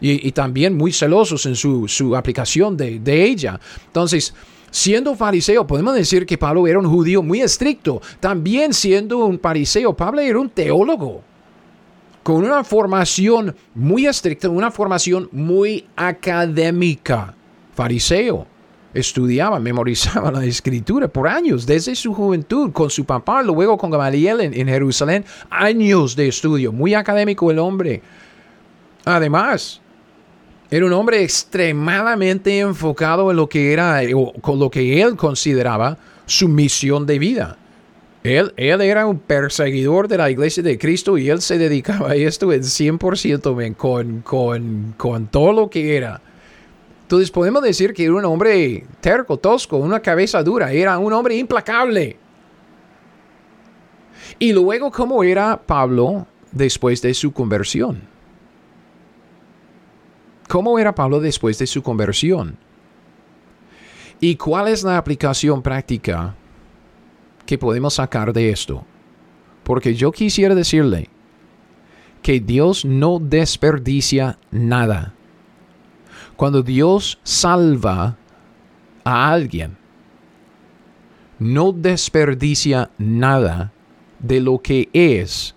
Y, 0.00 0.30
también 0.30 0.76
muy 0.76 0.92
celosos 0.92 1.44
en 1.46 1.56
su, 1.56 1.88
su 1.88 2.14
aplicación 2.14 2.76
de, 2.76 3.00
de 3.00 3.24
ella. 3.24 3.60
Entonces, 3.86 4.32
Siendo 4.70 5.16
fariseo, 5.16 5.66
podemos 5.66 5.94
decir 5.94 6.26
que 6.26 6.36
Pablo 6.36 6.66
era 6.66 6.78
un 6.78 6.86
judío 6.86 7.22
muy 7.22 7.40
estricto. 7.40 8.02
También 8.20 8.74
siendo 8.74 9.24
un 9.24 9.40
fariseo, 9.40 9.96
Pablo 9.96 10.20
era 10.20 10.38
un 10.38 10.50
teólogo 10.50 11.22
con 12.28 12.44
una 12.44 12.62
formación 12.62 13.56
muy 13.74 14.04
estricta, 14.04 14.50
una 14.50 14.70
formación 14.70 15.30
muy 15.32 15.86
académica. 15.96 17.34
Fariseo. 17.74 18.46
Estudiaba, 18.92 19.58
memorizaba 19.58 20.30
la 20.30 20.44
escritura 20.44 21.08
por 21.08 21.26
años, 21.26 21.64
desde 21.64 21.94
su 21.94 22.12
juventud, 22.12 22.70
con 22.70 22.90
su 22.90 23.06
papá, 23.06 23.42
luego 23.42 23.78
con 23.78 23.90
Gamaliel 23.90 24.42
en, 24.42 24.68
Jerusalén. 24.68 25.24
Años 25.48 26.14
de 26.16 26.28
estudio, 26.28 26.70
muy 26.70 26.92
académico 26.92 27.50
el 27.50 27.58
hombre. 27.58 28.02
Además, 29.06 29.80
era 30.70 30.84
un 30.84 30.92
hombre 30.92 31.22
extremadamente 31.22 32.58
enfocado 32.58 33.30
en 33.30 33.38
lo 33.38 33.48
que 33.48 33.72
era, 33.72 34.02
o 34.14 34.34
con 34.34 34.58
lo 34.58 34.68
que 34.68 35.00
él 35.00 35.16
consideraba 35.16 35.96
su 36.26 36.46
misión 36.46 37.06
de 37.06 37.18
vida. 37.18 37.56
Él, 38.24 38.52
él, 38.56 38.80
era 38.80 39.06
un 39.06 39.18
perseguidor 39.18 40.08
de 40.08 40.18
la 40.18 40.30
iglesia 40.30 40.62
de 40.62 40.76
Cristo 40.76 41.16
y 41.16 41.30
él 41.30 41.40
se 41.40 41.56
dedicaba 41.56 42.10
a 42.10 42.14
esto 42.16 42.52
en 42.52 42.62
100% 42.62 43.76
con, 43.76 44.20
con, 44.22 44.94
con 44.96 45.26
todo 45.28 45.52
lo 45.52 45.70
que 45.70 45.96
era. 45.96 46.20
Entonces 47.02 47.30
podemos 47.30 47.62
decir 47.62 47.94
que 47.94 48.04
era 48.04 48.14
un 48.14 48.24
hombre 48.24 48.84
terco, 49.00 49.38
tosco, 49.38 49.78
una 49.78 50.00
cabeza 50.00 50.42
dura, 50.42 50.72
era 50.72 50.98
un 50.98 51.12
hombre 51.12 51.36
implacable. 51.36 52.18
Y 54.38 54.52
luego, 54.52 54.90
¿cómo 54.90 55.22
era 55.22 55.56
Pablo 55.56 56.26
después 56.52 57.00
de 57.00 57.14
su 57.14 57.32
conversión? 57.32 58.02
¿Cómo 60.48 60.78
era 60.78 60.94
Pablo 60.94 61.20
después 61.20 61.58
de 61.58 61.66
su 61.66 61.82
conversión? 61.82 62.56
¿Y 64.20 64.36
cuál 64.36 64.68
es 64.68 64.82
la 64.82 64.98
aplicación 64.98 65.62
práctica 65.62 66.34
que 67.48 67.56
podemos 67.56 67.94
sacar 67.94 68.34
de 68.34 68.50
esto? 68.50 68.84
Porque 69.64 69.94
yo 69.94 70.12
quisiera 70.12 70.54
decirle 70.54 71.08
que 72.20 72.40
Dios 72.40 72.84
no 72.84 73.18
desperdicia 73.18 74.38
nada. 74.50 75.14
Cuando 76.36 76.62
Dios 76.62 77.18
salva 77.22 78.18
a 79.02 79.32
alguien, 79.32 79.78
no 81.38 81.72
desperdicia 81.72 82.90
nada 82.98 83.72
de 84.18 84.40
lo 84.40 84.58
que 84.58 84.90
es 84.92 85.54